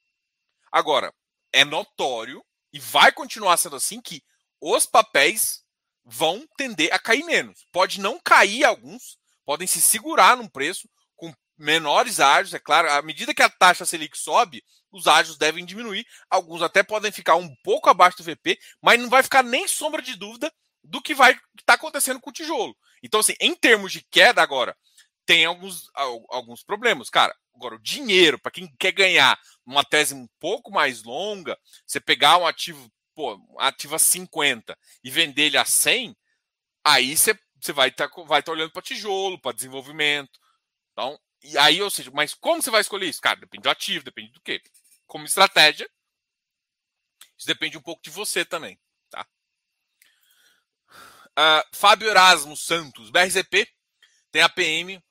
Agora, 0.71 1.13
é 1.51 1.65
notório 1.65 2.43
e 2.71 2.79
vai 2.79 3.11
continuar 3.11 3.57
sendo 3.57 3.75
assim 3.75 4.01
que 4.01 4.23
os 4.59 4.85
papéis 4.85 5.63
vão 6.05 6.47
tender 6.57 6.93
a 6.93 6.99
cair 6.99 7.23
menos. 7.23 7.65
Pode 7.71 7.99
não 7.99 8.19
cair 8.19 8.63
alguns, 8.63 9.17
podem 9.45 9.67
se 9.67 9.81
segurar 9.81 10.37
num 10.37 10.47
preço, 10.47 10.87
menores 11.61 12.19
ágios, 12.19 12.53
é 12.53 12.59
claro, 12.59 12.91
à 12.91 13.01
medida 13.01 13.33
que 13.33 13.43
a 13.43 13.49
taxa 13.49 13.85
Selic 13.85 14.17
sobe, 14.17 14.63
os 14.91 15.07
ágios 15.07 15.37
devem 15.37 15.63
diminuir, 15.63 16.05
alguns 16.29 16.61
até 16.61 16.83
podem 16.83 17.11
ficar 17.11 17.35
um 17.35 17.53
pouco 17.63 17.89
abaixo 17.89 18.17
do 18.17 18.23
VP, 18.23 18.59
mas 18.81 18.99
não 18.99 19.09
vai 19.09 19.23
ficar 19.23 19.43
nem 19.43 19.67
sombra 19.67 20.01
de 20.01 20.15
dúvida 20.15 20.51
do 20.83 21.01
que 21.01 21.13
vai 21.13 21.31
estar 21.31 21.43
tá 21.65 21.73
acontecendo 21.75 22.19
com 22.19 22.29
o 22.29 22.33
tijolo. 22.33 22.75
Então, 23.03 23.19
assim, 23.19 23.35
em 23.39 23.55
termos 23.55 23.91
de 23.91 24.01
queda 24.11 24.41
agora, 24.41 24.75
tem 25.31 25.45
alguns, 25.45 25.89
alguns 26.27 26.61
problemas. 26.61 27.09
Cara, 27.09 27.33
agora, 27.55 27.75
o 27.75 27.81
dinheiro, 27.81 28.37
para 28.37 28.51
quem 28.51 28.67
quer 28.77 28.91
ganhar 28.91 29.39
uma 29.65 29.81
tese 29.81 30.13
um 30.13 30.27
pouco 30.41 30.69
mais 30.69 31.03
longa, 31.03 31.57
você 31.87 32.01
pegar 32.01 32.37
um 32.37 32.45
ativo 32.45 32.91
pô, 33.15 33.39
ativa 33.57 33.97
50 33.97 34.77
e 35.01 35.09
vender 35.09 35.43
ele 35.43 35.57
a 35.57 35.63
100, 35.63 36.13
aí 36.83 37.15
você, 37.15 37.33
você 37.61 37.71
vai 37.71 37.87
estar 37.87 38.09
tá, 38.09 38.23
vai 38.23 38.43
tá 38.43 38.51
olhando 38.51 38.73
para 38.73 38.81
tijolo, 38.81 39.39
para 39.39 39.55
desenvolvimento. 39.55 40.37
Então, 40.91 41.17
e 41.41 41.57
aí, 41.57 41.81
ou 41.81 41.89
seja, 41.89 42.11
mas 42.11 42.33
como 42.33 42.61
você 42.61 42.69
vai 42.69 42.81
escolher 42.81 43.07
isso? 43.07 43.21
Cara, 43.21 43.39
depende 43.39 43.63
do 43.63 43.69
ativo, 43.69 44.03
depende 44.03 44.33
do 44.33 44.41
quê? 44.41 44.61
Como 45.07 45.23
estratégia, 45.23 45.89
isso 47.37 47.47
depende 47.47 47.77
um 47.77 47.81
pouco 47.81 48.03
de 48.03 48.09
você 48.09 48.43
também, 48.43 48.77
tá? 49.09 49.25
Uh, 51.39 51.63
Fábio 51.73 52.09
Erasmo 52.09 52.57
Santos, 52.57 53.09
BRZP, 53.09 53.65
tem 54.29 54.41
a 54.41 54.49
PM 54.49 55.01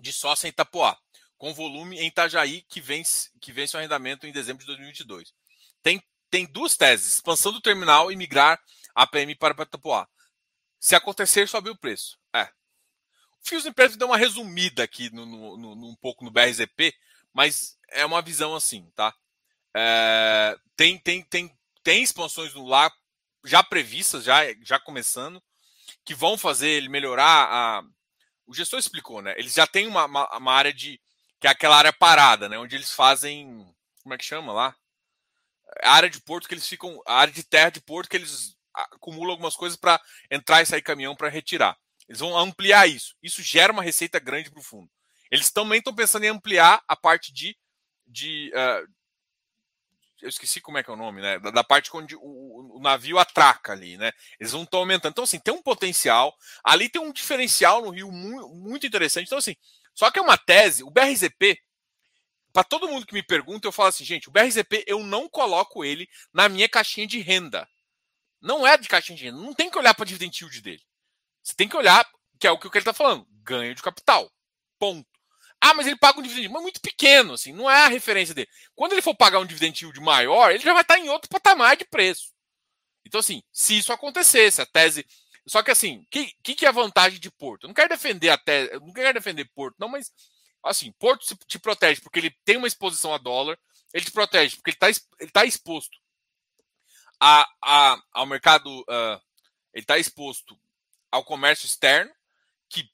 de 0.00 0.12
sócia 0.12 0.46
em 0.46 0.50
Itapoá, 0.50 0.98
com 1.36 1.54
volume 1.54 1.98
em 1.98 2.06
Itajaí 2.06 2.62
que 2.62 2.80
vence, 2.80 3.30
que 3.40 3.52
vence 3.52 3.76
o 3.76 3.78
arrendamento 3.78 4.26
em 4.26 4.32
dezembro 4.32 4.60
de 4.60 4.66
2022. 4.66 5.32
Tem, 5.82 6.02
tem 6.30 6.46
duas 6.46 6.76
teses: 6.76 7.14
expansão 7.14 7.52
do 7.52 7.60
terminal 7.60 8.10
e 8.10 8.16
migrar 8.16 8.60
a 8.94 9.06
PM 9.06 9.34
para 9.34 9.62
Itapoá. 9.62 10.08
Se 10.80 10.94
acontecer, 10.94 11.48
sobe 11.48 11.70
o 11.70 11.76
preço. 11.76 12.18
É. 12.34 12.44
O 12.44 13.48
Fios 13.48 13.66
Empresas 13.66 13.96
deu 13.96 14.08
uma 14.08 14.16
resumida 14.16 14.82
aqui 14.82 15.10
no, 15.10 15.26
no, 15.26 15.56
no, 15.56 15.90
um 15.90 15.96
pouco 15.96 16.24
no 16.24 16.30
BRZP, 16.30 16.94
mas 17.32 17.76
é 17.90 18.04
uma 18.04 18.22
visão 18.22 18.54
assim, 18.54 18.90
tá? 18.94 19.14
É, 19.74 20.56
tem, 20.76 20.98
tem, 20.98 21.22
tem, 21.22 21.58
tem 21.82 22.02
expansões 22.02 22.54
no 22.54 22.66
lá 22.66 22.90
já 23.44 23.62
previstas, 23.62 24.24
já, 24.24 24.40
já 24.62 24.78
começando, 24.78 25.42
que 26.04 26.14
vão 26.14 26.36
fazer 26.36 26.68
ele 26.68 26.88
melhorar 26.88 27.48
a. 27.50 27.82
O 28.48 28.54
gestor 28.54 28.78
explicou, 28.78 29.20
né? 29.20 29.34
Eles 29.36 29.52
já 29.52 29.66
têm 29.66 29.86
uma, 29.86 30.06
uma, 30.06 30.38
uma 30.38 30.52
área 30.52 30.72
de. 30.72 30.98
que 31.38 31.46
é 31.46 31.50
aquela 31.50 31.76
área 31.76 31.92
parada, 31.92 32.48
né? 32.48 32.58
Onde 32.58 32.74
eles 32.74 32.90
fazem. 32.90 33.46
Como 34.02 34.14
é 34.14 34.18
que 34.18 34.24
chama 34.24 34.52
lá? 34.54 34.74
A 35.82 35.92
área 35.92 36.08
de 36.08 36.18
porto 36.22 36.48
que 36.48 36.54
eles 36.54 36.66
ficam. 36.66 37.00
A 37.06 37.16
área 37.16 37.32
de 37.32 37.44
terra 37.44 37.68
de 37.68 37.80
porto 37.80 38.08
que 38.08 38.16
eles 38.16 38.56
acumulam 38.72 39.32
algumas 39.32 39.54
coisas 39.54 39.76
para 39.76 40.00
entrar 40.30 40.62
e 40.62 40.66
sair 40.66 40.80
caminhão 40.80 41.14
para 41.14 41.28
retirar. 41.28 41.76
Eles 42.08 42.20
vão 42.20 42.36
ampliar 42.38 42.88
isso. 42.88 43.14
Isso 43.22 43.42
gera 43.42 43.70
uma 43.72 43.82
receita 43.82 44.18
grande 44.18 44.50
para 44.50 44.60
o 44.60 44.64
fundo. 44.64 44.90
Eles 45.30 45.50
também 45.50 45.78
estão 45.78 45.94
pensando 45.94 46.24
em 46.24 46.28
ampliar 46.28 46.82
a 46.88 46.96
parte 46.96 47.30
de. 47.32 47.54
de 48.06 48.50
uh, 48.54 48.88
eu 50.20 50.28
esqueci 50.28 50.60
como 50.60 50.78
é 50.78 50.82
que 50.82 50.90
é 50.90 50.92
o 50.92 50.96
nome, 50.96 51.20
né? 51.20 51.38
Da, 51.38 51.50
da 51.50 51.64
parte 51.64 51.90
onde 51.94 52.16
o, 52.16 52.76
o, 52.76 52.80
navio 52.80 53.18
atraca 53.18 53.72
ali, 53.72 53.96
né? 53.96 54.12
Eles 54.38 54.52
vão 54.52 54.64
estar 54.64 54.78
aumentando. 54.78 55.12
Então, 55.12 55.24
assim, 55.24 55.38
tem 55.38 55.54
um 55.54 55.62
potencial. 55.62 56.34
Ali 56.64 56.88
tem 56.88 57.00
um 57.00 57.12
diferencial 57.12 57.82
no 57.82 57.90
Rio 57.90 58.10
muito, 58.10 58.48
muito 58.48 58.86
interessante. 58.86 59.26
Então, 59.26 59.38
assim, 59.38 59.54
só 59.94 60.10
que 60.10 60.18
é 60.18 60.22
uma 60.22 60.36
tese, 60.36 60.82
o 60.82 60.90
BRZP, 60.90 61.60
para 62.52 62.64
todo 62.64 62.88
mundo 62.88 63.06
que 63.06 63.14
me 63.14 63.22
pergunta, 63.22 63.66
eu 63.66 63.72
falo 63.72 63.88
assim, 63.88 64.04
gente, 64.04 64.28
o 64.28 64.32
BRZP 64.32 64.84
eu 64.86 65.02
não 65.02 65.28
coloco 65.28 65.84
ele 65.84 66.08
na 66.32 66.48
minha 66.48 66.68
caixinha 66.68 67.06
de 67.06 67.20
renda. 67.20 67.68
Não 68.40 68.66
é 68.66 68.76
de 68.76 68.88
caixinha 68.88 69.16
de 69.16 69.24
renda. 69.24 69.38
Não 69.38 69.54
tem 69.54 69.70
que 69.70 69.78
olhar 69.78 69.94
para 69.94 70.04
dividend 70.04 70.36
yield 70.40 70.60
dele. 70.60 70.82
Você 71.42 71.54
tem 71.54 71.68
que 71.68 71.76
olhar, 71.76 72.08
que 72.38 72.46
é 72.46 72.50
o 72.50 72.58
que 72.58 72.66
ele 72.66 72.78
está 72.78 72.92
falando, 72.92 73.26
ganho 73.42 73.74
de 73.74 73.82
capital. 73.82 74.30
Ponto. 74.78 75.17
Ah, 75.60 75.74
mas 75.74 75.86
ele 75.86 75.96
paga 75.96 76.20
um 76.20 76.22
dividend 76.22 76.48
mas 76.48 76.62
muito 76.62 76.80
pequeno, 76.80 77.34
assim, 77.34 77.52
não 77.52 77.70
é 77.70 77.84
a 77.84 77.88
referência 77.88 78.34
dele. 78.34 78.48
Quando 78.74 78.92
ele 78.92 79.02
for 79.02 79.14
pagar 79.14 79.40
um 79.40 79.46
dividend 79.46 79.84
yield 79.84 80.00
maior, 80.00 80.50
ele 80.50 80.62
já 80.62 80.72
vai 80.72 80.82
estar 80.82 80.98
em 80.98 81.08
outro 81.08 81.28
patamar 81.28 81.76
de 81.76 81.84
preço. 81.84 82.32
Então, 83.04 83.20
assim, 83.20 83.42
se 83.52 83.78
isso 83.78 83.92
acontecesse, 83.92 84.60
a 84.60 84.66
tese. 84.66 85.04
Só 85.46 85.62
que, 85.62 85.70
assim, 85.70 85.98
o 85.98 86.06
que, 86.10 86.32
que, 86.42 86.54
que, 86.54 86.66
é 86.66 86.68
a 86.68 86.72
vantagem 86.72 87.18
de 87.18 87.30
Porto? 87.30 87.64
Eu 87.64 87.68
não 87.68 87.74
quero 87.74 87.88
defender 87.88 88.30
a 88.30 88.38
tese, 88.38 88.72
eu 88.72 88.80
não 88.80 88.92
quero 88.92 89.14
defender 89.14 89.44
Porto, 89.54 89.76
não, 89.78 89.88
mas, 89.88 90.12
assim, 90.62 90.92
Porto 90.92 91.24
te 91.46 91.58
protege 91.58 92.00
porque 92.02 92.18
ele 92.18 92.36
tem 92.44 92.56
uma 92.56 92.68
exposição 92.68 93.14
a 93.14 93.18
dólar, 93.18 93.58
ele 93.92 94.04
te 94.04 94.12
protege 94.12 94.56
porque 94.56 94.70
ele 94.70 94.76
está 94.76 95.04
ele 95.18 95.30
tá 95.30 95.44
exposto 95.44 95.98
a, 97.20 97.48
a, 97.62 98.02
ao 98.12 98.26
mercado, 98.26 98.80
uh, 98.82 99.20
ele 99.72 99.82
está 99.82 99.98
exposto 99.98 100.58
ao 101.10 101.24
comércio 101.24 101.66
externo, 101.66 102.12
que 102.68 102.88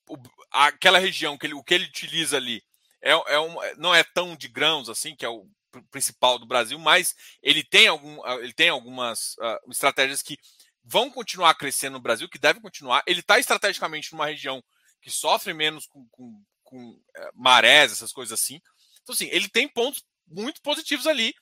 aquela 0.50 0.98
região 0.98 1.36
que 1.36 1.46
ele, 1.46 1.54
o 1.54 1.62
que 1.62 1.74
ele 1.74 1.86
utiliza 1.86 2.36
ali 2.36 2.62
é, 3.02 3.10
é 3.10 3.40
um, 3.40 3.54
não 3.76 3.94
é 3.94 4.02
tão 4.02 4.34
de 4.34 4.48
grãos 4.48 4.88
assim, 4.88 5.14
que 5.14 5.24
é 5.24 5.28
o 5.28 5.46
principal 5.90 6.38
do 6.38 6.46
Brasil, 6.46 6.78
mas 6.78 7.14
ele 7.42 7.62
tem, 7.62 7.88
algum, 7.88 8.26
ele 8.38 8.52
tem 8.52 8.68
algumas 8.68 9.34
uh, 9.34 9.70
estratégias 9.70 10.22
que 10.22 10.38
vão 10.82 11.10
continuar 11.10 11.54
crescendo 11.54 11.94
no 11.94 12.02
Brasil, 12.02 12.28
que 12.28 12.38
devem 12.38 12.62
continuar. 12.62 13.02
Ele 13.06 13.20
está 13.20 13.38
estrategicamente 13.38 14.12
numa 14.12 14.26
região 14.26 14.62
que 15.02 15.10
sofre 15.10 15.52
menos 15.52 15.86
com, 15.86 16.06
com, 16.10 16.42
com 16.62 16.90
uh, 16.90 17.30
marés, 17.34 17.92
essas 17.92 18.12
coisas 18.12 18.40
assim. 18.40 18.60
Então, 19.02 19.12
assim, 19.12 19.28
ele 19.32 19.48
tem 19.48 19.68
pontos 19.68 20.04
muito 20.26 20.62
positivos 20.62 21.06
ali. 21.06 21.34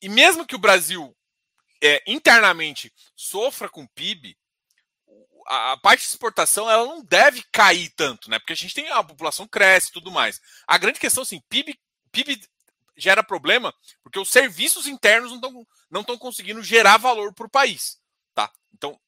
E 0.00 0.08
mesmo 0.08 0.46
que 0.46 0.54
o 0.54 0.60
Brasil 0.60 1.16
é, 1.82 2.02
internamente 2.06 2.92
sofra 3.14 3.68
com 3.68 3.86
PIB, 3.88 4.36
a, 5.46 5.76
parte 5.76 6.00
de 6.00 6.08
exportação 6.08 6.70
ela 6.70 6.86
não 6.86 7.02
deve 7.02 7.42
cair 7.52 7.90
tanto, 7.90 8.30
né? 8.30 8.38
Porque 8.38 8.52
a 8.52 8.56
gente 8.56 8.74
tem 8.74 8.88
a 8.90 9.02
população 9.02 9.46
cresce 9.46 9.90
e 9.90 9.92
tudo 9.92 10.10
mais. 10.10 10.40
A 10.66 10.78
grande 10.78 10.98
questão, 10.98 11.22
assim, 11.22 11.40
PIB, 11.48 11.78
PIB 12.12 12.40
gera 12.96 13.22
problema 13.22 13.74
porque 14.02 14.18
os 14.18 14.30
serviços 14.30 14.86
internos 14.86 15.30
não 15.30 15.36
estão 15.36 15.66
não 15.90 16.00
estão 16.00 16.18
conseguindo 16.18 16.62
gerar 16.62 16.96
valor 16.96 17.32
para 17.32 17.46
o 17.46 17.50
país, 17.50 17.98
tá? 18.34 18.50
Então, 18.74 18.98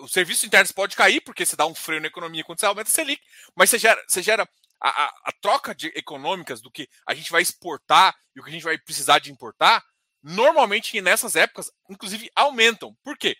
os 0.00 0.12
serviços 0.12 0.44
internos 0.44 0.72
pode 0.72 0.96
cair 0.96 1.20
porque 1.20 1.44
você 1.44 1.56
dá 1.56 1.66
um 1.66 1.74
freio 1.74 2.00
na 2.00 2.06
economia 2.06 2.44
quando 2.44 2.60
você 2.60 2.66
aumenta 2.66 2.88
a 2.88 2.92
Selic, 2.92 3.22
mas 3.54 3.68
você 3.68 3.78
gera, 3.78 4.02
você 4.08 4.22
gera 4.22 4.48
a, 4.80 4.88
a, 4.88 5.06
a, 5.26 5.32
troca 5.40 5.74
de 5.74 5.88
econômicas 5.88 6.62
do 6.62 6.70
que 6.70 6.88
a 7.06 7.14
gente 7.14 7.30
vai 7.30 7.42
exportar 7.42 8.16
e 8.34 8.40
o 8.40 8.42
que 8.42 8.48
a 8.48 8.52
gente 8.52 8.64
vai 8.64 8.78
precisar 8.78 9.18
de 9.18 9.30
importar, 9.30 9.84
normalmente 10.22 10.98
nessas 11.02 11.36
épocas, 11.36 11.70
inclusive, 11.88 12.30
aumentam. 12.34 12.96
Por 13.02 13.18
quê? 13.18 13.36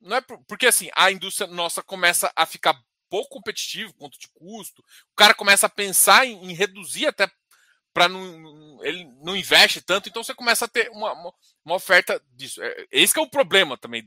Não 0.00 0.16
é 0.16 0.20
porque 0.20 0.66
assim, 0.66 0.90
a 0.94 1.10
indústria 1.10 1.46
nossa 1.46 1.82
começa 1.82 2.32
a 2.36 2.46
ficar 2.46 2.78
pouco 3.08 3.30
competitivo 3.30 3.94
quanto 3.94 4.18
de 4.18 4.28
custo, 4.28 4.82
o 5.12 5.14
cara 5.16 5.34
começa 5.34 5.66
a 5.66 5.70
pensar 5.70 6.26
em, 6.26 6.50
em 6.50 6.52
reduzir 6.52 7.06
até 7.06 7.30
para 7.92 8.08
não 8.08 8.84
ele 8.84 9.04
não 9.22 9.34
investe 9.34 9.80
tanto, 9.80 10.08
então 10.08 10.22
você 10.22 10.34
começa 10.34 10.66
a 10.66 10.68
ter 10.68 10.90
uma, 10.90 11.12
uma, 11.12 11.32
uma 11.64 11.74
oferta 11.76 12.22
disso. 12.34 12.62
É, 12.62 12.86
esse 12.90 13.14
que 13.14 13.18
é 13.18 13.22
o 13.22 13.30
problema 13.30 13.78
também 13.78 14.06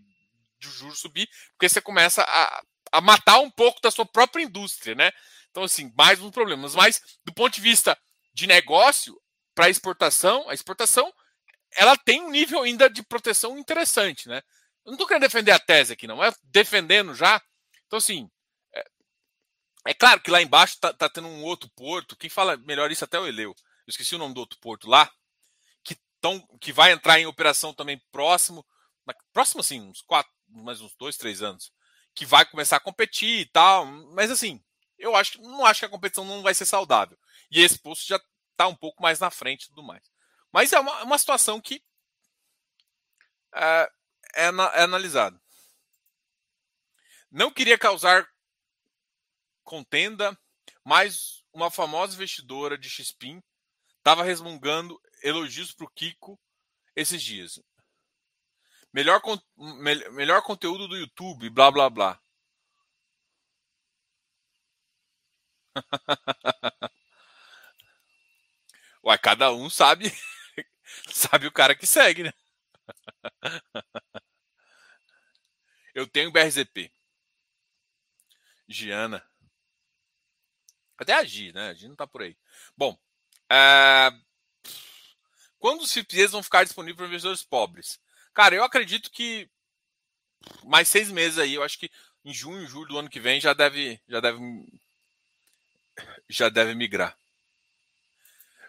de 0.60 0.68
o 0.68 0.72
juros 0.72 1.00
subir, 1.00 1.28
porque 1.54 1.68
você 1.68 1.82
começa 1.82 2.22
a, 2.22 2.64
a 2.92 3.02
matar 3.02 3.40
um 3.40 3.50
pouco 3.50 3.82
da 3.82 3.90
sua 3.90 4.06
própria 4.06 4.44
indústria, 4.44 4.94
né? 4.94 5.12
Então, 5.50 5.64
assim, 5.64 5.92
mais 5.98 6.22
uns 6.22 6.32
problemas. 6.32 6.76
Mas, 6.76 7.02
do 7.26 7.34
ponto 7.34 7.56
de 7.56 7.62
vista 7.62 7.98
de 8.34 8.46
negócio, 8.46 9.20
para 9.56 9.70
exportação, 9.70 10.48
a 10.50 10.54
exportação 10.54 11.12
ela 11.76 11.96
tem 11.98 12.22
um 12.22 12.32
nível 12.32 12.62
ainda 12.62 12.90
de 12.90 13.04
proteção 13.04 13.58
interessante, 13.58 14.28
né? 14.28 14.42
Eu 14.90 14.94
não 14.94 14.96
estou 14.96 15.08
querendo 15.08 15.22
defender 15.22 15.52
a 15.52 15.60
tese 15.60 15.94
aqui, 15.94 16.08
não. 16.08 16.24
É 16.24 16.34
defendendo 16.46 17.14
já. 17.14 17.40
Então, 17.86 17.98
assim, 17.98 18.28
é, 18.74 18.84
é 19.86 19.94
claro 19.94 20.20
que 20.20 20.32
lá 20.32 20.42
embaixo 20.42 20.74
está 20.74 20.92
tá 20.92 21.08
tendo 21.08 21.28
um 21.28 21.44
outro 21.44 21.70
porto. 21.76 22.16
Quem 22.16 22.28
fala 22.28 22.58
melhor 22.58 22.90
isso 22.92 23.04
até 23.04 23.18
é 23.18 23.20
o 23.20 23.28
Eleu. 23.28 23.52
Eu 23.52 23.90
esqueci 23.92 24.16
o 24.16 24.18
nome 24.18 24.34
do 24.34 24.40
outro 24.40 24.58
porto 24.60 24.90
lá. 24.90 25.08
Que, 25.84 25.96
tão, 26.20 26.40
que 26.60 26.74
vai 26.74 26.92
entrar 26.92 27.20
em 27.20 27.28
operação 27.28 27.72
também 27.72 28.02
próximo. 28.12 28.66
Próximo, 29.32 29.62
assim, 29.62 29.80
uns 29.80 30.02
quatro, 30.02 30.32
mais 30.48 30.82
uns 30.82 30.96
dois, 30.96 31.18
três 31.18 31.44
anos. 31.44 31.72
Que 32.16 32.26
vai 32.26 32.44
começar 32.44 32.78
a 32.78 32.82
competir 32.82 33.42
e 33.42 33.46
tal. 33.46 33.86
Mas, 33.86 34.32
assim, 34.32 34.60
eu 34.98 35.16
acho, 35.16 35.40
não 35.40 35.68
acho 35.68 35.82
que 35.82 35.86
a 35.86 35.90
competição 35.90 36.26
não 36.26 36.42
vai 36.42 36.56
ser 36.56 36.66
saudável. 36.66 37.18
E 37.52 37.62
esse 37.62 37.78
posto 37.78 38.08
já 38.08 38.20
está 38.54 38.68
um 38.68 38.76
pouco 38.76 39.04
mais 39.04 39.20
na 39.20 39.30
frente 39.30 39.66
e 39.66 39.68
tudo 39.68 39.84
mais. 39.84 40.10
Mas 40.52 40.74
é 40.74 40.80
uma, 40.80 41.04
uma 41.04 41.18
situação 41.20 41.62
que 41.62 41.80
é, 43.54 43.92
é, 44.36 44.46
é 44.46 44.84
analisado. 44.84 45.40
Não 47.32 47.52
queria 47.52 47.78
causar 47.78 48.28
contenda, 49.64 50.38
mas 50.84 51.44
uma 51.54 51.70
famosa 51.70 52.16
investidora 52.16 52.78
de 52.78 52.90
XPIN 52.90 53.42
estava 53.98 54.24
resmungando 54.24 55.00
elogios 55.22 55.74
para 55.74 55.86
o 55.86 55.90
Kiko 55.90 56.40
esses 56.96 57.22
dias. 57.22 57.60
Melhor, 58.92 59.22
me, 59.56 60.10
melhor 60.10 60.42
conteúdo 60.42 60.88
do 60.88 60.98
YouTube, 60.98 61.50
blá 61.50 61.70
blá 61.70 61.90
blá. 61.90 62.20
Ué, 69.04 69.18
cada 69.18 69.52
um 69.52 69.70
sabe 69.70 70.12
sabe 71.14 71.48
o 71.48 71.52
cara 71.52 71.76
que 71.76 71.86
segue, 71.86 72.24
né? 72.24 72.34
Eu 75.94 76.08
tenho 76.08 76.32
BRZP. 76.32 76.92
Giana. 78.68 79.26
Até 80.98 81.14
a 81.14 81.24
Gi, 81.24 81.52
né? 81.54 81.70
A 81.70 81.74
Gi 81.74 81.88
não 81.88 81.96
tá 81.96 82.06
por 82.06 82.22
aí. 82.22 82.38
Bom, 82.78 82.98
é... 83.50 84.12
quando 85.58 85.82
os 85.82 85.92
FIPs 85.92 86.32
vão 86.32 86.44
ficar 86.44 86.64
disponíveis 86.64 86.98
para 86.98 87.08
investidores 87.08 87.44
pobres? 87.44 88.00
Cara, 88.34 88.56
eu 88.56 88.64
acredito 88.64 89.10
que 89.10 89.50
mais 90.64 90.88
seis 90.88 91.10
meses 91.10 91.40
aí, 91.40 91.56
eu 91.56 91.64
acho 91.64 91.78
que 91.78 91.90
em 92.24 92.34
junho, 92.34 92.68
julho 92.68 92.90
do 92.90 93.00
ano 93.00 93.10
que 93.10 93.20
vem 93.20 93.40
já 93.40 93.54
deve, 93.54 94.00
já 94.08 94.20
deve, 94.20 94.40
já 96.28 96.50
deve 96.50 96.76
migrar. 96.76 97.18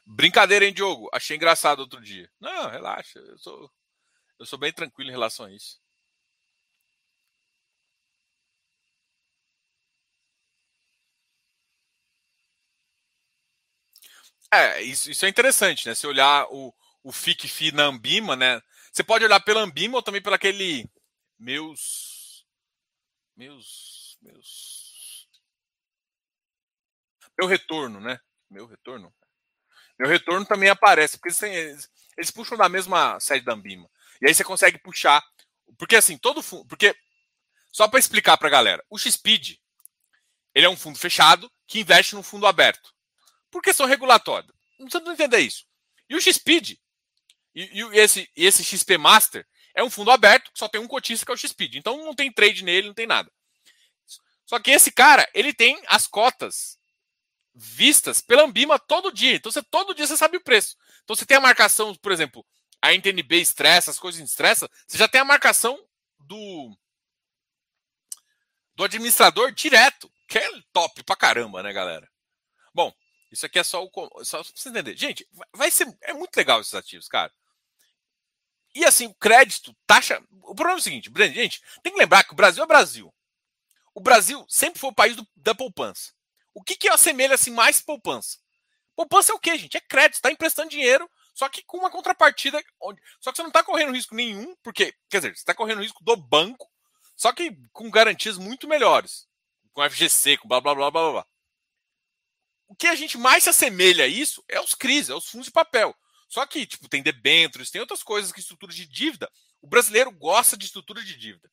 Brincadeira, 0.06 0.64
hein, 0.64 0.72
Diogo? 0.72 1.08
Achei 1.12 1.36
engraçado 1.36 1.80
outro 1.80 2.00
dia. 2.00 2.28
Não, 2.40 2.68
relaxa. 2.68 3.18
Eu 3.18 3.38
sou, 3.38 3.70
Eu 4.40 4.44
sou 4.46 4.58
bem 4.58 4.72
tranquilo 4.72 5.08
em 5.10 5.12
relação 5.12 5.46
a 5.46 5.52
isso. 5.52 5.80
É, 14.52 14.82
isso, 14.82 15.10
isso 15.10 15.24
é 15.24 15.28
interessante, 15.28 15.86
né? 15.88 15.94
Se 15.94 16.06
olhar 16.06 16.46
o, 16.50 16.74
o 17.04 17.12
FIC-FI 17.12 17.72
na 17.72 17.84
Ambima, 17.84 18.34
né? 18.36 18.60
Você 18.92 19.04
pode 19.04 19.24
olhar 19.24 19.40
pela 19.40 19.60
Ambima 19.60 19.96
ou 19.96 20.02
também 20.02 20.20
pelo 20.22 20.34
aquele 20.34 20.88
meus 21.38 22.44
meus 23.36 24.18
meus 24.22 25.28
meu 27.38 27.48
retorno, 27.48 28.00
né? 28.00 28.18
Meu 28.50 28.66
retorno. 28.66 29.12
Meu 29.98 30.08
retorno 30.08 30.46
também 30.46 30.68
aparece, 30.70 31.18
porque 31.18 31.44
eles, 31.46 31.90
eles 32.16 32.30
puxam 32.30 32.58
da 32.58 32.68
mesma 32.68 33.20
sede 33.20 33.44
da 33.44 33.54
Ambima. 33.54 33.88
E 34.20 34.26
aí 34.26 34.34
você 34.34 34.44
consegue 34.44 34.78
puxar, 34.78 35.22
porque 35.78 35.96
assim, 35.96 36.18
todo 36.18 36.42
fundo, 36.42 36.66
porque 36.66 36.94
só 37.72 37.88
para 37.88 37.98
explicar 37.98 38.36
para 38.36 38.48
a 38.48 38.50
galera, 38.50 38.84
o 38.90 38.98
XPID 38.98 39.58
ele 40.54 40.66
é 40.66 40.68
um 40.68 40.76
fundo 40.76 40.98
fechado 40.98 41.50
que 41.66 41.80
investe 41.80 42.14
num 42.14 42.22
fundo 42.22 42.46
aberto. 42.46 42.92
Por 43.50 43.62
questão 43.62 43.86
regulatória. 43.86 44.52
Não 44.78 44.86
precisa 44.88 45.12
entender 45.12 45.38
isso. 45.38 45.64
E 46.08 46.14
o 46.14 46.20
XPID 46.20 46.78
e, 47.54 47.80
e, 47.80 47.98
esse, 47.98 48.28
esse 48.36 48.64
XP 48.64 48.98
Master 48.98 49.46
é 49.74 49.82
um 49.82 49.90
fundo 49.90 50.10
aberto 50.10 50.50
que 50.52 50.58
só 50.58 50.68
tem 50.68 50.80
um 50.80 50.88
cotista 50.88 51.24
que 51.24 51.32
é 51.32 51.34
o 51.34 51.38
XPID. 51.38 51.78
Então 51.78 52.04
não 52.04 52.14
tem 52.14 52.32
trade 52.32 52.64
nele, 52.64 52.88
não 52.88 52.94
tem 52.94 53.06
nada. 53.06 53.30
Só 54.44 54.58
que 54.58 54.70
esse 54.70 54.90
cara, 54.90 55.28
ele 55.32 55.52
tem 55.52 55.80
as 55.86 56.06
cotas 56.06 56.78
vistas 57.54 58.20
pela 58.20 58.42
Ambima 58.42 58.78
todo 58.78 59.12
dia. 59.12 59.36
Então 59.36 59.50
você 59.50 59.62
todo 59.62 59.94
dia 59.94 60.06
você 60.06 60.16
sabe 60.16 60.36
o 60.36 60.42
preço. 60.42 60.76
Então 61.04 61.14
você 61.14 61.26
tem 61.26 61.36
a 61.36 61.40
marcação, 61.40 61.94
por 61.96 62.10
exemplo, 62.10 62.44
a 62.82 62.92
NTNB 62.92 63.40
estressa, 63.40 63.90
as 63.90 63.98
coisas 63.98 64.20
estressa, 64.20 64.68
você 64.86 64.96
já 64.96 65.08
tem 65.08 65.20
a 65.20 65.24
marcação 65.24 65.78
do 66.18 66.76
do 68.74 68.84
administrador 68.84 69.52
direto, 69.52 70.10
que 70.26 70.38
é 70.38 70.48
top 70.72 71.02
pra 71.02 71.16
caramba, 71.16 71.62
né, 71.62 71.72
galera? 71.72 72.10
Bom, 72.72 72.94
isso 73.30 73.44
aqui 73.44 73.58
é 73.58 73.64
só 73.64 73.84
o 73.84 74.24
só 74.24 74.42
pra 74.42 74.52
você 74.54 74.68
entender. 74.70 74.96
Gente, 74.96 75.28
vai 75.52 75.70
ser 75.70 75.94
é 76.02 76.12
muito 76.12 76.34
legal 76.36 76.60
esses 76.60 76.74
ativos, 76.74 77.06
cara. 77.06 77.32
E 78.74 78.84
assim, 78.84 79.06
o 79.06 79.14
crédito, 79.14 79.76
taxa. 79.86 80.22
O 80.30 80.54
problema 80.54 80.78
é 80.78 80.80
o 80.80 80.82
seguinte, 80.82 81.10
gente, 81.32 81.60
tem 81.82 81.92
que 81.92 81.98
lembrar 81.98 82.24
que 82.24 82.32
o 82.32 82.36
Brasil 82.36 82.62
é 82.62 82.66
Brasil. 82.66 83.12
O 83.94 84.00
Brasil 84.00 84.44
sempre 84.48 84.78
foi 84.78 84.90
o 84.90 84.94
país 84.94 85.16
do, 85.16 85.26
da 85.36 85.54
poupança. 85.54 86.12
O 86.54 86.62
que, 86.62 86.76
que 86.76 86.88
assemelha 86.88 87.34
assim, 87.34 87.50
mais 87.50 87.80
poupança? 87.80 88.38
Poupança 88.96 89.32
é 89.32 89.34
o 89.34 89.38
quê, 89.38 89.56
gente? 89.58 89.76
É 89.76 89.80
crédito, 89.80 90.14
está 90.14 90.30
emprestando 90.30 90.70
dinheiro, 90.70 91.10
só 91.40 91.48
que 91.48 91.62
com 91.62 91.78
uma 91.78 91.90
contrapartida. 91.90 92.62
Onde... 92.78 93.00
Só 93.18 93.30
que 93.30 93.36
você 93.36 93.42
não 93.42 93.48
está 93.48 93.64
correndo 93.64 93.94
risco 93.94 94.14
nenhum, 94.14 94.54
porque, 94.62 94.94
quer 95.08 95.20
dizer, 95.20 95.34
você 95.34 95.40
está 95.40 95.54
correndo 95.54 95.80
risco 95.80 96.04
do 96.04 96.14
banco, 96.14 96.70
só 97.16 97.32
que 97.32 97.56
com 97.72 97.90
garantias 97.90 98.36
muito 98.36 98.68
melhores. 98.68 99.26
Com 99.72 99.82
FGC, 99.88 100.36
com 100.36 100.46
blá 100.46 100.60
blá 100.60 100.74
blá 100.74 100.90
blá 100.90 101.12
blá. 101.12 101.26
O 102.68 102.76
que 102.76 102.86
a 102.86 102.94
gente 102.94 103.16
mais 103.16 103.44
se 103.44 103.48
assemelha 103.48 104.04
a 104.04 104.06
isso 104.06 104.44
é 104.48 104.60
os 104.60 104.74
CRIs, 104.74 105.08
é 105.08 105.14
os 105.14 105.30
fundos 105.30 105.46
de 105.46 105.52
papel. 105.52 105.96
Só 106.28 106.44
que, 106.44 106.66
tipo, 106.66 106.90
tem 106.90 107.02
debêntures, 107.02 107.70
tem 107.70 107.80
outras 107.80 108.02
coisas 108.02 108.30
que 108.32 108.40
estrutura 108.40 108.74
de 108.74 108.86
dívida. 108.86 109.26
O 109.62 109.66
brasileiro 109.66 110.10
gosta 110.10 110.58
de 110.58 110.66
estrutura 110.66 111.02
de 111.02 111.16
dívida. 111.16 111.50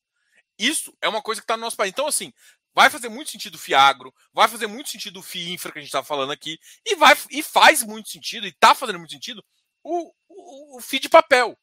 Isso 0.60 0.94
é 1.02 1.08
uma 1.08 1.22
coisa 1.22 1.40
que 1.40 1.46
está 1.46 1.56
no 1.56 1.64
nosso 1.64 1.78
país. 1.78 1.92
Então, 1.94 2.08
assim, 2.08 2.34
vai 2.76 2.90
fazer 2.90 3.08
muito 3.08 3.32
sentido 3.32 3.56
o 3.56 3.58
FIAGRO, 3.58 4.14
vai 4.34 4.50
fazer 4.50 4.68
muito 4.68 4.90
sentido 4.90 5.22
o 5.22 5.24
FIINFRA 5.24 5.72
que 5.72 5.80
a 5.80 5.82
gente 5.82 5.90
está 5.90 6.04
falando 6.04 6.34
aqui, 6.34 6.60
e, 6.86 6.96
vai, 6.96 7.16
e 7.32 7.42
faz 7.42 7.84
muito 7.84 8.10
sentido, 8.10 8.46
e 8.46 8.50
está 8.50 8.76
fazendo 8.76 9.00
muito 9.00 9.14
sentido, 9.14 9.44
o, 9.84 10.14
o, 10.28 10.78
o 10.78 10.82
FII 10.82 11.00
de 11.00 11.10
papel. 11.10 11.58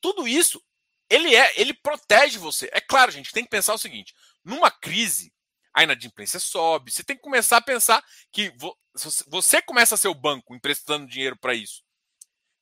Tudo 0.00 0.26
isso, 0.26 0.62
ele 1.08 1.34
é, 1.34 1.60
ele 1.60 1.74
protege 1.74 2.38
você. 2.38 2.68
É 2.72 2.80
claro, 2.80 3.12
gente, 3.12 3.32
tem 3.32 3.44
que 3.44 3.50
pensar 3.50 3.74
o 3.74 3.78
seguinte: 3.78 4.14
numa 4.44 4.70
crise, 4.70 5.32
a 5.72 5.82
inadimplência 5.82 6.40
sobe, 6.40 6.90
você 6.90 7.04
tem 7.04 7.16
que 7.16 7.22
começar 7.22 7.58
a 7.58 7.62
pensar 7.62 8.04
que 8.32 8.52
você 9.26 9.60
começa 9.60 9.94
a 9.94 9.98
ser 9.98 10.08
o 10.08 10.14
banco 10.14 10.54
emprestando 10.54 11.06
dinheiro 11.06 11.36
para 11.36 11.54
isso. 11.54 11.82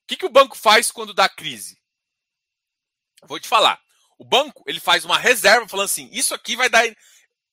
O 0.02 0.06
que, 0.06 0.16
que 0.16 0.26
o 0.26 0.32
banco 0.32 0.56
faz 0.56 0.90
quando 0.90 1.14
dá 1.14 1.28
crise? 1.28 1.80
Vou 3.22 3.40
te 3.40 3.48
falar. 3.48 3.80
O 4.18 4.24
banco 4.24 4.62
ele 4.66 4.80
faz 4.80 5.04
uma 5.04 5.18
reserva 5.18 5.68
falando 5.68 5.86
assim: 5.86 6.08
isso 6.12 6.34
aqui 6.34 6.56
vai 6.56 6.68
dar, 6.68 6.84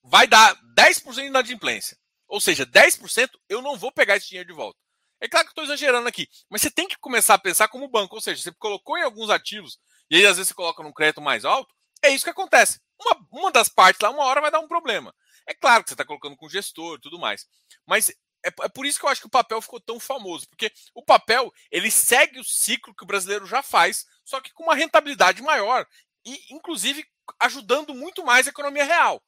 vai 0.03 0.27
dar 0.27 0.55
10% 0.75 1.13
de 1.13 1.21
inadimplência. 1.21 1.97
Ou 2.27 2.41
seja, 2.41 2.65
10% 2.65 3.29
eu 3.49 3.61
não 3.61 3.77
vou 3.77 3.91
pegar 3.91 4.15
esse 4.15 4.29
dinheiro 4.29 4.49
de 4.49 4.55
volta. 4.55 4.79
É 5.21 5.27
claro 5.27 5.45
que 5.45 5.51
estou 5.51 5.63
exagerando 5.63 6.07
aqui, 6.07 6.27
mas 6.49 6.61
você 6.61 6.71
tem 6.71 6.87
que 6.87 6.97
começar 6.97 7.35
a 7.35 7.39
pensar 7.39 7.67
como 7.67 7.87
banco. 7.87 8.15
Ou 8.15 8.21
seja, 8.21 8.41
você 8.41 8.51
colocou 8.53 8.97
em 8.97 9.03
alguns 9.03 9.29
ativos 9.29 9.79
e 10.09 10.17
aí 10.17 10.25
às 10.25 10.37
vezes 10.37 10.49
você 10.49 10.55
coloca 10.55 10.81
num 10.81 10.91
crédito 10.91 11.21
mais 11.21 11.45
alto. 11.45 11.73
É 12.03 12.09
isso 12.09 12.23
que 12.23 12.31
acontece. 12.31 12.81
Uma, 12.99 13.27
uma 13.31 13.51
das 13.51 13.69
partes 13.69 14.01
lá, 14.01 14.09
uma 14.09 14.25
hora 14.25 14.41
vai 14.41 14.49
dar 14.49 14.59
um 14.59 14.67
problema. 14.67 15.13
É 15.47 15.53
claro 15.53 15.83
que 15.83 15.89
você 15.89 15.93
está 15.93 16.03
colocando 16.03 16.35
com 16.35 16.49
gestor 16.49 16.97
e 16.97 17.01
tudo 17.01 17.19
mais. 17.19 17.45
Mas 17.85 18.09
é, 18.43 18.49
é, 18.63 18.69
por 18.69 18.85
isso 18.85 18.99
que 18.99 19.05
eu 19.05 19.09
acho 19.09 19.21
que 19.21 19.27
o 19.27 19.31
papel 19.31 19.61
ficou 19.61 19.79
tão 19.79 19.99
famoso, 19.99 20.47
porque 20.49 20.71
o 20.95 21.03
papel 21.03 21.51
ele 21.69 21.91
segue 21.91 22.39
o 22.39 22.43
ciclo 22.43 22.95
que 22.95 23.03
o 23.03 23.07
brasileiro 23.07 23.45
já 23.45 23.61
faz, 23.61 24.05
só 24.25 24.41
que 24.41 24.51
com 24.53 24.63
uma 24.63 24.75
rentabilidade 24.75 25.41
maior 25.41 25.85
e, 26.25 26.53
inclusive, 26.53 27.05
ajudando 27.39 27.93
muito 27.93 28.23
mais 28.25 28.47
a 28.47 28.49
economia 28.49 28.83
real. 28.83 29.21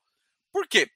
Por 0.52 0.68
quê? 0.68 0.90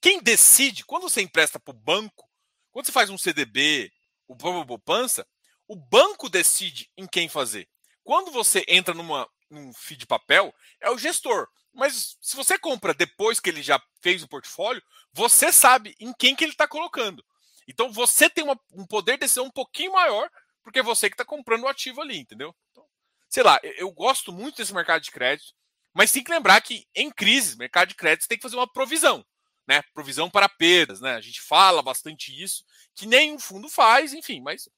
Quem 0.00 0.20
decide, 0.20 0.84
quando 0.84 1.08
você 1.08 1.22
empresta 1.22 1.58
para 1.58 1.72
o 1.72 1.78
banco, 1.78 2.28
quando 2.70 2.86
você 2.86 2.92
faz 2.92 3.10
um 3.10 3.18
CDB, 3.18 3.92
o 4.26 4.36
próprio 4.36 4.66
poupança, 4.66 5.26
o 5.66 5.76
banco 5.76 6.28
decide 6.28 6.90
em 6.96 7.06
quem 7.06 7.28
fazer. 7.28 7.68
Quando 8.02 8.30
você 8.30 8.64
entra 8.68 8.94
numa, 8.94 9.28
num 9.50 9.72
FII 9.72 9.96
de 9.96 10.06
papel, 10.06 10.54
é 10.80 10.90
o 10.90 10.98
gestor. 10.98 11.48
Mas 11.72 12.16
se 12.20 12.36
você 12.36 12.58
compra 12.58 12.94
depois 12.94 13.40
que 13.40 13.50
ele 13.50 13.62
já 13.62 13.82
fez 14.00 14.22
o 14.22 14.28
portfólio, 14.28 14.82
você 15.12 15.52
sabe 15.52 15.94
em 15.98 16.12
quem 16.12 16.36
que 16.36 16.44
ele 16.44 16.52
está 16.52 16.68
colocando. 16.68 17.24
Então 17.66 17.90
você 17.90 18.28
tem 18.28 18.44
uma, 18.44 18.58
um 18.72 18.86
poder 18.86 19.12
de 19.12 19.20
decisão 19.20 19.46
um 19.46 19.50
pouquinho 19.50 19.92
maior, 19.92 20.30
porque 20.62 20.78
é 20.78 20.82
você 20.82 21.08
que 21.08 21.14
está 21.14 21.24
comprando 21.24 21.64
o 21.64 21.68
ativo 21.68 22.00
ali, 22.00 22.18
entendeu? 22.18 22.54
Então, 22.70 22.86
sei 23.28 23.42
lá, 23.42 23.58
eu, 23.62 23.72
eu, 23.72 23.92
gosto 23.92 24.32
muito 24.32 24.56
desse 24.56 24.74
mercado 24.74 25.02
de 25.02 25.10
crédito, 25.10 25.52
mas 25.92 26.12
tem 26.12 26.22
que 26.22 26.30
lembrar 26.30 26.60
que 26.60 26.86
em 26.94 27.10
crise, 27.10 27.56
mercado 27.56 27.88
de 27.88 27.94
crédito 27.94 28.28
tem 28.28 28.38
que 28.38 28.42
fazer 28.42 28.56
uma 28.56 28.70
provisão, 28.70 29.24
né? 29.66 29.82
Provisão 29.94 30.30
para 30.30 30.48
perdas, 30.48 31.00
né? 31.00 31.14
A 31.14 31.20
gente 31.20 31.40
fala 31.40 31.82
bastante 31.82 32.30
isso, 32.42 32.64
que 32.94 33.06
nenhum 33.06 33.38
fundo 33.38 33.68
faz, 33.68 34.12
enfim, 34.12 34.40
mas. 34.40 34.68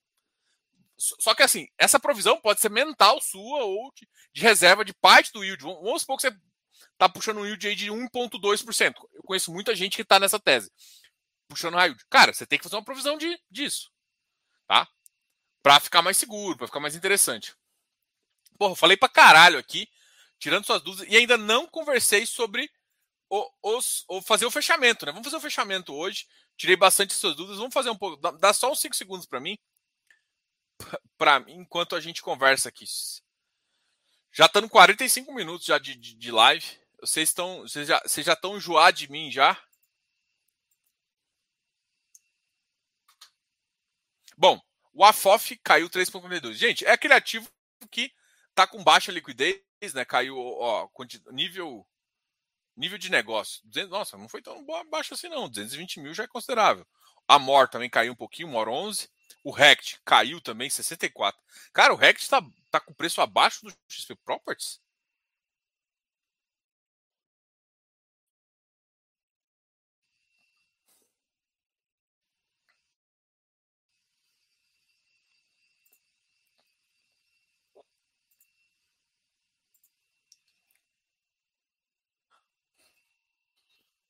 Só 0.99 1.34
que 1.34 1.43
assim, 1.43 1.68
essa 1.76 2.01
provisão 2.01 2.41
pode 2.41 2.61
ser 2.61 2.70
mental 2.70 3.20
sua 3.20 3.64
ou 3.64 3.93
de, 3.95 4.09
de 4.32 4.41
reserva 4.41 4.84
de 4.84 4.95
parte 4.95 5.30
do 5.32 5.45
yield. 5.45 5.62
Vamos 5.62 6.03
supor 6.03 6.16
que 6.16 6.22
você 6.22 6.37
está 6.93 7.07
puxando 7.07 7.39
um 7.39 7.45
yield 7.45 7.66
aí 7.66 7.74
de 7.74 7.91
1,2%. 7.91 8.95
Eu 9.12 9.22
conheço 9.22 9.53
muita 9.53 9.74
gente 9.74 9.97
que 9.97 10.03
está 10.03 10.18
nessa 10.18 10.41
tese 10.41 10.70
puxando 11.47 11.74
raio. 11.74 11.97
Cara, 12.11 12.32
você 12.32 12.47
tem 12.47 12.59
que 12.59 12.64
fazer 12.64 12.76
uma 12.76 12.84
provisão 12.84 13.16
de, 13.16 13.39
disso. 13.51 13.91
Tá? 14.66 14.87
Pra 15.62 15.80
ficar 15.80 16.03
mais 16.03 16.16
seguro, 16.16 16.57
pra 16.57 16.66
ficar 16.66 16.80
mais 16.80 16.95
interessante. 16.95 17.55
Porra, 18.59 18.72
eu 18.72 18.76
falei 18.76 18.97
pra 18.97 19.09
caralho 19.09 19.59
aqui, 19.59 19.89
tirando 20.39 20.66
suas 20.66 20.82
dúvidas, 20.82 21.11
e 21.11 21.16
ainda 21.16 21.37
não 21.37 21.66
conversei 21.66 22.26
sobre 22.26 22.70
os, 23.29 24.05
o 24.09 24.22
fazer 24.22 24.47
o 24.47 24.51
fechamento, 24.51 25.05
né? 25.05 25.12
Vamos 25.12 25.27
fazer 25.27 25.37
o 25.37 25.41
fechamento 25.41 25.95
hoje. 25.95 26.27
Tirei 26.57 26.77
bastante 26.77 27.12
suas 27.12 27.35
dúvidas. 27.35 27.59
Vamos 27.59 27.74
fazer 27.74 27.91
um 27.91 27.97
pouco. 27.97 28.16
Dá 28.39 28.53
só 28.53 28.70
uns 28.70 28.81
5 28.81 28.95
segundos 28.95 29.27
para 29.27 29.41
mim. 29.41 29.59
Pra, 31.18 31.45
enquanto 31.49 31.97
a 31.97 32.01
gente 32.01 32.22
conversa 32.22 32.68
aqui. 32.68 32.85
Já 34.33 34.47
estando 34.47 34.68
45 34.68 35.33
minutos 35.33 35.66
já 35.66 35.79
de, 35.79 35.97
de, 35.97 36.14
de 36.14 36.31
live. 36.31 36.66
Vocês 37.01 37.29
estão. 37.29 37.62
Vocês 37.62 37.89
já, 37.89 38.03
estão 38.05 38.57
enjoados 38.57 39.01
de 39.01 39.11
mim 39.11 39.31
já. 39.31 39.61
Bom, 44.37 44.61
o 44.93 45.03
AFOF 45.05 45.57
caiu 45.64 45.89
3,42. 45.89 46.53
Gente, 46.53 46.85
é 46.85 46.91
aquele 46.91 47.14
ativo 47.14 47.51
que 47.91 48.12
está 48.51 48.66
com 48.66 48.85
baixa 48.85 49.11
liquidez, 49.11 49.62
né? 49.95 50.05
Caiu, 50.05 50.37
ó, 50.39 50.89
nível 51.33 51.87
nível 52.77 52.99
de 52.99 53.11
negócio. 53.11 53.62
Nossa, 53.89 54.16
não 54.16 54.29
foi 54.29 54.43
tão 54.43 54.64
baixo 54.91 55.14
assim 55.14 55.29
não. 55.29 55.49
220 55.49 56.01
mil 56.01 56.14
já 56.14 56.24
é 56.24 56.29
considerável. 56.29 56.87
A 57.29 57.39
MOR 57.39 57.68
também 57.68 57.91
caiu 57.91 58.12
um 58.12 58.16
pouquinho, 58.16 58.49
MOR 58.49 58.68
11. 58.68 59.09
O 59.43 59.51
RECT 59.51 60.01
caiu 60.05 60.41
também, 60.41 60.68
64. 60.68 61.41
Cara, 61.72 61.93
o 61.93 61.97
RECT 61.97 62.22
está 62.22 62.43
tá 62.70 62.81
com 62.81 62.93
preço 62.93 63.20
abaixo 63.20 63.64
do 63.64 63.72
XP 63.89 64.14
Properties? 64.24 64.81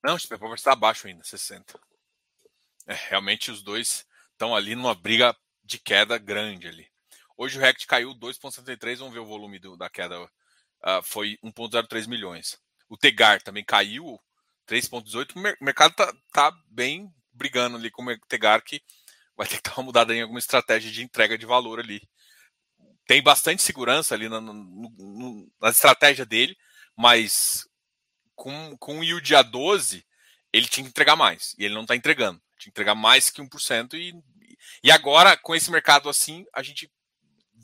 Não, 0.07 0.15
o 0.15 0.19
XP 0.21 0.37
está 0.55 0.71
abaixo 0.71 1.09
ainda, 1.09 1.25
60. 1.25 1.81
É, 2.87 2.95
realmente 3.09 3.51
os 3.51 3.61
dois 3.61 4.07
estão 4.31 4.55
ali 4.55 4.77
numa 4.77 4.95
briga 4.95 5.37
de 5.65 5.81
queda 5.81 6.17
grande 6.17 6.69
ali. 6.69 6.89
Hoje 7.37 7.59
o 7.59 7.61
Rect 7.61 7.85
caiu 7.89 8.15
2,73, 8.15 8.99
vamos 8.99 9.13
ver 9.13 9.19
o 9.19 9.27
volume 9.27 9.59
do, 9.59 9.77
da 9.77 9.91
queda 9.91 10.23
uh, 10.23 11.03
foi 11.03 11.37
1,03 11.43 12.07
milhões. 12.07 12.57
O 12.89 12.97
Tegar 12.97 13.43
também 13.43 13.65
caiu 13.65 14.17
3,18. 14.69 15.35
O 15.35 15.65
mercado 15.65 15.93
tá, 15.97 16.15
tá 16.31 16.53
bem 16.69 17.13
brigando 17.33 17.77
ali 17.77 17.91
com 17.91 18.05
o 18.05 18.19
Tegar, 18.29 18.63
que 18.63 18.81
vai 19.37 19.49
ter 19.49 19.57
que 19.57 19.69
dar 19.69 19.77
uma 19.77 19.87
mudada 19.87 20.15
em 20.15 20.23
alguma 20.23 20.39
estratégia 20.39 20.93
de 20.93 21.03
entrega 21.03 21.37
de 21.37 21.47
valor 21.47 21.81
ali. 21.81 22.01
Tem 23.09 23.21
bastante 23.21 23.61
segurança 23.61 24.15
ali 24.15 24.29
na, 24.29 24.41
na, 24.41 24.53
na 25.61 25.71
estratégia 25.71 26.25
dele, 26.25 26.57
mas 26.97 27.66
com, 28.37 28.77
com 28.77 29.01
o 29.01 29.05
yield 29.05 29.35
a 29.35 29.43
12, 29.43 30.07
ele 30.53 30.69
tinha 30.69 30.85
que 30.85 30.91
entregar 30.91 31.17
mais. 31.17 31.55
E 31.59 31.65
ele 31.65 31.75
não 31.75 31.83
está 31.83 31.97
entregando. 31.97 32.41
Tinha 32.59 32.65
que 32.65 32.69
entregar 32.71 32.95
mais 32.95 33.31
que 33.31 33.43
1%. 33.43 33.95
E, 33.95 34.15
e 34.85 34.91
agora, 34.93 35.37
com 35.37 35.55
esse 35.55 35.71
mercado 35.71 36.09
assim, 36.09 36.45
a 36.53 36.63
gente. 36.63 36.91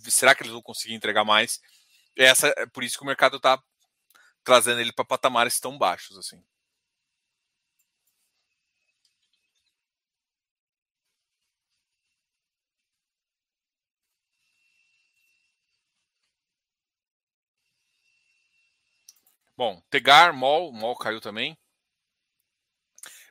Será 0.09 0.35
que 0.35 0.43
eles 0.43 0.53
vão 0.53 0.63
conseguir 0.63 0.95
entregar 0.95 1.25
mais? 1.25 1.61
Essa, 2.17 2.53
é 2.57 2.67
por 2.67 2.83
isso 2.83 2.97
que 2.97 3.05
o 3.05 3.07
mercado 3.07 3.37
está 3.37 3.63
trazendo 4.43 4.81
ele 4.81 4.93
para 4.93 5.05
patamares 5.05 5.61
tão 5.61 5.79
baixos 5.79 6.19
assim. 6.19 6.43
Bom, 19.65 19.81
Tegar, 19.91 20.35
MOL, 20.35 20.73
MOL 20.73 20.97
caiu 20.97 21.21
também. 21.21 21.57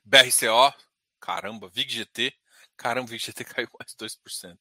BRCO, 0.05 0.73
caramba, 1.19 1.67
VIGGT, 1.67 2.33
caramba, 2.77 3.09
VIGGT 3.09 3.43
caiu 3.43 3.67
mais 3.77 3.93
2%. 3.93 4.57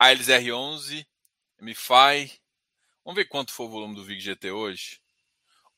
ALSR11, 0.00 1.06
MFI, 1.60 2.40
vamos 3.04 3.16
ver 3.16 3.26
quanto 3.26 3.52
foi 3.52 3.66
o 3.66 3.68
volume 3.68 3.94
do 3.94 4.02
VIGGT 4.02 4.52
hoje. 4.52 5.02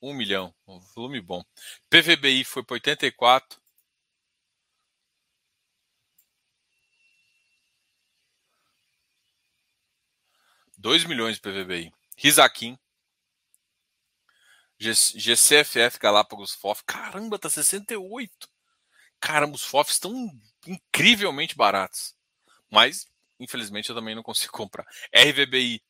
1 0.01 0.15
milhão, 0.15 0.55
um 0.69 0.79
volume 0.95 1.21
bom. 1.21 1.45
PVBI 1.91 2.45
foi 2.45 2.63
para 2.63 2.75
84. 2.75 3.61
Dois 10.79 11.05
milhões 11.05 11.35
de 11.35 11.41
PVBI. 11.41 11.93
Risaquim, 12.17 12.79
GCFF 14.93 15.99
Galápagos 15.99 16.55
FOF. 16.55 16.83
Caramba, 16.85 17.39
tá 17.39 17.49
68. 17.49 18.49
Caramba, 19.21 19.55
os 19.55 19.65
FOFs 19.65 19.95
estão 19.95 20.31
incrivelmente 20.67 21.57
baratos. 21.57 22.15
Mas, 22.71 23.07
infelizmente, 23.39 23.89
eu 23.89 23.97
também 23.97 24.15
não 24.15 24.23
consigo 24.23 24.53
comprar. 24.57 24.87
RVBI 25.15 25.83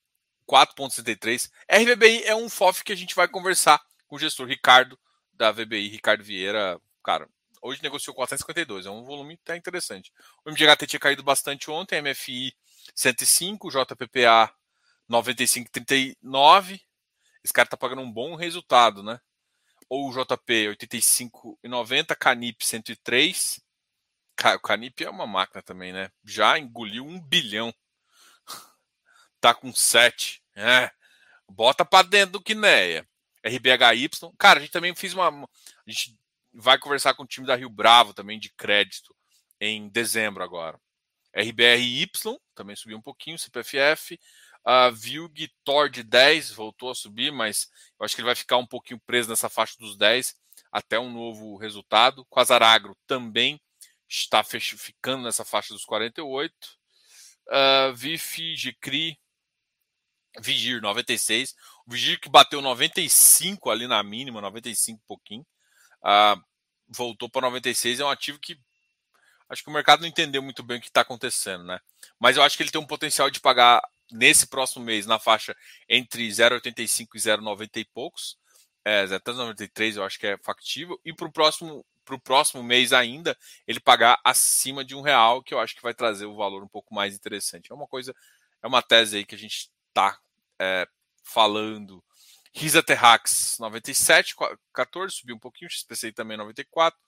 4.63. 0.49 1.51
RVBI 1.70 2.24
é 2.24 2.34
um 2.34 2.49
FOF 2.49 2.84
que 2.84 2.92
a 2.92 2.97
gente 2.97 3.14
vai 3.14 3.26
conversar 3.26 3.80
com 4.07 4.16
o 4.16 4.18
gestor 4.18 4.47
Ricardo 4.47 4.99
da 5.32 5.51
VBI, 5.51 5.88
Ricardo 5.88 6.22
Vieira. 6.22 6.80
Cara, 7.03 7.28
hoje 7.61 7.82
negociou 7.82 8.14
452, 8.14 8.86
é 8.86 8.90
um 8.90 9.05
volume 9.05 9.38
até 9.42 9.57
interessante. 9.57 10.12
O 10.45 10.51
MGHT 10.51 10.86
tinha 10.86 11.01
caído 11.01 11.22
bastante 11.22 11.70
ontem, 11.70 12.01
MFI 12.01 12.55
105, 12.95 13.70
JPPA 13.70 14.55
95,39. 15.11 16.80
Esse 17.45 17.53
cara 17.53 17.68
tá 17.68 17.76
pagando 17.76 18.01
um 18.01 18.11
bom 18.11 18.34
resultado, 18.34 19.03
né? 19.03 19.20
Ou 19.88 20.09
o 20.09 20.12
JP 20.12 20.76
85,90, 20.78 22.16
Canip 22.16 22.64
103. 22.64 23.61
O 24.57 24.61
Canip 24.61 25.05
é 25.05 25.11
uma 25.11 25.26
máquina 25.26 25.62
também, 25.62 25.92
né? 25.92 26.11
Já 26.24 26.59
engoliu 26.59 27.05
um 27.05 27.20
bilhão. 27.20 27.72
tá 29.40 29.55
com 29.55 29.72
7. 29.72 30.42
É. 30.57 30.90
Bota 31.49 31.84
para 31.84 32.09
dentro 32.09 32.32
do 32.32 32.42
Quineia. 32.42 33.07
RBHY. 33.45 34.09
Cara, 34.38 34.59
a 34.59 34.62
gente 34.62 34.72
também 34.72 34.95
fez 34.95 35.12
uma. 35.12 35.28
A 35.28 35.90
gente 35.90 36.18
vai 36.53 36.78
conversar 36.78 37.14
com 37.14 37.24
o 37.24 37.26
time 37.26 37.47
da 37.47 37.55
Rio 37.55 37.68
Bravo 37.68 38.14
também 38.14 38.38
de 38.38 38.49
crédito 38.51 39.14
em 39.61 39.88
dezembro 39.90 40.42
agora. 40.42 40.80
RBRY 41.36 42.11
também 42.55 42.76
subiu 42.76 42.97
um 42.97 43.03
pouquinho, 43.03 43.38
CPFF. 43.38 44.18
A 44.64 44.88
Vilg 44.88 45.48
Tord 45.62 46.02
10 46.02 46.52
voltou 46.52 46.90
a 46.90 46.94
subir, 46.94 47.30
mas 47.30 47.68
eu 47.98 48.04
acho 48.04 48.14
que 48.14 48.22
ele 48.22 48.26
vai 48.26 48.34
ficar 48.34 48.56
um 48.56 48.66
pouquinho 48.66 49.00
preso 49.06 49.28
nessa 49.28 49.48
faixa 49.48 49.76
dos 49.78 49.96
10 49.96 50.34
até 50.72 50.98
um 50.98 51.12
novo 51.12 51.56
resultado. 51.56 52.24
Quasaragro 52.26 52.96
também 53.06 53.60
está 54.08 54.42
ficando 54.42 55.24
nessa 55.24 55.44
faixa 55.44 55.74
dos 55.74 55.84
48. 55.84 56.52
Uh, 57.46 57.94
VIF, 57.94 58.56
GCRI, 58.56 59.18
Vigir 60.40 60.80
96. 60.80 61.54
O 61.86 61.92
Vigir 61.92 62.18
que 62.18 62.28
bateu 62.28 62.60
95 62.60 63.70
ali 63.70 63.86
na 63.86 64.02
mínima, 64.02 64.40
95 64.40 65.02
pouquinho. 65.06 65.46
Uh, 66.02 66.42
voltou 66.88 67.28
para 67.28 67.42
96. 67.42 68.00
É 68.00 68.04
um 68.04 68.10
ativo 68.10 68.38
que 68.38 68.58
acho 69.48 69.62
que 69.62 69.68
o 69.68 69.72
mercado 69.72 70.00
não 70.00 70.08
entendeu 70.08 70.42
muito 70.42 70.62
bem 70.62 70.78
o 70.78 70.80
que 70.80 70.88
está 70.88 71.02
acontecendo, 71.02 71.64
né? 71.64 71.78
Mas 72.18 72.36
eu 72.36 72.42
acho 72.42 72.56
que 72.56 72.62
ele 72.62 72.70
tem 72.70 72.80
um 72.80 72.86
potencial 72.86 73.30
de 73.30 73.40
pagar 73.40 73.82
nesse 74.11 74.46
próximo 74.46 74.84
mês 74.84 75.07
na 75.07 75.18
faixa 75.18 75.57
entre 75.88 76.28
0,85 76.28 77.09
e 77.14 77.18
0,90 77.18 77.76
e 77.76 77.84
poucos. 77.84 78.38
É, 78.84 79.02
até 79.05 79.32
93 79.32 79.96
eu 79.96 80.05
acho 80.05 80.18
que 80.18 80.26
é 80.26 80.36
factível. 80.38 81.00
E 81.05 81.12
para 81.12 81.26
o 81.26 81.32
próximo, 81.32 81.84
pro 82.05 82.18
próximo 82.18 82.62
mês 82.62 82.92
ainda, 82.92 83.36
ele 83.66 83.80
pagar 83.80 84.20
acima 84.22 84.84
de 84.84 84.94
um 84.94 85.00
real, 85.00 85.42
que 85.42 85.55
eu 85.55 85.59
acho 85.59 85.74
que 85.74 85.82
vai 85.82 85.94
trazer 85.94 86.26
o 86.26 86.36
valor 86.36 86.62
um 86.62 86.68
pouco 86.68 86.94
mais 86.94 87.14
interessante. 87.14 87.72
É 87.72 87.74
uma 87.74 87.86
coisa, 87.86 88.14
é 88.62 88.66
uma 88.66 88.82
tese 88.82 89.16
aí 89.16 89.24
que 89.24 89.34
a 89.34 89.38
gente 89.38 89.70
está 89.88 90.18
é, 90.59 90.86
falando. 91.22 92.05
Risa 92.52 92.82
Terrax 92.82 93.57
97, 93.59 94.36
14, 94.72 95.16
subiu 95.16 95.34
um 95.34 95.40
pouquinho, 95.40 95.70
XPCI 95.70 96.12
também 96.12 96.36
94. 96.36 96.98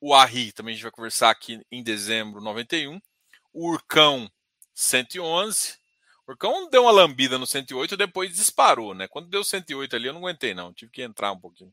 O 0.00 0.14
ARRI 0.14 0.52
também 0.52 0.72
a 0.72 0.74
gente 0.76 0.82
vai 0.82 0.92
conversar 0.92 1.30
aqui 1.30 1.60
em 1.72 1.82
dezembro 1.82 2.40
91. 2.40 3.00
O 3.52 3.70
Urcão 3.70 4.30
111. 4.74 5.78
O 6.26 6.32
Urcão 6.32 6.68
deu 6.70 6.82
uma 6.82 6.90
lambida 6.90 7.38
no 7.38 7.46
108 7.46 7.94
e 7.94 7.96
depois 7.96 8.34
disparou, 8.34 8.94
né? 8.94 9.06
Quando 9.08 9.28
deu 9.28 9.44
108 9.44 9.94
ali, 9.94 10.06
eu 10.06 10.12
não 10.14 10.20
aguentei, 10.20 10.54
não. 10.54 10.72
Tive 10.72 10.90
que 10.90 11.02
entrar 11.02 11.32
um 11.32 11.40
pouquinho. 11.40 11.72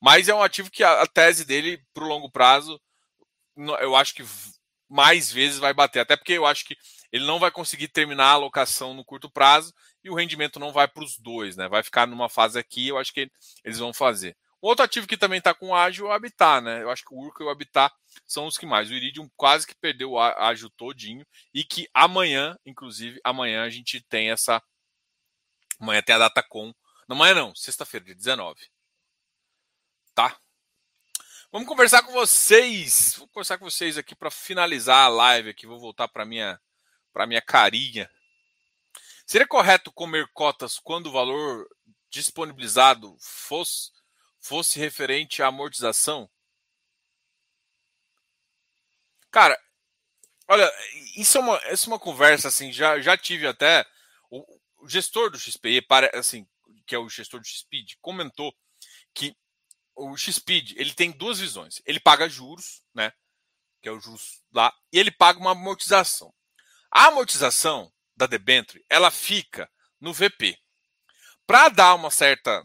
Mas 0.00 0.28
é 0.28 0.34
um 0.34 0.42
ativo 0.42 0.70
que 0.70 0.84
a, 0.84 1.02
a 1.02 1.06
tese 1.06 1.44
dele, 1.44 1.82
para 1.92 2.04
o 2.04 2.08
longo 2.08 2.30
prazo, 2.30 2.80
eu 3.80 3.96
acho 3.96 4.14
que 4.14 4.22
mais 4.88 5.32
vezes 5.32 5.58
vai 5.58 5.72
bater. 5.72 6.00
Até 6.00 6.16
porque 6.16 6.34
eu 6.34 6.46
acho 6.46 6.64
que 6.64 6.76
ele 7.10 7.24
não 7.26 7.38
vai 7.38 7.50
conseguir 7.50 7.88
terminar 7.88 8.26
a 8.26 8.32
alocação 8.32 8.94
no 8.94 9.04
curto 9.04 9.30
prazo 9.30 9.72
e 10.02 10.10
o 10.10 10.14
rendimento 10.14 10.60
não 10.60 10.72
vai 10.72 10.86
para 10.86 11.02
os 11.02 11.18
dois, 11.18 11.56
né? 11.56 11.68
Vai 11.68 11.82
ficar 11.82 12.06
numa 12.06 12.28
fase 12.28 12.58
aqui, 12.58 12.88
eu 12.88 12.98
acho 12.98 13.12
que 13.12 13.30
eles 13.64 13.78
vão 13.78 13.92
fazer. 13.92 14.36
Outro 14.64 14.82
ativo 14.82 15.06
que 15.06 15.18
também 15.18 15.36
está 15.36 15.52
com 15.52 15.74
ágil 15.74 16.06
é 16.06 16.08
o 16.08 16.12
Habitat, 16.12 16.64
né? 16.64 16.82
Eu 16.82 16.88
acho 16.88 17.04
que 17.04 17.12
o 17.12 17.18
Urca 17.18 17.44
e 17.44 17.46
o 17.46 17.50
Habitat 17.50 17.94
são 18.26 18.46
os 18.46 18.56
que 18.56 18.64
mais. 18.64 18.88
O 18.88 18.94
Iridium 18.94 19.28
quase 19.36 19.66
que 19.66 19.74
perdeu 19.74 20.12
o 20.12 20.18
ágil 20.18 20.70
todinho 20.70 21.22
e 21.52 21.62
que 21.62 21.86
amanhã, 21.92 22.58
inclusive, 22.64 23.20
amanhã 23.22 23.62
a 23.62 23.68
gente 23.68 24.00
tem 24.00 24.30
essa. 24.30 24.62
Amanhã 25.78 26.00
tem 26.00 26.14
a 26.14 26.18
data 26.18 26.42
com. 26.42 26.72
Não, 27.06 27.14
amanhã 27.14 27.34
não, 27.34 27.54
sexta-feira, 27.54 28.06
dia 28.06 28.14
19. 28.14 28.58
Tá? 30.14 30.34
Vamos 31.52 31.68
conversar 31.68 32.02
com 32.02 32.12
vocês. 32.12 33.16
Vou 33.18 33.28
conversar 33.28 33.58
com 33.58 33.68
vocês 33.68 33.98
aqui 33.98 34.14
para 34.14 34.30
finalizar 34.30 35.04
a 35.04 35.08
live 35.08 35.50
aqui. 35.50 35.66
Vou 35.66 35.78
voltar 35.78 36.08
para 36.08 36.24
minha 36.24 36.58
para 37.12 37.26
minha 37.26 37.42
carinha. 37.42 38.10
Seria 39.26 39.46
correto 39.46 39.92
comer 39.92 40.26
cotas 40.32 40.78
quando 40.78 41.08
o 41.08 41.12
valor 41.12 41.68
disponibilizado 42.08 43.14
fosse 43.20 43.92
fosse 44.44 44.78
referente 44.78 45.42
à 45.42 45.46
amortização? 45.46 46.28
Cara, 49.30 49.58
olha, 50.46 50.70
isso 51.16 51.38
é 51.38 51.40
uma, 51.40 51.72
isso 51.72 51.88
é 51.88 51.92
uma 51.92 51.98
conversa 51.98 52.48
assim, 52.48 52.70
já, 52.70 53.00
já 53.00 53.16
tive 53.16 53.46
até 53.46 53.86
o, 54.30 54.44
o 54.76 54.88
gestor 54.88 55.30
do 55.30 55.38
XPE, 55.38 55.80
para, 55.80 56.10
assim, 56.16 56.46
que 56.86 56.94
é 56.94 56.98
o 56.98 57.08
gestor 57.08 57.40
do 57.40 57.46
XPED, 57.46 57.96
comentou 58.02 58.54
que 59.14 59.34
o 59.96 60.14
XPED, 60.14 60.74
ele 60.76 60.92
tem 60.92 61.10
duas 61.10 61.38
visões. 61.38 61.80
Ele 61.86 61.98
paga 61.98 62.28
juros, 62.28 62.82
né, 62.92 63.12
que 63.80 63.88
é 63.88 63.92
o 63.92 63.98
juros 63.98 64.42
lá, 64.52 64.74
e 64.92 64.98
ele 64.98 65.10
paga 65.10 65.38
uma 65.38 65.52
amortização. 65.52 66.34
A 66.90 67.06
amortização 67.06 67.90
da 68.14 68.26
debenture, 68.26 68.84
ela 68.90 69.10
fica 69.10 69.70
no 69.98 70.12
VP. 70.12 70.58
Para 71.46 71.70
dar 71.70 71.94
uma 71.94 72.10
certa 72.10 72.64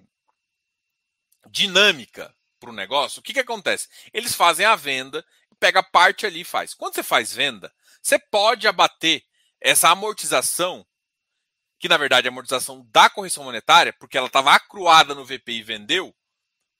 dinâmica 1.50 2.34
para 2.60 2.70
o 2.70 2.74
negócio, 2.74 3.20
o 3.20 3.24
que, 3.24 3.34
que 3.34 3.40
acontece? 3.40 3.88
Eles 4.14 4.36
fazem 4.36 4.66
a 4.66 4.76
venda, 4.76 5.26
pega 5.60 5.82
parte 5.82 6.26
ali 6.26 6.42
e 6.42 6.46
faz. 6.46 6.74
Quando 6.74 6.96
você 6.96 7.04
faz 7.04 7.34
venda, 7.34 7.74
você 8.02 8.20
pode 8.20 8.68
abater 8.68 9.24
essa 9.62 9.90
amortização, 9.90 10.86
que 11.80 11.90
na 11.90 11.98
verdade 11.98 12.28
é 12.28 12.30
a 12.30 12.32
amortização 12.32 12.86
da 12.92 13.10
correção 13.10 13.44
monetária, 13.44 13.94
porque 13.94 14.18
ela 14.18 14.28
estava 14.28 14.54
acruada 14.54 15.16
no 15.16 15.26
VP 15.26 15.52
e 15.52 15.64
vendeu, 15.64 16.16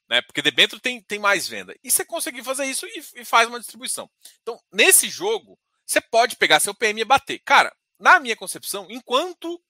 né? 0.10 0.22
Porque 0.22 0.42
dentro 0.52 0.80
tem, 0.80 1.02
tem 1.02 1.20
mais 1.20 1.48
venda. 1.48 1.76
E 1.84 1.92
você 1.92 2.04
conseguir 2.04 2.44
fazer 2.44 2.66
isso 2.66 2.86
e, 2.86 3.22
e 3.22 3.26
faz 3.26 3.48
uma 3.48 3.60
distribuição. 3.60 4.10
Então, 4.42 4.60
nesse 4.72 5.10
jogo, 5.10 5.60
você 5.86 6.02
pode 6.02 6.36
pegar 6.36 6.60
seu 6.60 6.74
PME 6.74 7.02
e 7.02 7.06
bater. 7.06 7.40
Cara, 7.40 7.76
na 8.00 8.20
minha 8.20 8.36
concepção, 8.36 8.88
enquanto 8.90 9.62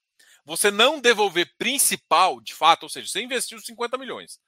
você 0.46 0.72
não 0.72 1.00
devolver 1.00 1.54
principal, 1.58 2.42
de 2.42 2.54
fato, 2.54 2.84
ou 2.84 2.90
seja, 2.90 3.08
você 3.08 3.22
investiu 3.22 3.60
50 3.60 3.98
milhões. 3.98 4.40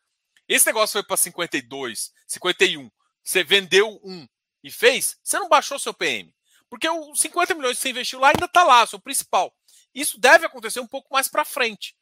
Esse 0.51 0.65
negócio 0.65 0.91
foi 0.91 1.03
para 1.03 1.15
52, 1.15 2.11
51, 2.27 2.91
você 3.23 3.41
vendeu 3.41 4.01
um 4.03 4.27
e 4.61 4.69
fez, 4.69 5.17
você 5.23 5.39
não 5.39 5.47
baixou 5.47 5.79
seu 5.79 5.93
PM. 5.93 6.35
Porque 6.69 6.89
os 6.89 7.21
50 7.21 7.55
milhões 7.55 7.77
que 7.77 7.83
você 7.83 7.91
investiu 7.91 8.19
lá 8.19 8.27
ainda 8.27 8.47
está 8.47 8.61
lá, 8.61 8.85
seu 8.85 8.99
principal. 8.99 9.55
Isso 9.95 10.19
deve 10.19 10.45
acontecer 10.45 10.81
um 10.81 10.87
pouco 10.87 11.07
mais 11.09 11.29
para 11.29 11.45
frente. 11.45 11.95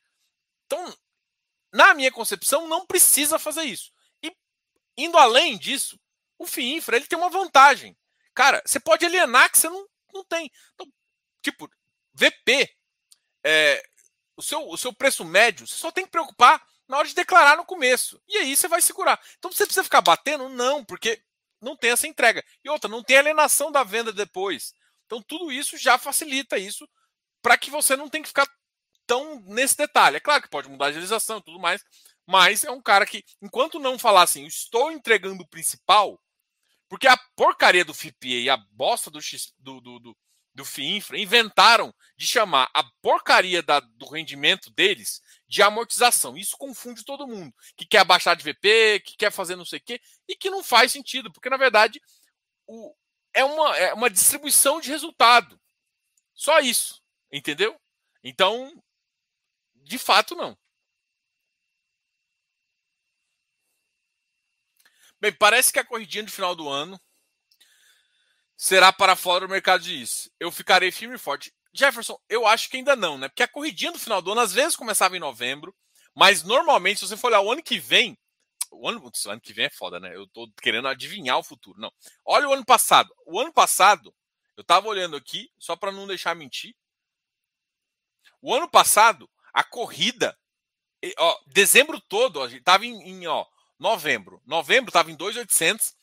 Então, 0.65 0.97
na 1.71 1.93
minha 1.93 2.11
concepção, 2.11 2.67
não 2.67 2.87
precisa 2.87 3.37
fazer 3.37 3.65
isso. 3.65 3.91
E 4.23 4.35
indo 4.97 5.19
além 5.19 5.55
disso, 5.55 5.99
o 6.35 6.47
FII 6.47 6.77
Infra 6.77 6.95
ele 6.95 7.05
tem 7.05 7.19
uma 7.19 7.29
vantagem. 7.29 7.95
Cara, 8.33 8.63
você 8.65 8.79
pode 8.79 9.05
alienar 9.05 9.51
que 9.51 9.59
você 9.59 9.69
não, 9.69 9.87
não 10.11 10.25
tem. 10.25 10.51
Então, 10.73 10.91
tipo, 11.43 11.69
VP, 12.15 12.67
é, 13.43 13.83
o, 14.35 14.41
seu, 14.41 14.67
o 14.67 14.75
seu 14.75 14.91
preço 14.91 15.23
médio, 15.23 15.67
você 15.67 15.75
só 15.75 15.91
tem 15.91 16.05
que 16.05 16.11
preocupar 16.11 16.67
na 16.89 16.97
hora 16.97 17.07
de 17.07 17.13
declarar 17.13 17.55
no 17.55 17.63
começo. 17.63 18.19
E 18.27 18.37
aí 18.37 18.55
você 18.55 18.67
vai 18.67 18.81
segurar. 18.81 19.21
Então 19.37 19.51
você 19.51 19.65
precisa 19.65 19.83
ficar 19.83 20.01
batendo? 20.01 20.49
Não, 20.49 20.83
porque 20.83 21.21
não 21.61 21.77
tem 21.77 21.91
essa 21.91 22.07
entrega. 22.07 22.43
E 22.63 22.69
outra, 22.69 22.89
não 22.89 23.03
tem 23.03 23.17
alienação 23.17 23.71
da 23.71 23.83
venda 23.83 24.11
depois. 24.11 24.73
Então 25.05 25.21
tudo 25.21 25.51
isso 25.51 25.77
já 25.77 25.97
facilita 25.97 26.57
isso 26.57 26.89
para 27.41 27.57
que 27.57 27.69
você 27.69 27.95
não 27.95 28.09
tenha 28.09 28.23
que 28.23 28.29
ficar 28.29 28.49
tão 29.05 29.39
nesse 29.41 29.77
detalhe. 29.77 30.17
É 30.17 30.19
claro 30.19 30.41
que 30.41 30.49
pode 30.49 30.67
mudar 30.67 30.85
a 30.85 30.87
agilização 30.89 31.37
e 31.37 31.43
tudo 31.43 31.59
mais, 31.59 31.83
mas 32.27 32.63
é 32.63 32.71
um 32.71 32.81
cara 32.81 33.05
que, 33.05 33.23
enquanto 33.41 33.79
não 33.79 33.97
falar 33.97 34.23
assim, 34.23 34.45
estou 34.45 34.91
entregando 34.91 35.43
o 35.43 35.47
principal, 35.47 36.19
porque 36.87 37.07
a 37.07 37.17
porcaria 37.35 37.85
do 37.85 37.93
FIPA 37.93 38.27
e 38.27 38.49
a 38.49 38.57
bosta 38.57 39.09
do, 39.09 39.21
X, 39.21 39.53
do, 39.59 39.79
do, 39.79 39.99
do, 39.99 40.17
do 40.59 40.65
FIINFRA 40.65 41.17
inventaram 41.17 41.95
de 42.17 42.27
chamar 42.27 42.69
a 42.73 42.83
porcaria 43.01 43.63
da, 43.63 43.79
do 43.79 44.05
rendimento 44.07 44.69
deles 44.69 45.21
de 45.47 45.61
amortização. 45.61 46.37
Isso 46.37 46.57
confunde 46.57 47.05
todo 47.05 47.27
mundo. 47.27 47.55
Que 47.77 47.85
quer 47.85 47.99
abaixar 47.99 48.35
de 48.35 48.43
VP, 48.43 48.99
que 49.05 49.15
quer 49.15 49.31
fazer 49.31 49.55
não 49.55 49.63
sei 49.63 49.79
o 49.79 49.81
quê, 49.81 50.01
e 50.27 50.35
que 50.35 50.49
não 50.49 50.61
faz 50.61 50.91
sentido, 50.91 51.31
porque 51.31 51.49
na 51.49 51.55
verdade 51.55 52.01
o, 52.67 52.93
é, 53.33 53.43
uma, 53.43 53.77
é 53.77 53.93
uma 53.93 54.09
distribuição 54.09 54.81
de 54.81 54.89
resultado. 54.89 55.59
Só 56.35 56.59
isso. 56.59 57.01
Entendeu? 57.31 57.79
Então, 58.21 58.71
de 59.75 59.97
fato, 59.97 60.35
não. 60.35 60.57
Bem, 65.21 65.31
parece 65.33 65.71
que 65.71 65.79
a 65.79 65.85
corridinha 65.85 66.23
do 66.23 66.31
final 66.31 66.53
do 66.53 66.67
ano 66.67 66.99
será 68.59 68.91
para 68.91 69.15
fora 69.15 69.47
do 69.47 69.51
mercado 69.51 69.81
de 69.81 70.01
isso. 70.01 70.29
Eu 70.37 70.51
ficarei 70.51 70.91
firme 70.91 71.15
e 71.15 71.17
forte. 71.17 71.53
Jefferson, 71.73 72.19
eu 72.27 72.45
acho 72.45 72.69
que 72.69 72.75
ainda 72.75 72.93
não, 72.93 73.17
né? 73.17 73.29
Porque 73.29 73.41
a 73.41 73.47
corridinha 73.47 73.93
do 73.93 73.97
final 73.97 74.21
do 74.21 74.33
ano 74.33 74.41
às 74.41 74.51
vezes 74.51 74.75
começava 74.75 75.15
em 75.15 75.19
novembro, 75.19 75.73
mas 76.13 76.43
normalmente, 76.43 76.99
se 76.99 77.07
você 77.07 77.15
for 77.15 77.27
olhar 77.27 77.39
o 77.39 77.49
ano 77.49 77.63
que 77.63 77.79
vem, 77.79 78.17
o 78.69 78.89
ano, 78.89 79.01
o 79.01 79.29
ano 79.29 79.39
que 79.39 79.53
vem 79.53 79.67
é 79.67 79.69
foda, 79.69 79.97
né? 79.97 80.13
Eu 80.13 80.27
tô 80.27 80.51
querendo 80.61 80.89
adivinhar 80.89 81.37
o 81.37 81.43
futuro. 81.43 81.79
Não. 81.79 81.89
Olha 82.25 82.49
o 82.49 82.53
ano 82.53 82.65
passado. 82.65 83.15
O 83.25 83.39
ano 83.39 83.53
passado, 83.53 84.13
eu 84.57 84.63
tava 84.63 84.89
olhando 84.89 85.15
aqui, 85.15 85.49
só 85.57 85.77
para 85.77 85.93
não 85.93 86.05
deixar 86.05 86.35
mentir. 86.35 86.75
O 88.41 88.53
ano 88.53 88.69
passado, 88.69 89.29
a 89.53 89.63
corrida, 89.63 90.37
ó, 91.17 91.39
dezembro 91.47 92.01
todo, 92.01 92.45
gente 92.49 92.63
tava 92.63 92.85
em, 92.85 93.01
em 93.09 93.25
ó, 93.25 93.45
novembro. 93.79 94.41
Novembro 94.45 94.91
tava 94.91 95.11
em 95.11 95.15
2,800. 95.15 95.97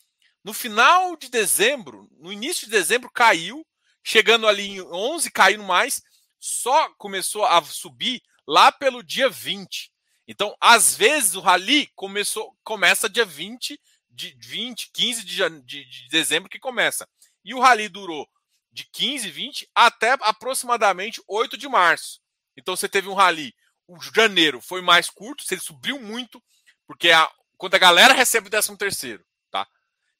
No 0.46 0.54
final 0.54 1.16
de 1.16 1.28
dezembro, 1.28 2.08
no 2.20 2.32
início 2.32 2.66
de 2.66 2.70
dezembro, 2.70 3.10
caiu 3.10 3.66
chegando 4.04 4.46
ali 4.46 4.76
em 4.76 4.80
11, 4.80 5.28
caindo 5.32 5.64
mais, 5.64 6.00
só 6.38 6.88
começou 6.90 7.44
a 7.44 7.60
subir 7.64 8.22
lá 8.46 8.70
pelo 8.70 9.02
dia 9.02 9.28
20. 9.28 9.90
Então, 10.28 10.56
às 10.60 10.96
vezes, 10.96 11.34
o 11.34 11.40
rally 11.40 11.90
começou, 11.96 12.56
começa 12.62 13.08
dia 13.08 13.24
20, 13.24 13.76
de 14.08 14.36
20, 14.38 14.92
15 14.92 15.24
de, 15.24 15.50
de, 15.64 15.84
de 15.84 16.08
dezembro 16.10 16.48
que 16.48 16.60
começa. 16.60 17.08
E 17.44 17.52
o 17.52 17.58
rally 17.58 17.88
durou 17.88 18.24
de 18.70 18.84
15, 18.92 19.28
20 19.28 19.68
até 19.74 20.12
aproximadamente 20.20 21.20
8 21.26 21.56
de 21.56 21.68
março. 21.68 22.20
Então 22.56 22.76
você 22.76 22.88
teve 22.88 23.08
um 23.08 23.14
rally. 23.14 23.52
O 23.88 24.00
janeiro 24.00 24.60
foi 24.60 24.80
mais 24.80 25.10
curto, 25.10 25.42
ele 25.50 25.60
subiu 25.60 25.98
muito, 25.98 26.40
porque 26.86 27.10
a, 27.10 27.28
quando 27.56 27.74
a 27.74 27.78
galera 27.78 28.14
recebe 28.14 28.46
o 28.46 28.50
13 28.50 28.76
terceiro, 28.76 29.26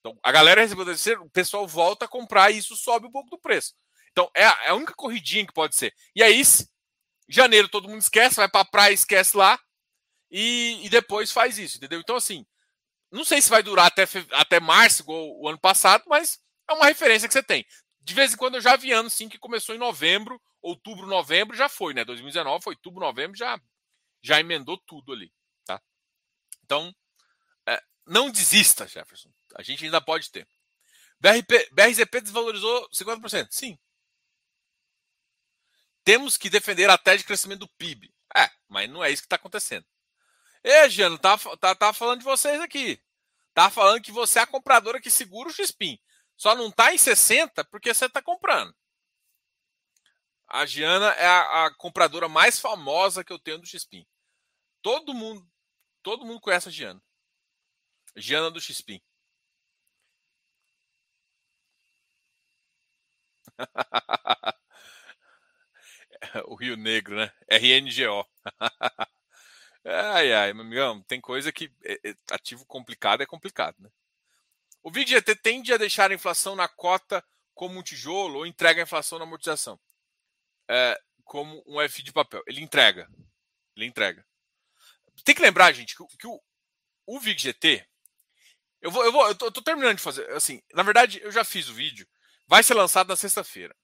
então, 0.06 0.18
a 0.22 0.30
galera 0.30 0.60
recebeu 0.60 0.84
o 0.84 0.86
terceiro, 0.86 1.24
o 1.24 1.30
pessoal 1.30 1.66
volta 1.66 2.04
a 2.04 2.08
comprar 2.08 2.52
e 2.52 2.58
isso 2.58 2.76
sobe 2.76 3.08
um 3.08 3.10
pouco 3.10 3.28
do 3.28 3.38
preço. 3.38 3.74
Então, 4.12 4.30
é 4.34 4.46
a, 4.46 4.58
é 4.66 4.68
a 4.68 4.74
única 4.74 4.94
corridinha 4.94 5.44
que 5.44 5.52
pode 5.52 5.74
ser. 5.74 5.92
E 6.14 6.22
aí, 6.22 6.40
janeiro 7.28 7.68
todo 7.68 7.88
mundo 7.88 8.00
esquece, 8.00 8.36
vai 8.36 8.48
para 8.48 8.60
a 8.60 8.64
praia, 8.64 8.92
esquece 8.92 9.36
lá, 9.36 9.58
e, 10.30 10.80
e, 10.84 10.88
depois 10.88 11.32
faz 11.32 11.58
isso, 11.58 11.76
entendeu? 11.76 11.98
Então, 11.98 12.14
assim, 12.14 12.46
não 13.10 13.24
sei 13.24 13.42
se 13.42 13.50
vai 13.50 13.64
durar 13.64 13.86
até, 13.86 14.04
até 14.32 14.60
março, 14.60 15.02
igual 15.02 15.28
o 15.40 15.48
ano 15.48 15.58
passado, 15.58 16.04
mas 16.06 16.38
é 16.68 16.72
uma 16.72 16.86
referência 16.86 17.26
que 17.26 17.32
você 17.34 17.42
tem. 17.42 17.66
De 18.00 18.14
vez 18.14 18.32
em 18.32 18.36
quando 18.36 18.54
eu 18.56 18.60
já 18.60 18.76
vi 18.76 18.92
ano, 18.92 19.10
sim, 19.10 19.28
que 19.28 19.38
começou 19.38 19.74
em 19.74 19.78
novembro, 19.78 20.40
outubro, 20.62 21.06
novembro, 21.06 21.56
já 21.56 21.68
foi, 21.68 21.94
né? 21.94 22.04
2019 22.04 22.62
foi 22.62 22.74
outubro, 22.74 23.00
novembro, 23.00 23.36
já, 23.36 23.60
já 24.22 24.38
emendou 24.38 24.78
tudo 24.86 25.12
ali, 25.12 25.32
tá? 25.64 25.80
Então, 26.64 26.94
é, 27.68 27.82
não 28.06 28.30
desista, 28.30 28.86
Jefferson. 28.86 29.32
A 29.56 29.62
gente 29.62 29.84
ainda 29.84 30.00
pode 30.00 30.30
ter. 30.30 30.46
BRP, 31.18 31.70
BRZP 31.72 32.20
desvalorizou 32.20 32.88
50%. 32.90 33.48
Sim. 33.50 33.78
Temos 36.04 36.36
que 36.36 36.50
defender 36.50 36.88
a 36.90 36.96
de 36.96 37.24
crescimento 37.24 37.60
do 37.60 37.68
PIB. 37.68 38.14
É, 38.36 38.50
mas 38.68 38.88
não 38.88 39.02
é 39.02 39.10
isso 39.10 39.22
que 39.22 39.26
está 39.26 39.36
acontecendo. 39.36 39.86
Ê, 40.62 40.88
Giano, 40.90 41.18
tá, 41.18 41.38
tá, 41.58 41.74
tá 41.74 41.92
falando 41.92 42.18
de 42.18 42.24
vocês 42.24 42.60
aqui. 42.60 43.02
Tá 43.54 43.70
falando 43.70 44.02
que 44.02 44.12
você 44.12 44.38
é 44.38 44.42
a 44.42 44.46
compradora 44.46 45.00
que 45.00 45.10
segura 45.10 45.48
o 45.48 45.52
XPIN. 45.52 45.98
Só 46.36 46.54
não 46.54 46.70
tá 46.70 46.92
em 46.92 46.98
60 46.98 47.64
porque 47.64 47.94
você 47.94 48.08
tá 48.08 48.20
comprando. 48.20 48.74
A 50.46 50.66
Giana 50.66 51.10
é 51.12 51.26
a, 51.26 51.66
a, 51.66 51.74
compradora 51.74 52.28
mais 52.28 52.60
famosa 52.60 53.24
que 53.24 53.32
eu 53.32 53.38
tenho 53.38 53.58
do 53.58 53.66
XPIN. 53.66 54.06
Todo 54.82 55.14
mundo, 55.14 55.48
todo 56.02 56.24
mundo 56.24 56.40
conhece 56.40 56.68
a 56.68 56.72
Giana. 56.72 57.02
Giana 58.14 58.50
do 58.50 58.60
XPIN. 58.60 59.00
o 66.46 66.54
Rio 66.54 66.76
Negro, 66.76 67.16
né? 67.16 67.32
RNGO. 67.48 68.26
ai, 69.84 70.32
ai, 70.32 70.52
meu 70.52 70.64
amigão, 70.64 71.02
tem 71.02 71.20
coisa 71.20 71.52
que 71.52 71.72
é, 71.84 72.10
é, 72.10 72.14
ativo 72.30 72.64
complicado 72.66 73.22
é 73.22 73.26
complicado, 73.26 73.76
né? 73.78 73.90
O 74.82 74.90
VGT 74.90 75.34
tende 75.36 75.72
a 75.72 75.76
deixar 75.76 76.10
a 76.10 76.14
inflação 76.14 76.54
na 76.54 76.68
cota 76.68 77.24
como 77.54 77.78
um 77.78 77.82
tijolo 77.82 78.38
ou 78.38 78.46
entrega 78.46 78.80
a 78.80 78.84
inflação 78.84 79.18
na 79.18 79.24
amortização? 79.24 79.80
É, 80.68 81.00
como 81.24 81.62
um 81.66 81.80
F 81.80 82.02
de 82.02 82.12
papel. 82.12 82.42
Ele 82.46 82.60
entrega. 82.60 83.10
Ele 83.74 83.86
entrega. 83.86 84.24
Tem 85.24 85.34
que 85.34 85.42
lembrar, 85.42 85.72
gente, 85.72 85.96
que, 85.96 86.04
que 86.18 86.26
o, 86.26 86.40
o. 87.06 87.20
Eu 88.80 88.90
vou, 88.90 89.04
eu 89.04 89.10
vou, 89.10 89.26
eu 89.26 89.34
tô, 89.34 89.46
eu 89.46 89.52
tô 89.52 89.62
terminando 89.62 89.96
de 89.96 90.02
fazer. 90.02 90.30
Assim, 90.30 90.62
na 90.72 90.82
verdade, 90.82 91.20
eu 91.22 91.32
já 91.32 91.42
fiz 91.42 91.68
o 91.68 91.74
vídeo 91.74 92.06
vai 92.46 92.62
ser 92.62 92.74
lançado 92.74 93.08
na 93.08 93.16
sexta-feira. 93.16 93.74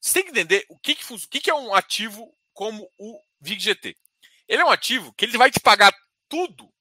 Você 0.00 0.14
tem 0.14 0.24
que 0.24 0.30
entender 0.30 0.64
o 0.68 0.78
que, 0.78 0.94
que, 0.94 1.12
o 1.12 1.18
que, 1.18 1.50
é 1.50 1.54
um 1.54 1.74
ativo 1.74 2.34
como 2.52 2.90
o 2.98 3.20
VIGGT. 3.40 3.96
Ele 4.48 4.62
é 4.62 4.64
um 4.64 4.70
ativo 4.70 5.12
que 5.12 5.24
ele 5.24 5.36
vai 5.36 5.50
te 5.50 5.60
pagar 5.60 5.94
tudo 6.28 6.72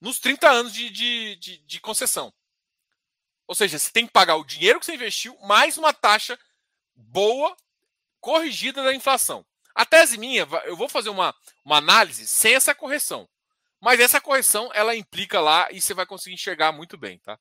nos 0.00 0.18
30 0.18 0.50
anos 0.50 0.72
de, 0.72 0.90
de, 0.90 1.36
de, 1.36 1.58
de 1.58 1.80
concessão. 1.80 2.32
Ou 3.46 3.54
seja, 3.54 3.78
você 3.78 3.90
tem 3.92 4.06
que 4.06 4.12
pagar 4.12 4.36
o 4.36 4.44
dinheiro 4.44 4.80
que 4.80 4.86
você 4.86 4.94
investiu 4.94 5.38
mais 5.40 5.76
uma 5.76 5.92
taxa 5.92 6.38
boa 6.94 7.54
corrigida 8.20 8.82
da 8.82 8.94
inflação. 8.94 9.44
A 9.74 9.84
tese 9.84 10.16
minha, 10.16 10.46
eu 10.64 10.76
vou 10.76 10.88
fazer 10.88 11.10
uma, 11.10 11.34
uma 11.64 11.76
análise 11.76 12.26
sem 12.26 12.54
essa 12.54 12.74
correção. 12.74 13.28
Mas 13.80 14.00
essa 14.00 14.20
correção, 14.20 14.70
ela 14.72 14.96
implica 14.96 15.40
lá 15.40 15.68
e 15.70 15.80
você 15.80 15.92
vai 15.92 16.06
conseguir 16.06 16.34
enxergar 16.34 16.72
muito 16.72 16.96
bem, 16.96 17.18
tá? 17.18 17.38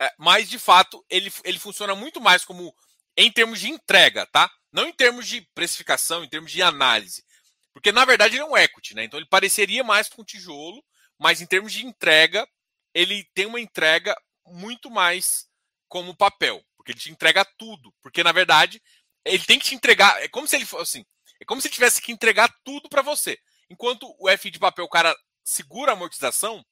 É, 0.00 0.12
mas, 0.18 0.48
de 0.48 0.58
fato, 0.58 1.04
ele, 1.08 1.32
ele 1.44 1.58
funciona 1.58 1.94
muito 1.94 2.20
mais 2.20 2.44
como 2.44 2.74
em 3.16 3.30
termos 3.32 3.60
de 3.60 3.70
entrega, 3.70 4.26
tá? 4.26 4.50
Não 4.70 4.86
em 4.86 4.92
termos 4.92 5.26
de 5.26 5.40
precificação, 5.54 6.22
em 6.22 6.28
termos 6.28 6.52
de 6.52 6.62
análise. 6.62 7.24
Porque, 7.72 7.92
na 7.92 8.04
verdade, 8.04 8.36
ele 8.36 8.42
é 8.42 8.46
um 8.46 8.56
equity, 8.56 8.94
né? 8.94 9.04
Então, 9.04 9.18
ele 9.18 9.28
pareceria 9.28 9.82
mais 9.82 10.08
com 10.08 10.24
tijolo, 10.24 10.84
mas 11.18 11.40
em 11.40 11.46
termos 11.46 11.72
de 11.72 11.84
entrega, 11.84 12.46
ele 12.94 13.24
tem 13.34 13.46
uma 13.46 13.60
entrega 13.60 14.14
muito 14.46 14.90
mais 14.90 15.46
como 15.88 16.16
papel. 16.16 16.62
Porque 16.76 16.92
ele 16.92 17.00
te 17.00 17.10
entrega 17.10 17.44
tudo. 17.56 17.92
Porque, 18.02 18.22
na 18.22 18.32
verdade, 18.32 18.82
ele 19.24 19.44
tem 19.44 19.58
que 19.58 19.66
te 19.66 19.74
entregar. 19.74 20.22
É 20.22 20.28
como 20.28 20.46
se 20.46 20.56
ele 20.56 20.66
fosse 20.66 20.98
assim. 20.98 21.06
É 21.40 21.44
como 21.44 21.60
se 21.60 21.68
tivesse 21.68 22.00
que 22.00 22.12
entregar 22.12 22.54
tudo 22.64 22.88
para 22.88 23.02
você. 23.02 23.38
Enquanto 23.68 24.14
o 24.18 24.28
F 24.28 24.50
de 24.50 24.58
papel, 24.58 24.84
o 24.84 24.90
cara 24.90 25.14
segura 25.44 25.92
a 25.92 25.94
amortização, 25.94 26.64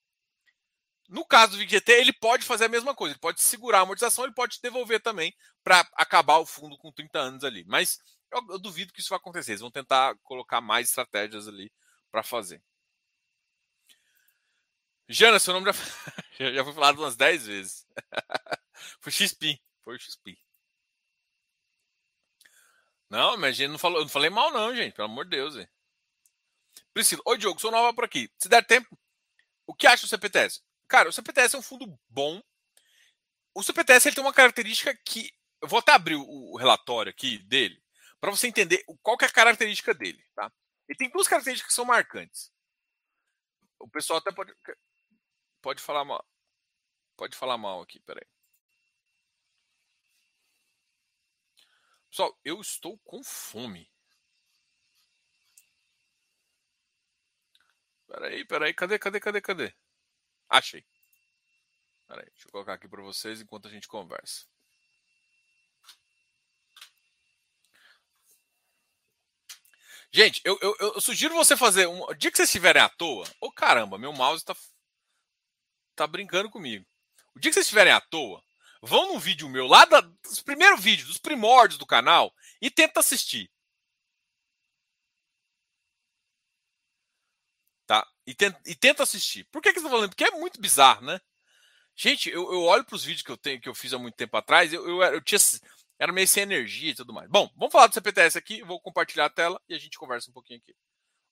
no 1.07 1.25
caso 1.25 1.53
do 1.53 1.63
VGT, 1.63 1.91
ele 1.91 2.13
pode 2.13 2.43
fazer 2.45 2.65
a 2.65 2.69
mesma 2.69 2.95
coisa. 2.95 3.13
Ele 3.13 3.19
pode 3.19 3.41
segurar 3.41 3.79
a 3.79 3.81
amortização, 3.81 4.23
ele 4.25 4.33
pode 4.33 4.59
devolver 4.61 5.01
também 5.01 5.35
para 5.63 5.87
acabar 5.93 6.37
o 6.37 6.45
fundo 6.45 6.77
com 6.77 6.91
30 6.91 7.19
anos 7.19 7.43
ali. 7.43 7.63
Mas 7.67 7.99
Eu, 8.31 8.41
eu 8.49 8.59
duvido 8.59 8.91
que 8.93 8.99
isso 8.99 9.09
vai 9.09 9.17
acontecer. 9.17 9.51
Eles 9.51 9.61
vão 9.61 9.71
tentar 9.71 10.15
colocar 10.23 10.61
mais 10.61 10.89
estratégias 10.89 11.47
ali 11.47 11.71
para 12.11 12.23
fazer. 12.23 12.61
Jana, 15.07 15.39
seu 15.39 15.53
nome 15.53 15.71
já, 15.71 15.73
já 16.53 16.63
foi 16.63 16.73
falado 16.73 16.99
umas 16.99 17.15
10 17.15 17.45
vezes. 17.47 17.85
foi 18.99 19.11
XP. 19.11 19.61
Foi 19.83 19.97
XP. 19.99 20.37
Não, 23.09 23.37
mas 23.37 23.55
gente 23.55 23.71
não 23.71 23.77
falou, 23.79 23.99
eu 23.99 24.03
não 24.03 24.09
falei 24.09 24.29
mal, 24.29 24.51
não, 24.51 24.75
gente. 24.75 24.93
Pelo 24.95 25.07
amor 25.07 25.25
de 25.25 25.31
Deus, 25.31 25.55
hein? 25.55 25.67
Priscila, 26.93 27.21
oi 27.25 27.37
Diogo, 27.37 27.59
sou 27.59 27.71
nova 27.71 27.93
por 27.93 28.03
aqui. 28.05 28.29
Se 28.37 28.49
der 28.49 28.65
tempo, 28.65 28.97
o 29.67 29.73
que 29.73 29.87
acha 29.87 30.03
do 30.03 30.09
CPTS? 30.09 30.61
Cara, 30.87 31.09
o 31.09 31.13
CPTS 31.13 31.55
é 31.55 31.59
um 31.59 31.63
fundo 31.63 31.99
bom. 32.07 32.41
O 33.53 33.63
CPTS 33.63 34.07
ele 34.07 34.15
tem 34.15 34.23
uma 34.23 34.33
característica 34.33 34.95
que. 35.05 35.31
Eu 35.61 35.67
vou 35.67 35.79
até 35.79 35.93
abrir 35.93 36.15
o 36.15 36.57
relatório 36.57 37.09
aqui 37.09 37.39
dele, 37.39 37.81
para 38.19 38.29
você 38.29 38.47
entender 38.47 38.83
qual 39.01 39.17
é 39.21 39.25
a 39.25 39.31
característica 39.31 39.93
dele. 39.93 40.23
Tá? 40.35 40.51
Ele 40.87 40.97
tem 40.97 41.09
duas 41.09 41.27
características 41.27 41.69
que 41.69 41.75
são 41.75 41.85
marcantes. 41.85 42.51
O 43.79 43.89
pessoal 43.89 44.19
até 44.19 44.31
pode, 44.31 44.53
pode 45.61 45.81
falar 45.81 46.05
mal. 46.05 46.23
Pode 47.17 47.35
falar 47.35 47.57
mal 47.57 47.81
aqui, 47.81 47.99
peraí. 48.01 48.27
Pessoal, 52.09 52.37
eu 52.43 52.61
estou 52.61 52.97
com 52.99 53.23
fome. 53.23 53.91
Peraí, 58.07 58.45
peraí, 58.45 58.73
cadê, 58.73 58.97
cadê, 58.99 59.19
cadê, 59.19 59.41
cadê? 59.41 59.75
Achei. 60.55 60.85
Peraí, 62.07 62.25
deixa 62.31 62.47
eu 62.47 62.51
colocar 62.51 62.73
aqui 62.73 62.87
para 62.87 63.01
vocês 63.01 63.41
enquanto 63.41 63.67
a 63.67 63.71
gente 63.71 63.89
conversa. 63.89 64.45
Gente, 70.11 70.41
eu, 70.45 70.57
eu, 70.61 70.77
eu, 70.79 71.01
sugiro 71.01 71.35
você 71.35 71.57
fazer 71.57 71.87
um. 71.87 72.03
O 72.03 72.13
dia 72.13 72.31
que 72.31 72.37
vocês 72.37 72.47
estiverem 72.47 72.81
à 72.81 72.87
toa. 72.87 73.27
Ô 73.41 73.47
oh, 73.47 73.51
caramba, 73.51 73.97
meu 73.97 74.13
mouse 74.13 74.43
está 74.43 74.55
tá 75.93 76.07
brincando 76.07 76.49
comigo. 76.49 76.85
O 77.35 77.39
dia 77.39 77.51
que 77.51 77.55
vocês 77.55 77.65
estiverem 77.65 77.91
à 77.91 77.99
toa, 77.99 78.41
vão 78.81 79.09
num 79.09 79.19
vídeo 79.19 79.49
meu, 79.49 79.67
lá 79.67 79.83
da, 79.83 79.99
dos 79.99 80.41
primeiros 80.41 80.81
vídeos, 80.81 81.09
dos 81.09 81.17
primórdios 81.17 81.77
do 81.77 81.85
canal, 81.85 82.33
e 82.61 82.71
tenta 82.71 83.01
assistir. 83.01 83.51
Tá? 87.85 88.07
E 88.25 88.33
tenta, 88.33 88.59
e 88.65 88.75
tenta 88.75 89.03
assistir. 89.03 89.43
Por 89.45 89.61
que, 89.61 89.71
que 89.71 89.79
você 89.79 89.85
tá 89.85 89.91
falando? 89.91 90.09
Porque 90.09 90.23
é 90.23 90.31
muito 90.31 90.59
bizarro, 90.59 91.05
né? 91.05 91.19
Gente, 91.95 92.29
eu, 92.29 92.51
eu 92.51 92.63
olho 92.63 92.83
para 92.83 92.95
os 92.95 93.05
vídeos 93.05 93.23
que 93.23 93.31
eu 93.31 93.37
tenho 93.37 93.61
que 93.61 93.69
eu 93.69 93.75
fiz 93.75 93.93
há 93.93 93.97
muito 93.97 94.15
tempo 94.15 94.35
atrás, 94.35 94.73
eu, 94.73 94.85
eu, 94.87 95.01
eu 95.01 95.21
tinha 95.21 95.39
era 95.97 96.11
meio 96.11 96.27
sem 96.27 96.43
energia 96.43 96.91
e 96.91 96.95
tudo 96.95 97.13
mais. 97.13 97.29
Bom, 97.29 97.49
vamos 97.55 97.71
falar 97.71 97.87
do 97.87 97.93
CPTS 97.93 98.37
aqui. 98.37 98.61
Vou 98.63 98.79
compartilhar 98.81 99.25
a 99.25 99.29
tela 99.29 99.61
e 99.67 99.73
a 99.73 99.79
gente 99.79 99.97
conversa 99.97 100.29
um 100.29 100.33
pouquinho 100.33 100.59
aqui. 100.59 100.75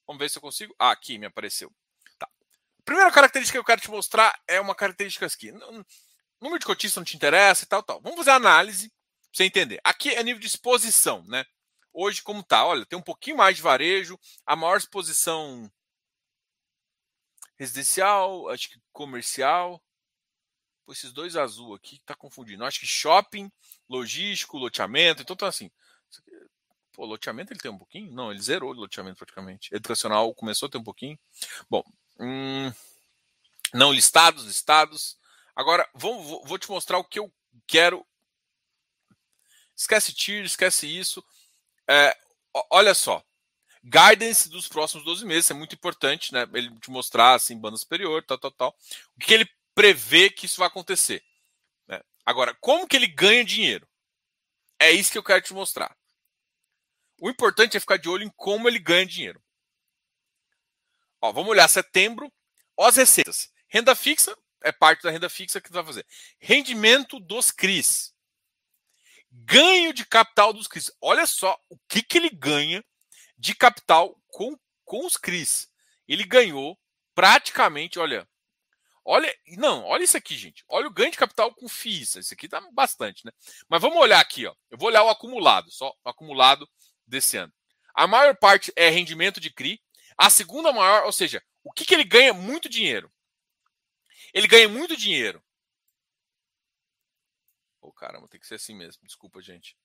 Vamos 0.06 0.18
ver 0.18 0.30
se 0.30 0.38
eu 0.38 0.42
consigo. 0.42 0.74
Ah, 0.78 0.90
aqui 0.90 1.18
me 1.18 1.26
apareceu. 1.26 1.70
Tá. 2.18 2.28
Primeira 2.84 3.10
característica 3.10 3.56
que 3.56 3.60
eu 3.60 3.64
quero 3.64 3.80
te 3.80 3.90
mostrar 3.90 4.34
é 4.48 4.60
uma 4.60 4.74
característica 4.74 5.26
aqui. 5.26 5.52
Número 6.40 6.58
de 6.58 6.66
cotista 6.66 6.98
não 6.98 7.04
te 7.04 7.16
interessa 7.16 7.64
e 7.64 7.68
tal, 7.68 7.82
tal. 7.82 8.00
Vamos 8.00 8.18
fazer 8.18 8.30
a 8.30 8.36
análise 8.36 8.88
para 8.88 9.28
você 9.32 9.44
entender. 9.44 9.80
Aqui 9.84 10.10
é 10.10 10.22
nível 10.22 10.40
de 10.40 10.46
exposição, 10.46 11.22
né? 11.26 11.44
Hoje, 11.92 12.22
como 12.22 12.42
tá? 12.42 12.64
Olha, 12.66 12.86
tem 12.86 12.98
um 12.98 13.02
pouquinho 13.02 13.36
mais 13.36 13.56
de 13.56 13.62
varejo, 13.62 14.18
a 14.44 14.56
maior 14.56 14.76
exposição 14.76 15.70
residencial, 17.64 18.48
acho 18.50 18.70
que 18.70 18.80
comercial. 18.92 19.82
Pô, 20.84 20.92
esses 20.92 21.12
dois 21.12 21.34
azul 21.34 21.74
aqui 21.74 21.98
tá 22.04 22.14
confundindo. 22.14 22.64
Acho 22.64 22.80
que 22.80 22.86
shopping, 22.86 23.50
logístico, 23.88 24.58
loteamento, 24.58 25.22
então 25.22 25.34
tá 25.34 25.48
assim. 25.48 25.70
Pô, 26.92 27.04
loteamento 27.06 27.52
ele 27.52 27.60
tem 27.60 27.70
um 27.70 27.78
pouquinho? 27.78 28.12
Não, 28.12 28.30
ele 28.30 28.40
zerou 28.40 28.70
o 28.70 28.74
loteamento 28.74 29.18
praticamente. 29.18 29.74
Educacional 29.74 30.32
começou 30.34 30.66
a 30.66 30.70
ter 30.70 30.78
um 30.78 30.84
pouquinho. 30.84 31.18
Bom, 31.68 31.82
hum, 32.20 32.72
não 33.72 33.92
listados, 33.92 34.44
listados. 34.44 35.18
Agora, 35.56 35.88
vou, 35.94 36.44
vou 36.44 36.58
te 36.58 36.70
mostrar 36.70 36.98
o 36.98 37.04
que 37.04 37.18
eu 37.18 37.32
quero. 37.66 38.06
Esquece 39.74 40.12
tiro, 40.12 40.46
esquece 40.46 40.86
isso. 40.86 41.24
É, 41.88 42.16
olha 42.70 42.94
só. 42.94 43.24
Guidance 43.84 44.48
dos 44.48 44.66
próximos 44.66 45.04
12 45.04 45.26
meses, 45.26 45.50
é 45.50 45.54
muito 45.54 45.74
importante, 45.74 46.32
né? 46.32 46.48
Ele 46.54 46.74
te 46.80 46.90
mostrar 46.90 47.34
assim, 47.34 47.58
banda 47.58 47.76
superior, 47.76 48.24
tal, 48.24 48.38
tal, 48.38 48.50
tal. 48.50 48.78
O 49.14 49.20
que 49.20 49.34
ele 49.34 49.48
prevê 49.74 50.30
que 50.30 50.46
isso 50.46 50.58
vai 50.58 50.68
acontecer. 50.68 51.22
Né? 51.86 52.00
Agora, 52.24 52.54
como 52.60 52.88
que 52.88 52.96
ele 52.96 53.06
ganha 53.06 53.44
dinheiro? 53.44 53.86
É 54.78 54.90
isso 54.90 55.12
que 55.12 55.18
eu 55.18 55.22
quero 55.22 55.42
te 55.42 55.52
mostrar. 55.52 55.94
O 57.20 57.28
importante 57.28 57.76
é 57.76 57.80
ficar 57.80 57.98
de 57.98 58.08
olho 58.08 58.24
em 58.24 58.30
como 58.30 58.68
ele 58.68 58.78
ganha 58.78 59.04
dinheiro. 59.04 59.42
Ó, 61.20 61.30
vamos 61.30 61.50
olhar 61.50 61.68
setembro. 61.68 62.32
Ó, 62.78 62.86
as 62.86 62.96
receitas. 62.96 63.52
Renda 63.68 63.94
fixa 63.94 64.34
é 64.62 64.72
parte 64.72 65.02
da 65.02 65.10
renda 65.10 65.28
fixa 65.28 65.60
que 65.60 65.70
vai 65.70 65.84
fazer. 65.84 66.06
Rendimento 66.38 67.20
dos 67.20 67.50
CRIs. 67.50 68.14
Ganho 69.30 69.92
de 69.92 70.06
capital 70.06 70.54
dos 70.54 70.66
CRIs. 70.66 70.90
Olha 71.02 71.26
só 71.26 71.58
o 71.68 71.78
que, 71.86 72.02
que 72.02 72.16
ele 72.16 72.30
ganha 72.30 72.82
de 73.44 73.54
capital 73.54 74.18
com, 74.28 74.58
com 74.86 75.04
os 75.04 75.18
CRIs. 75.18 75.70
Ele 76.08 76.24
ganhou 76.24 76.80
praticamente, 77.14 77.98
olha, 77.98 78.26
Olha, 79.06 79.30
não, 79.58 79.84
olha 79.84 80.02
isso 80.02 80.16
aqui, 80.16 80.34
gente. 80.34 80.64
Olha 80.66 80.86
o 80.86 80.90
ganho 80.90 81.10
de 81.10 81.18
capital 81.18 81.54
com 81.54 81.68
FIIs. 81.68 82.14
Isso 82.14 82.32
aqui 82.32 82.48
tá 82.48 82.58
bastante, 82.72 83.22
né? 83.26 83.32
Mas 83.68 83.82
vamos 83.82 83.98
olhar 83.98 84.18
aqui, 84.18 84.46
ó. 84.46 84.54
Eu 84.70 84.78
vou 84.78 84.88
olhar 84.88 85.04
o 85.04 85.10
acumulado, 85.10 85.70
só 85.70 85.94
o 86.02 86.08
acumulado 86.08 86.66
desse 87.06 87.36
ano. 87.36 87.52
A 87.94 88.06
maior 88.06 88.34
parte 88.34 88.72
é 88.74 88.88
rendimento 88.88 89.40
de 89.40 89.52
CRI. 89.52 89.78
A 90.16 90.30
segunda 90.30 90.72
maior, 90.72 91.04
ou 91.04 91.12
seja, 91.12 91.44
o 91.62 91.70
que, 91.70 91.84
que 91.84 91.92
ele 91.92 92.04
ganha? 92.04 92.32
Muito 92.32 92.66
dinheiro. 92.66 93.12
Ele 94.32 94.48
ganha 94.48 94.70
muito 94.70 94.96
dinheiro. 94.96 95.44
Ô, 97.82 97.88
oh, 97.88 97.92
caramba, 97.92 98.26
tem 98.26 98.40
que 98.40 98.46
ser 98.46 98.54
assim 98.54 98.74
mesmo. 98.74 99.02
Desculpa, 99.04 99.42
gente. 99.42 99.76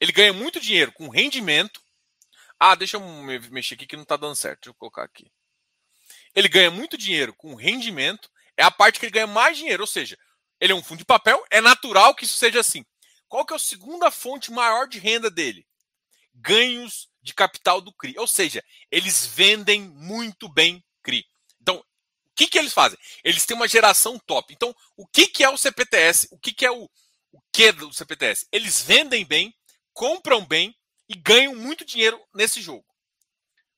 Ele 0.00 0.12
ganha 0.12 0.32
muito 0.32 0.60
dinheiro 0.60 0.92
com 0.92 1.08
rendimento. 1.08 1.80
Ah, 2.58 2.74
deixa 2.74 2.96
eu 2.96 3.00
mexer 3.50 3.74
aqui 3.74 3.86
que 3.86 3.96
não 3.96 4.02
está 4.02 4.16
dando 4.16 4.34
certo. 4.34 4.60
Deixa 4.62 4.70
eu 4.70 4.74
colocar 4.74 5.04
aqui 5.04 5.30
ele 6.34 6.48
ganha 6.48 6.70
muito 6.70 6.96
dinheiro 6.96 7.34
com 7.34 7.54
rendimento, 7.54 8.30
é 8.56 8.62
a 8.62 8.70
parte 8.70 8.98
que 8.98 9.06
ele 9.06 9.12
ganha 9.12 9.26
mais 9.26 9.56
dinheiro, 9.56 9.82
ou 9.82 9.86
seja, 9.86 10.18
ele 10.60 10.72
é 10.72 10.76
um 10.76 10.82
fundo 10.82 10.98
de 10.98 11.04
papel, 11.04 11.42
é 11.50 11.60
natural 11.60 12.14
que 12.14 12.24
isso 12.24 12.38
seja 12.38 12.60
assim. 12.60 12.84
Qual 13.28 13.46
que 13.46 13.52
é 13.52 13.56
a 13.56 13.60
segunda 13.60 14.10
fonte 14.10 14.50
maior 14.50 14.88
de 14.88 14.98
renda 14.98 15.30
dele? 15.30 15.66
Ganhos 16.34 17.08
de 17.22 17.32
capital 17.32 17.80
do 17.80 17.92
CRI. 17.92 18.14
Ou 18.18 18.26
seja, 18.26 18.62
eles 18.90 19.24
vendem 19.24 19.82
muito 19.82 20.48
bem 20.48 20.84
CRI. 21.02 21.24
Então, 21.60 21.76
o 21.76 21.84
que, 22.34 22.48
que 22.48 22.58
eles 22.58 22.72
fazem? 22.72 22.98
Eles 23.22 23.46
têm 23.46 23.56
uma 23.56 23.68
geração 23.68 24.18
top. 24.18 24.52
Então, 24.52 24.74
o 24.96 25.06
que, 25.06 25.28
que 25.28 25.44
é 25.44 25.48
o 25.48 25.56
CPTS? 25.56 26.28
O 26.32 26.38
que, 26.38 26.52
que 26.52 26.66
é 26.66 26.70
o, 26.70 26.90
o 27.32 27.40
que 27.52 27.70
do 27.72 27.92
CPTS? 27.92 28.46
Eles 28.50 28.82
vendem 28.82 29.24
bem, 29.24 29.54
compram 29.92 30.44
bem 30.44 30.74
e 31.08 31.14
ganham 31.14 31.54
muito 31.54 31.84
dinheiro 31.84 32.20
nesse 32.34 32.60
jogo. 32.60 32.84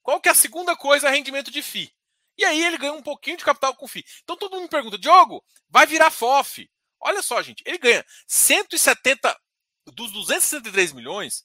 Qual 0.03 0.21
que 0.21 0.29
é 0.29 0.33
a 0.33 0.35
segunda 0.35 0.77
coisa? 0.77 1.09
Rendimento 1.09 1.51
de 1.51 1.63
FII. 1.63 1.93
E 2.37 2.45
aí 2.45 2.65
ele 2.65 2.79
ganha 2.79 2.93
um 2.93 3.03
pouquinho 3.03 3.37
de 3.37 3.45
capital 3.45 3.75
com 3.77 3.87
FII. 3.87 4.05
Então 4.23 4.37
todo 4.37 4.53
mundo 4.53 4.63
me 4.63 4.69
pergunta, 4.69 4.99
Diogo, 4.99 5.45
vai 5.69 5.87
virar 5.87 6.11
FOF? 6.11 6.69
Olha 7.01 7.23
só, 7.23 7.43
gente, 7.43 7.63
ele 7.67 7.79
ganha 7.79 8.05
170 8.27 9.37
dos 9.87 10.13
263 10.13 10.93
milhões, 10.93 11.45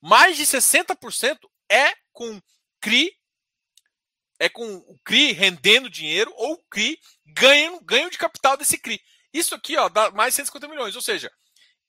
mais 0.00 0.36
de 0.36 0.44
60% 0.44 1.38
é 1.70 1.94
com 2.12 2.40
CRI, 2.80 3.10
é 4.38 4.48
com 4.48 4.76
o 4.76 4.98
CRI 5.04 5.32
rendendo 5.32 5.90
dinheiro 5.90 6.32
ou 6.36 6.54
o 6.54 6.62
CRI 6.70 6.98
ganhando 7.26 7.82
ganho 7.82 8.10
de 8.10 8.18
capital 8.18 8.56
desse 8.56 8.78
CRI. 8.78 9.00
Isso 9.32 9.54
aqui, 9.54 9.76
ó, 9.76 9.88
dá 9.88 10.10
mais 10.10 10.34
150 10.34 10.68
milhões, 10.68 10.94
ou 10.94 11.02
seja, 11.02 11.32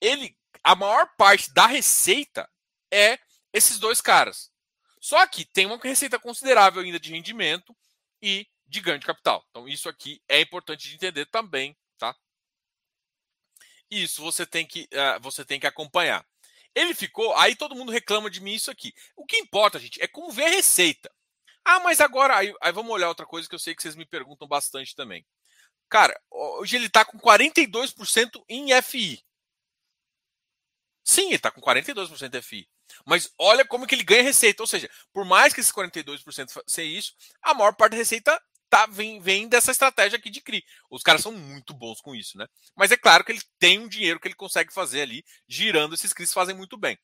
ele 0.01 0.35
a 0.63 0.75
maior 0.75 1.09
parte 1.17 1.53
da 1.53 1.65
receita 1.65 2.49
é 2.91 3.19
esses 3.53 3.79
dois 3.79 4.01
caras. 4.01 4.51
Só 4.99 5.25
que 5.27 5.45
tem 5.45 5.65
uma 5.65 5.77
receita 5.77 6.19
considerável 6.19 6.81
ainda 6.81 6.99
de 6.99 7.11
rendimento 7.11 7.75
e 8.21 8.47
de 8.67 8.81
ganho 8.81 8.99
de 8.99 9.05
capital. 9.05 9.45
Então, 9.49 9.67
isso 9.67 9.89
aqui 9.89 10.21
é 10.27 10.41
importante 10.41 10.87
de 10.87 10.95
entender 10.95 11.25
também, 11.25 11.75
tá? 11.97 12.15
Isso 13.89 14.21
você 14.21 14.45
tem 14.45 14.65
que, 14.65 14.87
uh, 14.93 15.19
você 15.21 15.43
tem 15.43 15.59
que 15.59 15.65
acompanhar. 15.65 16.25
Ele 16.75 16.93
ficou, 16.93 17.35
aí 17.35 17.55
todo 17.55 17.75
mundo 17.75 17.91
reclama 17.91 18.29
de 18.29 18.41
mim 18.41 18.53
isso 18.53 18.69
aqui. 18.69 18.93
O 19.15 19.25
que 19.25 19.37
importa, 19.37 19.79
gente, 19.79 20.01
é 20.01 20.07
como 20.07 20.31
ver 20.31 20.45
a 20.45 20.49
receita. 20.49 21.11
Ah, 21.65 21.79
mas 21.79 21.99
agora, 21.99 22.37
aí, 22.37 22.53
aí 22.61 22.71
vamos 22.71 22.91
olhar 22.91 23.07
outra 23.07 23.25
coisa 23.25 23.47
que 23.47 23.55
eu 23.55 23.59
sei 23.59 23.73
que 23.73 23.81
vocês 23.81 23.95
me 23.95 24.05
perguntam 24.05 24.47
bastante 24.47 24.95
também. 24.95 25.25
Cara, 25.89 26.19
hoje 26.29 26.75
ele 26.75 26.85
está 26.85 27.03
com 27.03 27.17
42% 27.17 28.43
em 28.47 28.69
FI. 28.81 29.23
Sim, 31.09 31.25
ele 31.25 31.37
está 31.37 31.49
com 31.49 31.59
42% 31.59 32.29
de 32.29 32.39
FI. 32.39 32.69
Mas 33.03 33.33
olha 33.35 33.65
como 33.65 33.87
que 33.87 33.95
ele 33.95 34.03
ganha 34.03 34.21
receita. 34.21 34.61
Ou 34.61 34.67
seja, 34.67 34.87
por 35.11 35.25
mais 35.25 35.55
que 35.55 35.59
esses 35.59 35.71
42% 35.71 36.61
seja 36.67 36.87
isso, 36.87 37.13
a 37.41 37.51
maior 37.55 37.73
parte 37.73 37.93
da 37.93 37.97
receita 37.97 38.39
tá, 38.69 38.85
vem, 38.85 39.19
vem 39.19 39.47
dessa 39.47 39.71
estratégia 39.71 40.19
aqui 40.19 40.29
de 40.29 40.39
CRI. 40.39 40.63
Os 40.87 41.01
caras 41.01 41.23
são 41.23 41.31
muito 41.31 41.73
bons 41.73 41.99
com 41.99 42.15
isso, 42.15 42.37
né? 42.37 42.45
Mas 42.75 42.91
é 42.91 42.95
claro 42.95 43.23
que 43.23 43.31
ele 43.31 43.41
tem 43.57 43.79
um 43.79 43.87
dinheiro 43.87 44.19
que 44.19 44.27
ele 44.27 44.35
consegue 44.35 44.71
fazer 44.71 45.01
ali, 45.01 45.25
girando 45.47 45.95
esses 45.95 46.13
CRIs 46.13 46.31
fazem 46.31 46.55
muito 46.55 46.77
bem. 46.77 46.95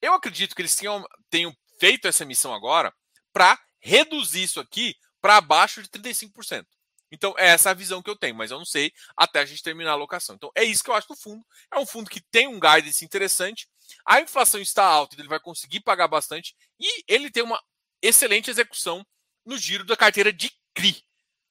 Eu 0.00 0.12
acredito 0.14 0.54
que 0.54 0.62
eles 0.62 0.76
tenham, 0.76 1.04
tenham 1.28 1.52
feito 1.80 2.06
essa 2.06 2.24
missão 2.24 2.54
agora 2.54 2.94
para 3.32 3.58
reduzir 3.80 4.44
isso 4.44 4.60
aqui 4.60 4.94
para 5.20 5.38
abaixo 5.38 5.82
de 5.82 5.88
35%. 5.88 6.64
Então, 7.10 7.34
é 7.38 7.48
essa 7.48 7.70
a 7.70 7.74
visão 7.74 8.02
que 8.02 8.10
eu 8.10 8.16
tenho, 8.16 8.34
mas 8.34 8.50
eu 8.50 8.58
não 8.58 8.64
sei 8.64 8.92
até 9.16 9.40
a 9.40 9.44
gente 9.44 9.62
terminar 9.62 9.90
a 9.90 9.94
alocação. 9.94 10.34
Então, 10.36 10.50
é 10.54 10.64
isso 10.64 10.82
que 10.84 10.90
eu 10.90 10.94
acho 10.94 11.08
do 11.08 11.16
fundo. 11.16 11.44
É 11.72 11.78
um 11.78 11.86
fundo 11.86 12.10
que 12.10 12.20
tem 12.20 12.46
um 12.46 12.60
guidance 12.60 13.04
interessante. 13.04 13.68
A 14.06 14.20
inflação 14.20 14.60
está 14.60 14.84
alta, 14.84 15.16
ele 15.18 15.28
vai 15.28 15.40
conseguir 15.40 15.80
pagar 15.80 16.08
bastante 16.08 16.54
e 16.78 17.04
ele 17.08 17.30
tem 17.30 17.42
uma 17.42 17.60
excelente 18.02 18.50
execução 18.50 19.04
no 19.44 19.56
giro 19.56 19.84
da 19.84 19.96
carteira 19.96 20.32
de 20.32 20.50
CRI. 20.76 21.02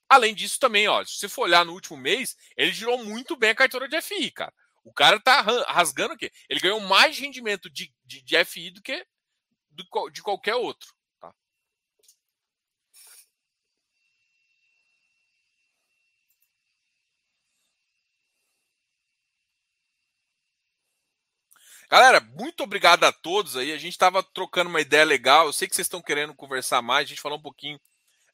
Além 0.10 0.34
disso, 0.36 0.60
também, 0.60 0.88
ó, 0.88 1.04
se 1.04 1.18
você 1.18 1.30
for 1.30 1.44
olhar 1.44 1.66
no 1.66 1.74
último 1.74 1.98
mês, 1.98 2.36
ele 2.56 2.72
girou 2.72 3.04
muito 3.04 3.36
bem 3.36 3.50
a 3.52 3.56
carteira 3.56 3.88
de 3.90 3.96
FI, 3.98 4.32
cara. 4.32 4.54
O 4.84 4.94
cara 4.94 5.20
tá 5.20 5.42
rasgando 5.42 6.14
o 6.14 6.18
quê? 6.18 6.32
Ele 6.50 6.62
ganhou 6.62 6.80
mais 6.80 7.18
rendimento 7.20 7.70
de, 7.70 7.94
de, 8.06 8.22
de 8.22 8.36
FI 8.38 8.72
do 8.72 8.82
que 8.82 9.06
do, 9.72 10.10
de 10.12 10.22
qualquer 10.24 10.56
outro. 10.56 10.94
Tá? 11.20 11.34
Galera, 21.90 22.20
muito 22.20 22.64
obrigado 22.64 23.06
a 23.06 23.14
todos 23.14 23.56
aí. 23.56 23.72
A 23.72 23.78
gente 23.78 23.94
estava 23.94 24.22
trocando 24.22 24.70
uma 24.70 24.82
ideia 24.82 25.06
legal. 25.06 25.46
Eu 25.46 25.54
sei 25.54 25.70
que 25.70 25.76
vocês 25.76 25.86
estão 25.86 26.02
querendo 26.02 26.36
conversar 26.36 26.82
mais. 26.82 27.06
A 27.06 27.10
gente 27.10 27.22
falou 27.22 27.38
um 27.38 27.42
pouquinho 27.42 27.80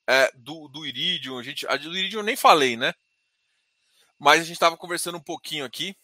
é, 0.07 0.31
do, 0.35 0.67
do 0.67 0.85
Iridium. 0.85 1.37
A, 1.37 1.43
gente, 1.43 1.67
a 1.67 1.77
do 1.77 1.95
Iridium 1.95 2.21
eu 2.21 2.25
nem 2.25 2.35
falei, 2.35 2.75
né? 2.75 2.95
Mas 4.17 4.41
a 4.41 4.43
gente 4.43 4.55
estava 4.55 4.75
conversando 4.75 5.17
um 5.19 5.23
pouquinho 5.23 5.65
aqui. 5.65 5.95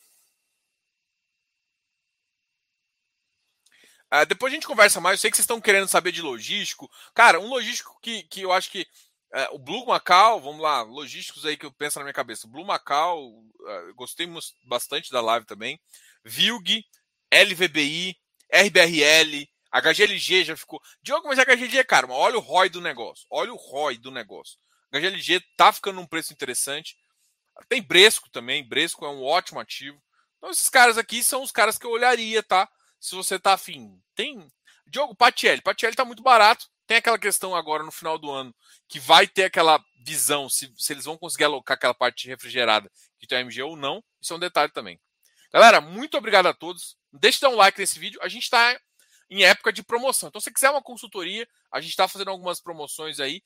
Uh, 4.14 4.26
depois 4.28 4.54
a 4.54 4.56
gente 4.56 4.68
conversa 4.68 5.02
mais. 5.02 5.16
Eu 5.16 5.22
sei 5.22 5.32
que 5.32 5.38
vocês 5.38 5.43
estão 5.43 5.62
querendo 5.62 5.88
saber 5.88 6.12
de 6.12 6.22
logístico. 6.22 6.89
Cara, 7.16 7.39
um 7.39 7.50
logístico 7.50 7.97
que, 8.02 8.24
que 8.24 8.41
eu 8.41 8.52
acho 8.52 8.70
que. 8.70 8.88
Uh, 9.32 9.56
o 9.56 9.60
Blue 9.60 9.86
Macau, 9.86 10.41
vamos 10.41 10.60
lá, 10.60 10.82
logísticos 10.82 11.45
aí 11.45 11.56
que 11.56 11.66
eu 11.66 11.72
penso 11.72 12.00
na 12.00 12.06
minha 12.06 12.14
cabeça. 12.14 12.47
Blue 12.47 12.66
Macau, 12.66 13.28
uh, 13.30 13.93
gostei 13.95 14.28
bastante 14.64 15.12
da 15.12 15.22
live 15.22 15.45
também. 15.45 15.80
Vilg, 16.24 16.84
LVBI, 17.32 18.17
RBRL, 18.51 19.47
HGLG 19.71 20.45
já 20.45 20.57
ficou. 20.57 20.82
Diogo, 21.01 21.27
mas 21.27 21.38
HGLG 21.38 21.80
é 21.80 21.84
caro. 21.84 22.09
Olha 22.09 22.38
o 22.38 22.41
ROI 22.41 22.69
do 22.69 22.82
negócio. 22.82 23.25
Olha 23.30 23.53
o 23.53 23.55
ROI 23.55 23.97
do 23.97 24.11
negócio. 24.11 24.57
HGLG 24.91 25.41
tá 25.55 25.71
ficando 25.71 25.97
num 25.97 26.07
preço 26.07 26.34
interessante. 26.34 26.97
Tem 27.67 27.82
Bresco 27.82 28.30
também. 28.32 28.67
Bresco 28.67 29.05
é 29.05 29.09
um 29.09 29.23
ótimo 29.23 29.59
ativo. 29.59 30.01
Então, 30.38 30.49
esses 30.49 30.69
caras 30.69 30.97
aqui 30.97 31.21
são 31.21 31.43
os 31.43 31.51
caras 31.51 31.77
que 31.77 31.86
eu 31.86 31.91
olharia, 31.91 32.41
tá? 32.41 32.67
Se 32.99 33.15
você 33.15 33.38
tá 33.38 33.53
afim. 33.53 34.01
Tem. 34.15 34.47
Diogo, 34.88 35.15
Patielli. 35.15 35.61
Patielli 35.61 35.95
tá 35.95 36.05
muito 36.05 36.23
barato. 36.23 36.67
Tem 36.88 36.97
aquela 36.97 37.19
questão 37.19 37.55
agora 37.55 37.84
no 37.84 37.91
final 37.91 38.17
do 38.17 38.32
ano 38.32 38.55
que 38.88 38.99
vai 38.99 39.27
ter 39.27 39.43
aquela 39.43 39.80
visão 40.03 40.49
se, 40.49 40.73
se 40.75 40.91
eles 40.91 41.05
vão 41.05 41.17
conseguir 41.17 41.43
alocar 41.43 41.75
aquela 41.75 41.93
parte 41.93 42.27
refrigerada 42.27 42.89
que 43.19 43.27
tem 43.27 43.41
MG 43.41 43.61
ou 43.61 43.75
não. 43.75 44.03
Isso 44.19 44.34
é 44.34 44.36
um 44.36 44.39
detalhe 44.39 44.71
também. 44.71 44.99
Galera, 45.53 45.80
muito 45.80 46.17
obrigado 46.17 46.47
a 46.47 46.53
todos. 46.53 46.97
Deixe 47.12 47.38
de 47.38 47.41
dar 47.41 47.49
um 47.49 47.55
like 47.55 47.80
nesse 47.80 47.99
vídeo. 47.99 48.20
A 48.22 48.28
gente 48.28 48.43
está 48.43 48.80
em 49.30 49.43
época 49.43 49.72
de 49.72 49.84
promoção. 49.84 50.30
Então, 50.30 50.41
se 50.41 50.45
você 50.45 50.53
quiser 50.53 50.70
uma 50.70 50.82
consultoria, 50.82 51.47
a 51.72 51.80
gente 51.80 51.91
está 51.91 52.07
fazendo 52.07 52.32
algumas 52.32 52.60
promoções 52.60 53.20
aí. 53.20 53.41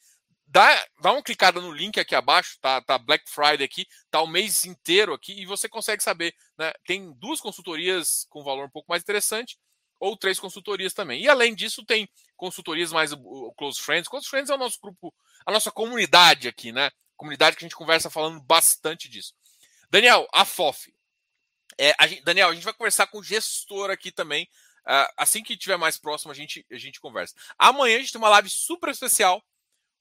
Dá, 0.45 0.87
dá 1.01 1.11
uma 1.11 1.23
clicada 1.23 1.59
no 1.59 1.71
link 1.71 1.99
aqui 1.99 2.13
abaixo, 2.13 2.59
tá, 2.61 2.81
tá 2.81 2.97
Black 2.97 3.29
Friday 3.29 3.63
aqui, 3.63 3.87
tá 4.11 4.21
o 4.21 4.27
mês 4.27 4.65
inteiro 4.65 5.13
aqui 5.13 5.33
e 5.41 5.45
você 5.45 5.67
consegue 5.67 6.03
saber, 6.03 6.35
né? 6.57 6.71
Tem 6.85 7.11
duas 7.13 7.39
consultorias 7.39 8.27
com 8.29 8.43
valor 8.43 8.65
um 8.65 8.69
pouco 8.69 8.89
mais 8.89 9.01
interessante 9.01 9.57
ou 9.99 10.17
três 10.17 10.39
consultorias 10.39 10.93
também. 10.93 11.21
E 11.21 11.29
além 11.29 11.55
disso, 11.55 11.85
tem 11.85 12.09
consultorias 12.35 12.91
mais 12.91 13.13
o 13.13 13.53
Close 13.57 13.81
Friends. 13.81 14.07
Close 14.09 14.27
Friends 14.27 14.49
é 14.49 14.53
o 14.53 14.57
nosso 14.57 14.77
grupo, 14.81 15.13
a 15.45 15.51
nossa 15.51 15.71
comunidade 15.71 16.47
aqui, 16.47 16.71
né? 16.71 16.91
Comunidade 17.15 17.55
que 17.55 17.63
a 17.63 17.67
gente 17.67 17.75
conversa 17.75 18.09
falando 18.09 18.41
bastante 18.41 19.07
disso. 19.07 19.33
Daniel, 19.89 20.27
a 20.33 20.43
FOF. 20.43 20.93
É, 21.79 21.93
a 21.99 22.07
gente, 22.07 22.23
Daniel, 22.23 22.49
a 22.49 22.53
gente 22.53 22.63
vai 22.63 22.73
conversar 22.73 23.07
com 23.07 23.19
o 23.19 23.23
gestor 23.23 23.89
aqui 23.89 24.11
também 24.11 24.47
Uh, 24.85 25.07
assim 25.15 25.41
que 25.41 25.55
tiver 25.55 25.77
mais 25.77 25.97
próximo, 25.97 26.31
a 26.31 26.35
gente, 26.35 26.65
a 26.69 26.77
gente 26.77 26.99
conversa. 26.99 27.33
Amanhã 27.57 27.95
a 27.95 27.99
gente 27.99 28.11
tem 28.11 28.19
uma 28.19 28.29
live 28.29 28.49
super 28.49 28.89
especial 28.89 29.41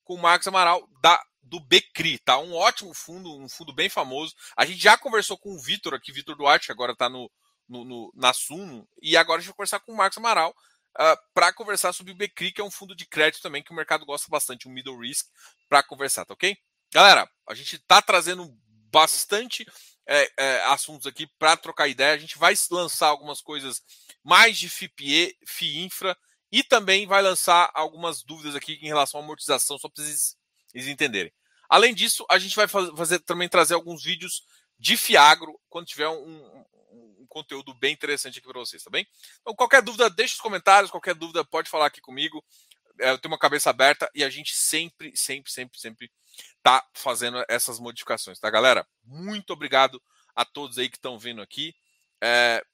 com 0.03 0.15
o 0.15 0.19
Marcos 0.19 0.49
Amaral 0.49 0.89
da, 1.01 1.23
do 1.41 1.61
Becri, 1.61 2.19
tá? 2.19 2.39
Um 2.39 2.53
ótimo 2.53 2.93
fundo, 2.93 3.39
um 3.39 3.49
fundo 3.49 3.73
bem 3.73 3.89
famoso. 3.89 4.35
A 4.57 4.67
gente 4.67 4.83
já 4.83 4.99
conversou 4.99 5.39
com 5.39 5.55
o 5.55 5.61
Vitor 5.61 5.95
aqui, 5.95 6.11
Vitor 6.11 6.37
Duarte, 6.37 6.67
que 6.67 6.73
agora 6.73 6.93
está 6.93 7.09
no, 7.09 7.31
no, 7.69 7.85
no, 7.85 8.13
na 8.15 8.33
Suno, 8.33 8.89
e 9.01 9.17
agora 9.17 9.39
a 9.39 9.41
gente 9.41 9.51
vai 9.51 9.57
conversar 9.57 9.79
com 9.81 9.93
o 9.93 9.97
Marcos 9.97 10.19
Amaral 10.19 10.51
uh, 10.51 10.55
ah, 10.97 11.17
para 11.33 11.53
conversar 11.53 11.93
sobre 11.93 12.13
o 12.13 12.17
Becri, 12.17 12.51
que 12.51 12.61
é 12.61 12.65
um 12.65 12.71
fundo 12.71 12.95
de 12.97 13.07
crédito 13.07 13.41
também 13.41 13.63
que 13.63 13.71
o 13.71 13.77
mercado 13.77 14.05
gosta 14.05 14.27
bastante, 14.29 14.67
um 14.69 14.73
middle 14.73 14.99
risk, 14.99 15.29
para 15.69 15.83
conversar, 15.85 16.25
tá 16.25 16.35
ok? 16.35 16.57
Galera, 16.93 17.31
a 17.49 17.55
gente 17.55 17.77
está 17.77 18.03
trazendo 18.03 18.53
bastante 18.91 19.65
é, 20.07 20.31
é, 20.37 20.65
assuntos 20.65 21.07
aqui 21.07 21.27
para 21.39 21.57
trocar 21.57 21.89
ideia. 21.89 22.15
A 22.15 22.19
gente 22.19 22.39
vai 22.39 22.55
lançar 22.71 23.09
algumas 23.09 23.41
coisas 23.41 23.83
mais 24.23 24.59
de 24.59 24.69
FIPE, 24.69 25.37
FIINFRA 25.47 26.17
e 26.51 26.63
também 26.63 27.07
vai 27.07 27.23
lançar 27.23 27.71
algumas 27.75 28.23
dúvidas 28.23 28.55
aqui 28.55 28.79
em 28.83 28.87
relação 28.87 29.21
à 29.21 29.23
amortização, 29.23 29.79
só 29.79 29.89
para 29.89 30.05
vocês, 30.05 30.37
vocês 30.69 30.87
entenderem. 30.87 31.33
Além 31.69 31.95
disso, 31.95 32.27
a 32.31 32.39
gente 32.39 32.55
vai 32.55 32.69
fazer 32.69 33.21
também 33.21 33.49
trazer 33.49 33.75
alguns 33.75 34.05
vídeos 34.05 34.45
de 34.79 34.97
Fiagro 34.97 35.59
quando 35.71 35.87
tiver 35.87 36.09
um, 36.09 36.15
um, 36.15 36.65
um 37.21 37.27
conteúdo 37.27 37.73
bem 37.73 37.95
interessante 37.95 38.39
aqui 38.39 38.47
para 38.47 38.61
vocês, 38.61 38.83
tá 38.83 38.91
bem? 38.91 39.07
Então, 39.41 39.55
qualquer 39.55 39.81
dúvida, 39.81 40.11
deixe 40.11 40.35
os 40.35 40.41
comentários, 40.41 40.91
qualquer 40.91 41.15
dúvida 41.15 41.43
pode 41.43 41.71
falar 41.71 41.87
aqui 41.87 42.01
comigo. 42.03 42.45
É, 43.03 43.11
eu 43.11 43.19
tenho 43.19 43.33
uma 43.33 43.39
cabeça 43.39 43.71
aberta 43.71 44.11
e 44.15 44.25
a 44.25 44.31
gente 44.31 44.55
sempre, 44.55 45.17
sempre, 45.17 45.51
sempre, 45.51 45.79
sempre 45.79 46.13
tá 46.63 46.87
fazendo 46.95 47.45
essas 47.49 47.79
modificações, 47.79 48.39
tá, 48.39 48.49
galera? 48.49 48.87
Muito 49.05 49.53
obrigado 49.53 50.01
a 50.35 50.45
todos 50.45 50.79
aí 50.79 50.89
que 50.89 50.97
estão 50.97 51.19
vendo 51.19 51.43
aqui. 51.43 51.75
É, 52.23 52.65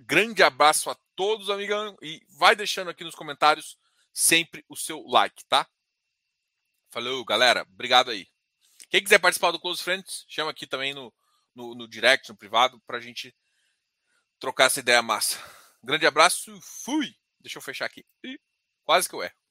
Grande 0.00 0.42
abraço 0.42 0.90
a 0.90 0.96
todos, 1.14 1.48
amigão. 1.48 1.96
E 2.02 2.22
vai 2.28 2.54
deixando 2.54 2.90
aqui 2.90 3.04
nos 3.04 3.14
comentários 3.14 3.78
sempre 4.12 4.64
o 4.68 4.76
seu 4.76 5.02
like, 5.06 5.44
tá? 5.46 5.66
Falou, 6.90 7.24
galera. 7.24 7.62
Obrigado 7.62 8.10
aí. 8.10 8.26
Quem 8.90 9.02
quiser 9.02 9.18
participar 9.18 9.50
do 9.50 9.60
Close 9.60 9.82
Friends, 9.82 10.24
chama 10.28 10.50
aqui 10.50 10.66
também 10.66 10.94
no, 10.94 11.12
no, 11.54 11.74
no 11.74 11.88
direct, 11.88 12.28
no 12.28 12.36
privado, 12.36 12.80
pra 12.86 13.00
gente 13.00 13.34
trocar 14.38 14.66
essa 14.66 14.80
ideia 14.80 15.02
massa. 15.02 15.38
Grande 15.82 16.06
abraço, 16.06 16.58
fui! 16.60 17.16
Deixa 17.40 17.58
eu 17.58 17.62
fechar 17.62 17.86
aqui. 17.86 18.04
Quase 18.86 19.08
que 19.08 19.16
eu 19.16 19.22
erro. 19.24 19.45